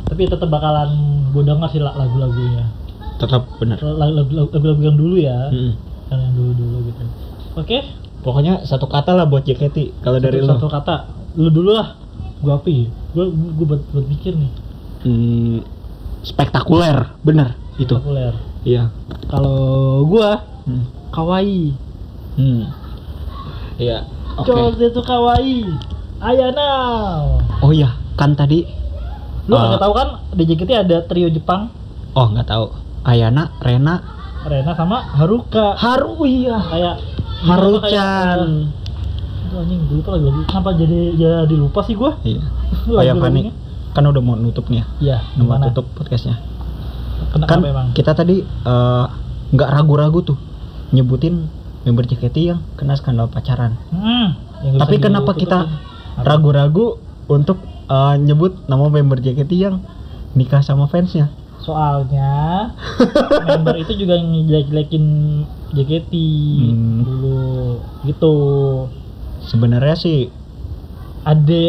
tapi 0.05 0.21
tetap 0.23 0.47
bakalan 0.47 0.89
gue 1.30 1.41
denger 1.41 1.65
sih 1.67 1.77
la- 1.77 1.93
lagu-lagunya 1.93 2.61
Tetap 3.17 3.45
bener. 3.57 3.77
lagu-lagu 3.82 4.30
lagu 4.53 4.82
yang 4.82 4.93
dulu 4.95 5.17
ya 5.17 5.49
Hmm. 5.49 5.73
yang 6.07 6.19
yang 6.19 6.34
dulu-dulu 6.34 6.77
gitu 6.84 7.03
oke 7.55 7.77
Pokoknya 8.20 8.61
satu 8.61 8.86
kata 8.86 9.13
lah 9.13 9.24
buat 9.24 9.41
JKT. 9.41 10.01
Kalau 10.01 10.17
dari 10.17 10.38
satu, 10.38 10.45
lo. 10.45 10.53
satu 10.55 10.67
kata 10.70 10.95
lu 11.36 11.47
dulu 11.47 11.72
lah 11.72 11.93
gua 12.39 12.57
api 12.57 12.88
gua 13.11 13.30
gua 13.30 13.65
buat 13.67 13.82
buat 13.89 14.05
mikir 14.05 14.34
nih 14.34 14.51
Hmm, 14.99 15.63
spektakuler, 16.22 17.15
bener 17.22 17.55
itu. 17.76 17.93
populer 17.93 18.36
Iya. 18.61 18.91
kalau 19.28 20.03
gua 20.03 20.43
Hmm. 20.63 20.84
kawaii 21.09 21.72
Hmm. 22.36 22.67
Iya. 23.76 24.03
Oke. 24.36 24.47
Chose 24.47 24.84
itu 24.86 24.99
kawaii 24.99 25.63
Ayana 26.20 26.67
Oh 27.59 27.72
iya, 27.72 27.95
kan 28.13 28.34
tadi 28.34 28.67
lu 29.45 29.53
Ah. 29.53 29.72
nggak 29.72 29.82
tahu 29.82 29.93
kan 29.93 30.07
di 30.30 30.43
JKT 30.45 30.72
ada 30.78 30.97
trio 31.03 31.28
Jepang 31.28 31.72
oh 32.11 32.28
nggak 32.28 32.47
tahu. 32.47 32.65
Ayana, 33.01 33.55
Rena, 33.57 34.03
Rena 34.43 34.72
sama 34.74 34.99
Haruka 35.13 35.72
Haru 35.74 36.20
iya. 36.22 36.59
kayak 36.61 36.95
Haruchan. 37.42 38.40
Aduh, 39.50 39.58
anjing 39.58 39.82
gue 39.82 39.98
lupa 39.98 40.10
lagi 40.14 40.24
lagu 40.24 40.42
kenapa 40.46 40.70
jadi 40.74 41.00
jadi 41.16 41.56
lupa 41.56 41.80
sih 41.82 41.96
gua 41.96 42.22
Iya. 42.22 42.44
Oh 42.88 43.02
ya 43.02 43.14
Fani, 43.14 43.50
Lagu-lagunya. 43.50 43.54
kan 43.90 44.04
udah 44.06 44.22
mau 44.22 44.36
nutup 44.36 44.70
nih 44.70 44.80
ya. 44.80 44.86
Iya, 45.00 45.18
mau 45.40 45.58
tutup 45.64 45.90
podcastnya. 45.94 46.38
Kenapa 47.30 47.50
Kan 47.50 47.60
memang? 47.62 47.86
kita 47.92 48.12
tadi 48.14 48.42
eh, 48.44 49.06
nggak 49.50 49.70
ragu-ragu 49.72 50.20
tuh 50.24 50.38
nyebutin 50.92 51.50
member 51.82 52.06
JKT 52.06 52.38
yang 52.46 52.60
kena 52.76 52.94
skandal 52.94 53.26
pacaran. 53.26 53.80
Hmm, 53.90 54.38
Tapi 54.76 54.96
kenapa 54.98 55.34
kita 55.34 55.66
ragu-ragu 56.20 57.00
untuk 57.26 57.58
eh, 57.88 58.16
nyebut 58.18 58.68
nama 58.68 58.86
member 58.86 59.18
JKT 59.18 59.52
yang 59.54 59.82
nikah 60.32 60.62
sama 60.62 60.86
fansnya? 60.86 61.34
Soalnya 61.64 62.72
member 63.47 63.76
itu 63.78 63.93
juga 63.99 64.16
yang 64.16 64.47
jelek-jelekin 64.47 65.05
JKT 65.76 66.14
Hmm. 66.60 67.03
dulu 67.05 67.80
gitu. 68.07 68.36
Sebenarnya 69.45 69.95
sih 69.95 70.30
Ade 71.28 71.68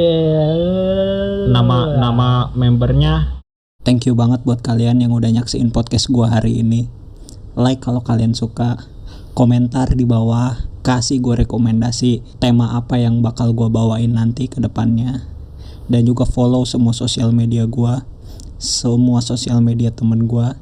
nama 1.50 1.98
nama 1.98 2.28
membernya 2.54 3.42
Thank 3.80 4.06
you 4.06 4.14
banget 4.14 4.44
buat 4.44 4.60
kalian 4.60 5.00
yang 5.00 5.10
udah 5.16 5.32
nyaksiin 5.32 5.72
podcast 5.72 6.12
gua 6.12 6.28
hari 6.28 6.60
ini. 6.60 6.86
Like 7.56 7.80
kalau 7.80 8.04
kalian 8.04 8.36
suka, 8.36 8.76
komentar 9.32 9.96
di 9.96 10.04
bawah, 10.04 10.52
kasih 10.84 11.24
gue 11.24 11.48
rekomendasi 11.48 12.38
tema 12.44 12.76
apa 12.76 13.00
yang 13.00 13.24
bakal 13.24 13.56
gua 13.56 13.72
bawain 13.72 14.12
nanti 14.12 14.52
ke 14.52 14.60
depannya. 14.60 15.24
Dan 15.88 16.04
juga 16.04 16.28
follow 16.28 16.68
semua 16.68 16.92
sosial 16.92 17.32
media 17.32 17.64
gua, 17.64 18.04
semua 18.60 19.24
sosial 19.24 19.64
media 19.64 19.88
temen 19.88 20.28
gua, 20.28 20.60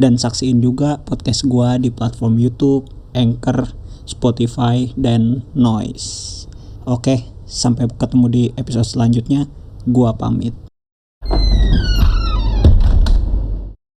dan 0.00 0.16
saksiin 0.16 0.64
juga 0.64 1.04
podcast 1.04 1.44
gua 1.44 1.76
di 1.76 1.92
platform 1.92 2.40
YouTube, 2.40 2.88
Anchor, 3.12 3.76
Spotify, 4.08 4.90
dan 4.96 5.44
Noise. 5.52 6.48
Oke, 6.88 7.28
sampai 7.44 7.92
ketemu 7.92 8.26
di 8.32 8.42
episode 8.56 8.88
selanjutnya. 8.88 9.46
Gua 9.84 10.16
pamit. 10.16 10.56